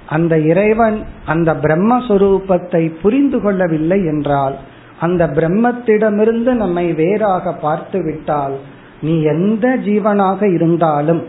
அந்த 0.06 0.40
இறைவன் 0.40 1.04
அந்த 1.26 1.54
பிரம்மஸ்வரூபத்தை 1.54 2.92
புரிந்து 3.02 3.42
கொள்ளவில்லை 3.42 4.06
என்றால் 4.06 4.56
அந்த 5.00 5.28
பிரம்மத்திடமிருந்து 5.28 6.54
நம்மை 6.54 6.94
வேறாக 6.94 7.54
பார்த்து 7.54 8.04
விட்டால் 8.04 8.56
நீ 9.02 9.22
எந்த 9.22 9.78
ஜீவனாக 9.78 10.54
இருந்தாலும் 10.54 11.22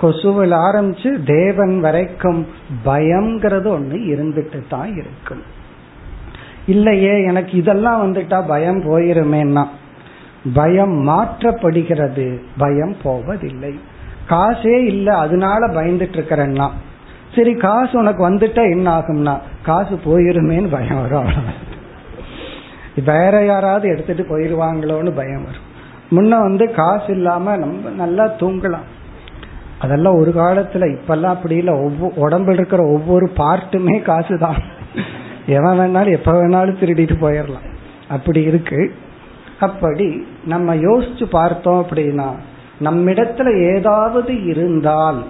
கொசுவில் 0.00 0.56
ஆரம்பிச்சு 0.66 1.22
தேவன் 1.24 1.80
வரைக்கும் 1.80 2.46
பயம்ங்கிறது 2.84 3.68
ஒண்ணு 3.76 3.98
இருந்துட்டு 4.12 4.66
தான் 4.68 4.96
இருக்கும். 4.96 5.42
இல்லையே 6.66 7.22
எனக்கு 7.22 7.58
இதெல்லாம் 7.58 8.00
வந்துட்டா 8.04 8.46
பயம் 8.46 8.80
போயிருமேன்னா 8.80 9.66
பயம் 10.54 11.08
மாற்றப்படுகிறது 11.08 12.40
பயம் 12.58 12.96
போவதில்லை. 13.02 13.78
காசே 14.28 14.76
இல்லை 14.92 15.14
அதனால 15.14 15.66
பயந்துட்டு 15.68 16.16
இருக்கிறேன்னா 16.18 16.68
சரி 17.34 17.54
காசு 17.54 17.94
உனக்கு 17.98 18.22
வந்துட்டா 18.28 18.62
என்ன 18.70 18.86
ஆகும்னா 18.98 19.34
காசு 19.62 19.94
போயிருமேன்னு 20.04 20.70
பயம் 20.70 21.00
வரும் 21.00 21.32
வேற 23.08 23.44
யாராவது 23.44 23.86
எடுத்துட்டு 23.88 24.24
போயிருவாங்களோன்னு 24.28 25.10
பயம் 25.14 25.46
வரும். 25.46 25.66
முன்ன 26.10 26.38
வந்து 26.40 26.64
காசு 26.70 27.08
இல்லாம 27.12 27.56
நம்ம 27.56 27.90
நல்லா 27.96 28.24
தூங்கலாம். 28.40 28.86
அதெல்லாம் 29.78 30.14
ஒரு 30.14 30.30
காலத்துல 30.36 30.84
இப்பெல்லாம் 30.94 31.34
அப்படி 31.36 31.56
இல்லை. 31.56 31.74
ஒவ்வொரு 31.74 32.14
உடம்புல 32.24 32.52
இருக்கிற 32.52 32.82
ஒவ்வொரு 32.86 33.26
பார்ட்டுமே 33.36 34.02
காசு 34.02 34.38
தான் 34.38 34.58
எவன் 35.46 35.78
வேணாலும் 35.80 36.16
எப்ப 36.18 36.32
வேணாலும் 36.32 36.80
திருடிட்டு 36.80 37.16
போயிடலாம் 37.20 37.66
அப்படி 38.08 38.42
இருக்கு. 38.42 38.80
அப்படி 39.60 40.26
நம்ம 40.44 40.74
யோசிச்சு 40.74 41.26
பார்த்தோம் 41.30 41.82
அப்படின்னா 41.84 42.28
நம்மிடத்துல 42.80 43.74
ஏதாவது 43.74 44.44
இருந்தால் 44.44 45.24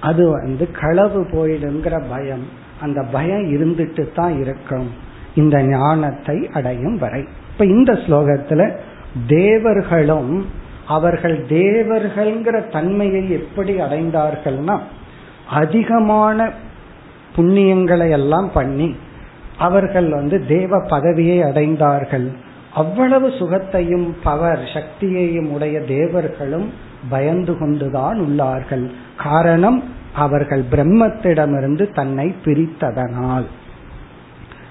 அது 0.00 0.30
வந்து 0.30 0.70
களவு 0.70 1.22
போயிடுங்கிற 1.22 2.02
பயம். 2.10 2.46
அந்த 2.80 3.02
பயம் 3.02 3.44
இருந்துட்டு 3.44 4.12
தான் 4.14 4.40
இருக்கும். 4.40 4.90
இந்த 5.34 5.62
ஞானத்தை 5.62 6.48
அடையும் 6.52 6.98
வரை. 6.98 7.24
இப்ப 7.52 7.64
இந்த 7.64 7.92
ஸ்லோகத்துல 7.92 8.76
தேவர்களும் 9.26 10.46
அவர்கள் 10.88 11.44
தேவர்கள்ங்கிற 11.48 12.68
தன்மையை 12.68 13.30
எப்படி 13.30 13.80
அடைந்தார்கள்னா 13.80 14.78
அதிகமான 15.50 16.50
புண்ணியங்களை 17.36 18.10
எல்லாம் 18.10 18.52
பண்ணி 18.52 18.96
அவர்கள் 19.58 20.10
வந்து 20.10 20.46
தேவ 20.46 20.80
பதவியை 20.88 21.42
அடைந்தார்கள். 21.42 22.28
அவ்வளவு 22.74 23.28
சுகத்தையும் 23.28 24.12
பவர் 24.22 24.70
சக்தியையும் 24.74 25.46
உடைய 25.46 25.80
தேவர்களும் 25.80 26.72
பயந்து 27.08 27.58
கொண்டுதான் 27.58 28.20
உள்ளார்கள். 28.20 28.90
காரணம் 29.16 29.84
அவர்கள் 30.14 30.64
பிரம்மத்திடமிருந்து 30.70 31.94
தன்னை 31.94 32.34
பிரித்ததனால். 32.44 33.44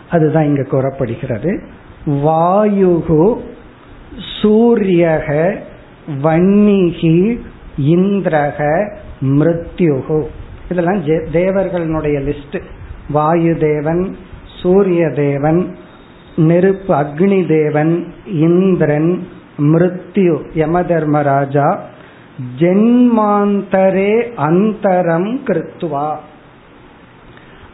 அதுதான் 0.10 0.43
இங்கு 0.43 0.68
கூறப்படுகிறது. 0.68 1.64
வாயுகு 2.06 3.38
சூரியக 4.41 5.56
வன்னிகி 6.24 7.39
இந்திரக 7.82 8.95
மிருத்யுகு. 9.22 10.26
இதெல்லாம் 10.70 11.04
தேவர்களுடைய 11.32 12.20
லிஸ்ட் 12.20 12.62
வாயு 13.12 13.58
தேவன் 13.58 14.18
சூரிய 14.62 15.10
தேவன் 15.10 15.76
நெருப்பு 16.48 16.94
அக்னி 16.94 17.48
தேவன் 17.48 18.08
இந்திரன் 18.26 19.28
மிருத்யு 19.58 20.36
யம 20.54 20.82
தர்மராஜா 20.82 21.80
ஜென்மாந்தரே 22.60 24.14
அந்தரம் 24.38 25.32
கிருத்துவா. 25.48 26.16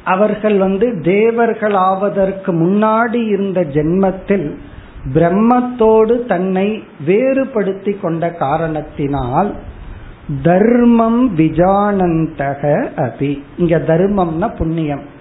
அவர்கள் 0.04 0.58
வந்து 0.58 1.02
தேவர்கள் 1.02 1.74
ஆவதற்கு 1.74 2.52
முன்னாடி 2.54 3.28
இருந்த 3.28 3.62
ஜென்மத்தில் 3.62 4.56
பிரம்மத்தோடு 5.14 6.26
தன்னை 6.26 6.84
வேறுபடுத்தி 7.06 7.94
கொண்ட 8.02 8.30
காரணத்தினால் 8.30 9.54
தர்மம் 10.44 11.38
விஜானந்தக 11.38 12.90
அபி. 12.98 13.42
இங்க 13.58 13.78
தர்மம்னா 13.78 14.58
புண்ணியம். 14.58 15.14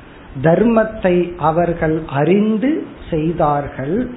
தர்மத்தை 0.43 1.37
அவர்கள் 1.37 2.03
அறிந்து 2.07 2.87
செய்தார்கள் 3.11 4.11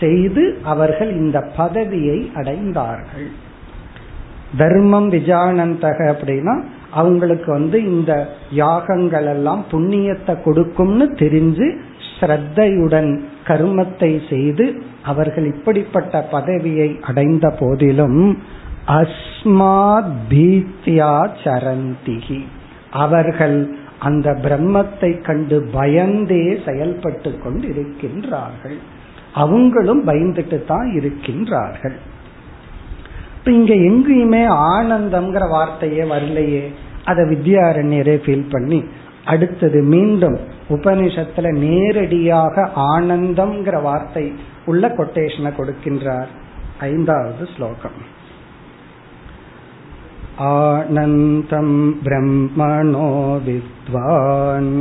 செய்து 0.00 0.58
அவர்கள் 0.62 1.12
இந்த 1.12 1.40
பதவியை 1.56 2.30
அடைந்தார்கள். 2.34 3.28
தர்மம் 4.56 5.12
விஜானந்தக 5.12 5.98
அப்படின்னா 6.14 6.64
அவங்களுக்கு 6.90 7.52
வந்து 7.52 7.84
இந்த 7.84 8.28
யாகங்கள் 8.50 9.26
எல்லாம் 9.26 9.64
புண்ணியத்தை 9.70 10.42
கொடுக்கும்னு 10.42 11.04
தெரிஞ்சு 11.04 11.78
ஸ்ரத்தையுடன் 12.20 13.20
கர்மத்தை 13.46 14.28
செய்து 14.28 14.82
அவர்கள் 15.02 15.54
இப்படிப்பட்ட 15.54 16.20
பதவியை 16.20 16.98
அடைந்த 17.02 17.56
போதிலும் 17.60 18.38
அஸ்மாத் 18.86 20.12
பீத்யா 20.30 21.28
சரந்திகி 21.44 22.40
அவர்கள் 22.90 23.74
அந்த 24.06 24.28
பிரம்மத்தை 24.44 25.10
கண்டு 25.28 25.56
பயந்தே 25.72 26.44
செயல்பட்டு 26.66 27.30
கொண்டு 27.44 27.66
இருக்கின்றார்கள் 27.74 28.78
அவங்களும் 29.42 30.02
பயந்துட்டு 30.08 30.58
தான் 30.64 30.88
இருக்கின்றார்கள். 30.98 31.96
இப்ப 33.36 33.52
இங்க 33.58 33.72
எங்கேயுமே 33.88 34.42
ஆனந்தம்ங்கிற 34.74 35.46
வார்த்தையே 35.48 36.04
வரலையே. 36.12 36.64
அதை 37.04 37.22
வித்யாரண்யரே 37.32 38.16
ஃபீல் 38.24 38.50
பண்ணி 38.50 38.80
அடுத்தது 39.32 39.80
மீண்டும் 39.94 40.38
உபனிஷத்துல 40.70 41.50
நேரடியாக 41.58 42.64
ஆனந்தம்ங்கிற 42.94 43.76
வார்த்தை 43.82 44.24
உள்ள 44.70 44.84
கொட்டேஷனை 44.98 45.50
கொடுக்கின்றார். 45.58 46.30
ஐந்தாவது 46.90 47.44
ஸ்லோகம். 47.54 47.98
आनन्दं 50.42 51.68
ब्रह्मणो 52.04 53.10
विद्वान् 53.44 54.72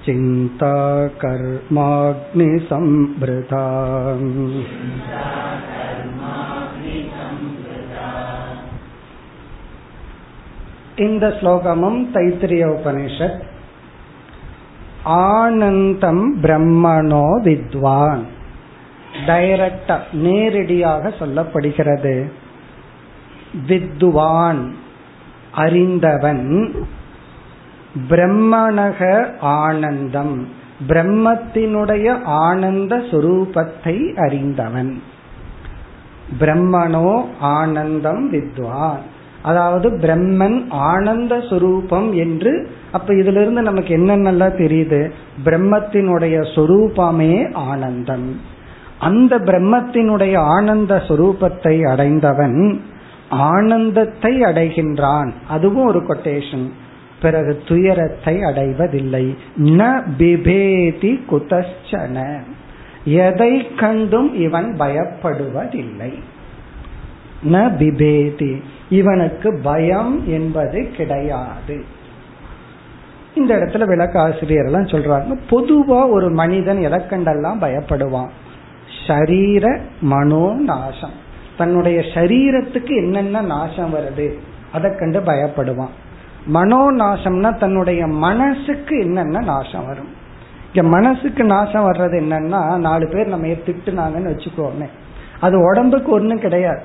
चिन्ता 0.09 0.75
कर्माग्निसम्भृता 1.21 2.75
இந்த 10.97 11.25
ஸ்லோகமும் 11.39 11.99
தைத்திரிய 12.13 12.65
உபனிஷத் 12.67 13.41
ஆனந்தம் 15.31 16.25
பிரம்மணோ 16.41 17.25
வித்வான் 17.43 18.23
டைரக்டா 19.25 19.97
நேரடியாக 20.19 21.11
சொல்லப்படுகிறது 21.19 22.15
வித்வான் 23.67 24.61
அறிந்தவன் 25.55 26.45
பிரம்மணக 28.08 29.28
ஆனந்தம். 29.40 30.48
பிரம்மத்தினுடைய 30.88 32.22
ஆனந்த 32.22 32.96
சுரூபத்தை 32.96 34.16
அறிந்தவன். 34.16 35.02
பிரம்மணோ 36.40 37.24
ஆனந்தம் 37.40 38.30
வித்வான். 38.30 39.00
அதாவது 39.42 39.90
பிரம்மன் 39.90 40.64
ஆனந்த 40.70 41.36
சுரூபம் 41.36 42.14
என்று 42.14 42.70
அப்ப 42.92 43.14
இதுல 43.14 43.40
இருந்து 43.40 43.62
நமக்கு 43.62 43.96
என்னென்னலாம் 43.96 44.60
தெரியுது? 44.62 45.10
பிரம்மத்தினுடைய 45.44 46.36
சொரூபமே 46.54 47.54
ஆனந்தம். 47.54 48.40
அந்த 48.98 49.38
பிரம்மத்தினுடைய 49.38 50.36
ஆனந்த 50.36 51.02
சுரூபத்தை 51.08 51.88
அடைந்தவன் 51.88 52.80
ஆனந்தத்தை 53.30 54.40
அடைகின்றான். 54.40 55.32
அதுவும் 55.48 55.86
ஒரு 55.86 56.00
கொட்டேஷன் 56.00 56.70
பிறகு 57.20 57.62
துயரத்தை 57.66 58.42
அடைவதில்லை. 58.42 59.36
ந 59.56 60.02
பிபேதி 60.18 61.20
குதச்சன. 61.30 62.40
எதை 63.04 63.74
கண்டும் 63.74 64.34
இவன் 64.34 64.76
பயப்படுவதில்லை. 64.78 66.12
ந 67.44 67.72
பிபேதி. 67.78 68.62
இவனுக்கு 68.90 69.60
பயம் 69.62 70.28
என்பது 70.28 70.90
கிடையாது. 70.96 71.84
இந்த 73.34 73.56
இடத்துல 73.56 73.84
விளக்க 73.84 74.20
ஆசிரியர் 74.20 74.64
எல்லாம் 74.64 74.86
சொல்றாங்க 74.86 75.38
பொதுவா 75.50 76.10
ஒரு 76.10 76.30
மனிதன் 76.30 76.82
எதை 76.82 76.98
கண்டெல்லாம் 76.98 77.62
பயப்படுவான்? 77.62 78.28
ஷரீர 79.06 79.78
மனோ 80.00 80.54
நாசம் 80.54 81.28
தன்னுடைய 81.58 82.00
சரீரத்துக்கு 82.00 82.88
என்னென்ன 82.88 83.40
நாசம் 83.40 83.94
வருது 83.94 84.32
அதை 84.72 84.90
கண்டு 84.98 85.20
பயப்படுவான். 85.20 85.94
மனோ 86.46 86.90
நாசம்னா 86.90 87.58
தன்னுடைய 87.58 88.06
மனசுக்கு 88.06 88.98
என்னென்ன 88.98 89.40
நாசம் 89.40 89.86
வரும்? 89.86 90.08
இங்க 90.72 90.88
மனசுக்கு 90.88 91.44
நாசம் 91.44 91.92
வர்றது 91.92 92.16
என்னன்னா 92.22 92.78
நாலு 92.78 93.08
பேர் 93.08 93.28
நம்ம 93.28 93.46
திட்டுனாங்கன்னு 93.46 94.32
வச்சுக்கோமே. 94.32 94.86
அது 95.40 95.60
உடம்புக்கு 95.60 96.12
ஒன்றும் 96.12 96.40
கிடையாது. 96.40 96.80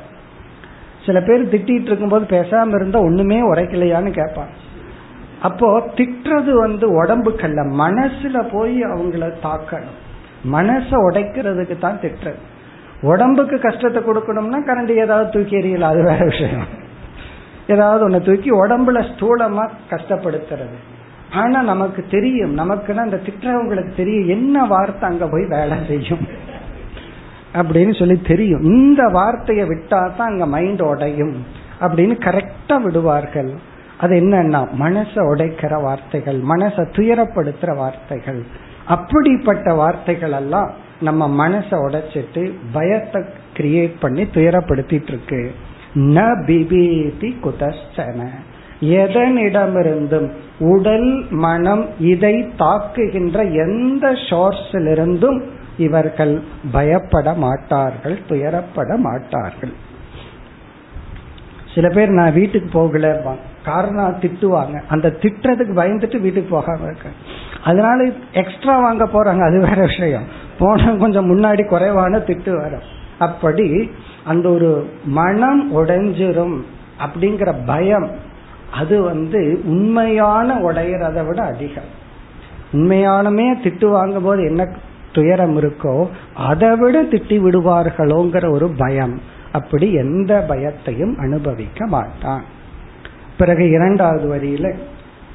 சில 1.06 1.22
பேர் 1.22 1.50
திட்டிட்டு 1.50 1.86
இருக்கும்போது 1.86 2.26
பேசாம 2.26 2.76
இருந்தா 2.76 3.00
ஒண்ணுமே 3.00 3.42
உரைக்கலையான்னு 3.42 4.10
கேட்பான் 4.10 4.48
அப்போ 5.42 5.80
திட்டுறது 5.96 6.52
வந்து 6.52 7.04
உடம்புக்கல்ல 7.04 7.62
மனசுல 7.80 8.50
போய் 8.52 8.82
அவங்கள 8.82 9.32
தாக்கணும். 9.44 10.00
மனசை 10.52 10.96
உடைக்கிறதுக்கு 10.96 11.78
தான் 11.78 12.00
திட்டுறது. 12.02 12.38
உடம்புக்கு 13.02 13.60
கஷ்டத்தை 13.60 14.04
கொடுக்கணும்னா 14.04 14.60
கரண்ட் 14.68 15.00
ஏதாவது 15.00 15.30
தூக்கி 15.30 15.56
எறியல 15.56 15.82
அது 15.82 16.04
வேற 16.04 16.26
விஷயம். 16.26 16.84
ஏதாவது 17.68 18.04
ஒன்று 18.04 18.22
தூக்கி 18.22 18.52
உடம்புல 18.52 19.06
ஸ்தூலமா 19.12 19.70
கஷ்டப்படுத்துறது. 19.90 20.78
ஆனா 21.32 21.62
நமக்கு 21.62 22.06
தெரியும் 22.10 22.58
நமக்குன்னா 22.58 22.96
அந்த 22.96 23.20
திட்டவங்களுக்கு 23.26 23.96
தெரியும் 23.96 24.28
என்ன 24.28 24.66
வார்த்தை 24.66 25.10
அங்க 25.10 25.28
போய் 25.28 25.46
வேலை 25.46 25.78
செய்யும்? 25.88 26.28
அப்படின்னு 27.54 28.00
சொல்லி 28.00 28.22
தெரியும். 28.22 28.64
இந்த 28.64 29.08
வார்த்தையை 29.08 29.68
விட்டா 29.68 30.16
தான் 30.16 30.30
அங்க 30.30 30.46
மைண்ட் 30.46 30.82
உடையும் 30.82 31.46
அப்படின்னு 31.82 32.16
கரெக்டா 32.28 32.82
விடுவார்கள். 32.82 33.54
அது 33.98 34.16
என்னன்னா 34.16 34.68
மனசை 34.80 35.16
உடைக்கிற 35.16 35.82
வார்த்தைகள் 35.82 36.42
மனசை 36.42 36.84
துயரப்படுத்துற 36.92 37.76
வார்த்தைகள். 37.76 38.44
அப்படிப்பட்ட 38.86 39.74
வார்த்தைகள் 39.74 40.32
எல்லாம் 40.32 40.72
நம்ம 41.02 41.48
மனசை 41.48 41.72
உடைச்சிட்டு 41.72 42.54
பயத்தை 42.74 43.24
கிரியேட் 43.58 43.94
பண்ணி 44.00 44.24
துயரப்படுத்திட்டு 44.24 45.08
இருக்கு. 45.08 45.52
ந 45.96 46.22
பிபேதி 46.48 47.36
குதஸ்தன 47.44 48.28
எதனிடமிருந்தும் 48.82 50.32
உடல் 50.60 51.26
மனம் 51.30 51.86
இதை 52.00 52.50
தாக்குகின்ற 52.60 53.38
எந்த 53.52 54.12
ஷோர்ஸிலிருந்தும் 54.12 55.42
இவர்கள் 55.78 56.42
பயப்பட 56.72 57.34
மாட்டார்கள் 57.34 58.20
துயரப்பட 58.30 58.98
மாட்டார்கள். 58.98 59.74
சில 61.76 61.90
பேர் 61.90 62.10
நான் 62.10 62.34
வீட்டுக்கு 62.34 62.70
போகல 62.74 63.22
காரணம் 63.64 64.20
திட்டுவாங்க. 64.22 64.82
அந்த 64.88 65.16
திட்டுறதுக்கு 65.22 65.74
பயந்துட்டு 65.76 66.22
வீட்டுக்கு 66.22 66.50
போகாம 66.50 66.84
இருக்க. 66.84 67.10
அதனால 67.64 68.10
எக்ஸ்ட்ரா 68.32 68.80
வாங்க 68.80 69.06
போறாங்க 69.06 69.44
அது 69.48 69.60
வேற 69.60 69.82
விஷயம். 69.86 70.24
போன 70.60 70.96
கொஞ்சம் 70.96 71.30
முன்னாடி 71.32 71.68
குறைவான 71.68 72.18
திட்டு 72.18 72.62
வரும். 72.62 73.04
அப்படி 73.20 73.92
அந்த 74.24 74.50
ஒரு 74.50 74.90
மனம் 75.06 75.78
உடைஞ்சிரும் 75.78 76.62
அப்படிங்கிற 77.00 77.54
பயம் 77.66 78.10
அது 78.72 79.02
வந்து 79.02 79.62
உண்மையான 79.66 80.56
உடையறதை 80.56 81.28
விட 81.28 81.44
அதிகம். 81.44 81.92
உண்மையானமே 82.72 83.58
திட்டு 83.64 83.88
வாங்கும் 83.90 84.24
போது 84.24 84.44
என்ன 84.44 84.68
துயரம் 85.12 85.62
இருக்கோ 85.62 86.08
அதை 86.34 86.78
விட 86.78 87.04
திட்டி 87.04 87.38
விடுவார்களோங்கிற 87.46 88.52
ஒரு 88.52 88.70
பயம். 88.78 89.22
அப்படி 89.52 89.94
எந்த 89.94 90.46
பயத்தையும் 90.50 91.18
அனுபவிக்க 91.18 91.88
மாட்டான். 91.88 92.44
பிறகு 93.38 93.70
இரண்டாவது 93.70 94.36
வரியில 94.36 94.76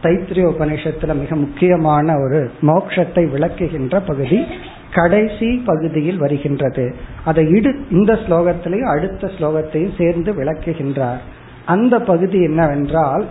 தைத்திரிய 0.02 0.44
உபநிஷத்துல 0.48 1.14
மிக 1.14 1.36
முக்கியமான 1.36 2.14
ஒரு 2.16 2.50
மோட்சத்தை 2.62 3.30
விளக்குகின்ற 3.30 4.00
பகுதி 4.06 4.46
கடைசி 4.94 5.62
பகுதியில் 5.64 6.18
வருகின்றது. 6.18 6.94
அதை 7.24 7.48
இடு 7.48 7.84
இந்த 7.90 8.12
ஸ்லோகத்திலையும் 8.12 8.88
அடுத்த 8.88 9.30
ஸ்லோகத்தையும் 9.38 9.98
சேர்ந்து 9.98 10.32
விளக்குகின்றார். 10.32 11.18
அந்த 11.66 12.00
பகுதி 12.00 12.42
என்னவென்றால் 12.42 13.26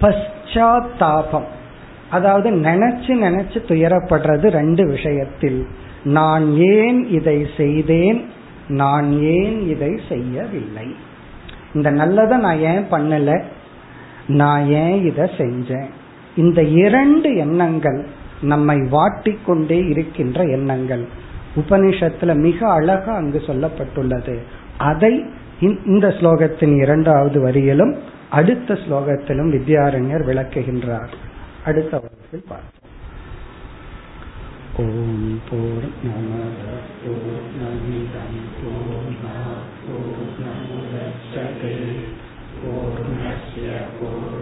பశ్చాத்தாபம் 0.00 1.46
அதாவது 2.10 2.50
நினைச்சு 2.50 3.06
நினைச்சு 3.06 3.58
துயரப்படுறது 3.68 4.48
ரெண்டு 4.48 4.86
விஷயத்தில். 4.86 5.66
நான் 6.04 6.56
ஏன் 6.56 7.08
இதை 7.08 7.46
செய்தேன்? 7.56 8.30
நான் 8.68 9.22
ஏன் 9.22 9.68
இதை 9.68 10.00
செய்யவில்லை? 10.08 10.94
இந்த 11.74 11.90
நல்லதை 11.90 12.38
நான் 12.38 12.58
ஏன் 12.58 12.86
பண்ணல? 12.90 13.42
நான் 14.26 14.66
ஏன் 14.66 15.06
இதை 15.06 15.30
செஞ்சேன்? 15.38 15.86
இந்த 16.36 16.62
இரண்டு 16.62 17.36
எண்ணங்கள் 17.36 18.06
நம்மை 18.42 18.76
வாட்டிக்கொண்டே 18.76 19.88
இருக்கின்ற 19.88 20.44
எண்ணங்கள். 20.44 21.08
உபனிஷத்துல 21.56 22.34
மிக 22.34 22.70
அழகா 22.70 23.14
அங்கு 23.14 23.42
சொல்லப்பட்டுள்ளது. 23.46 24.38
அதை 24.78 25.24
இந்த 25.60 26.08
ஸ்லோகத்தின் 26.08 26.76
இரண்டாவது 26.76 27.46
வரியிலும் 27.46 27.98
அடுத்த 28.30 28.74
ஸ்லோகத்திலும் 28.74 29.50
வித்யாரண்யர் 29.52 30.26
விளக்குகின்றார். 30.26 31.12
அடுத்த 31.64 31.90
வகுப்பில் 31.90 32.44
பார்ப்போம். 32.48 32.76
ஓம் 34.76 35.40
போர் 35.50 35.88
நம 36.02 36.36
பூர்ணமிதம் 37.04 38.38
பூர்ணா 38.58 39.38
போர் 39.86 40.36
பூர்ணஸ்ய 42.62 43.66
பூர்ணமாதாய 43.66 43.68
பூர்ணமேவாவசிஷ்ய 43.98 44.37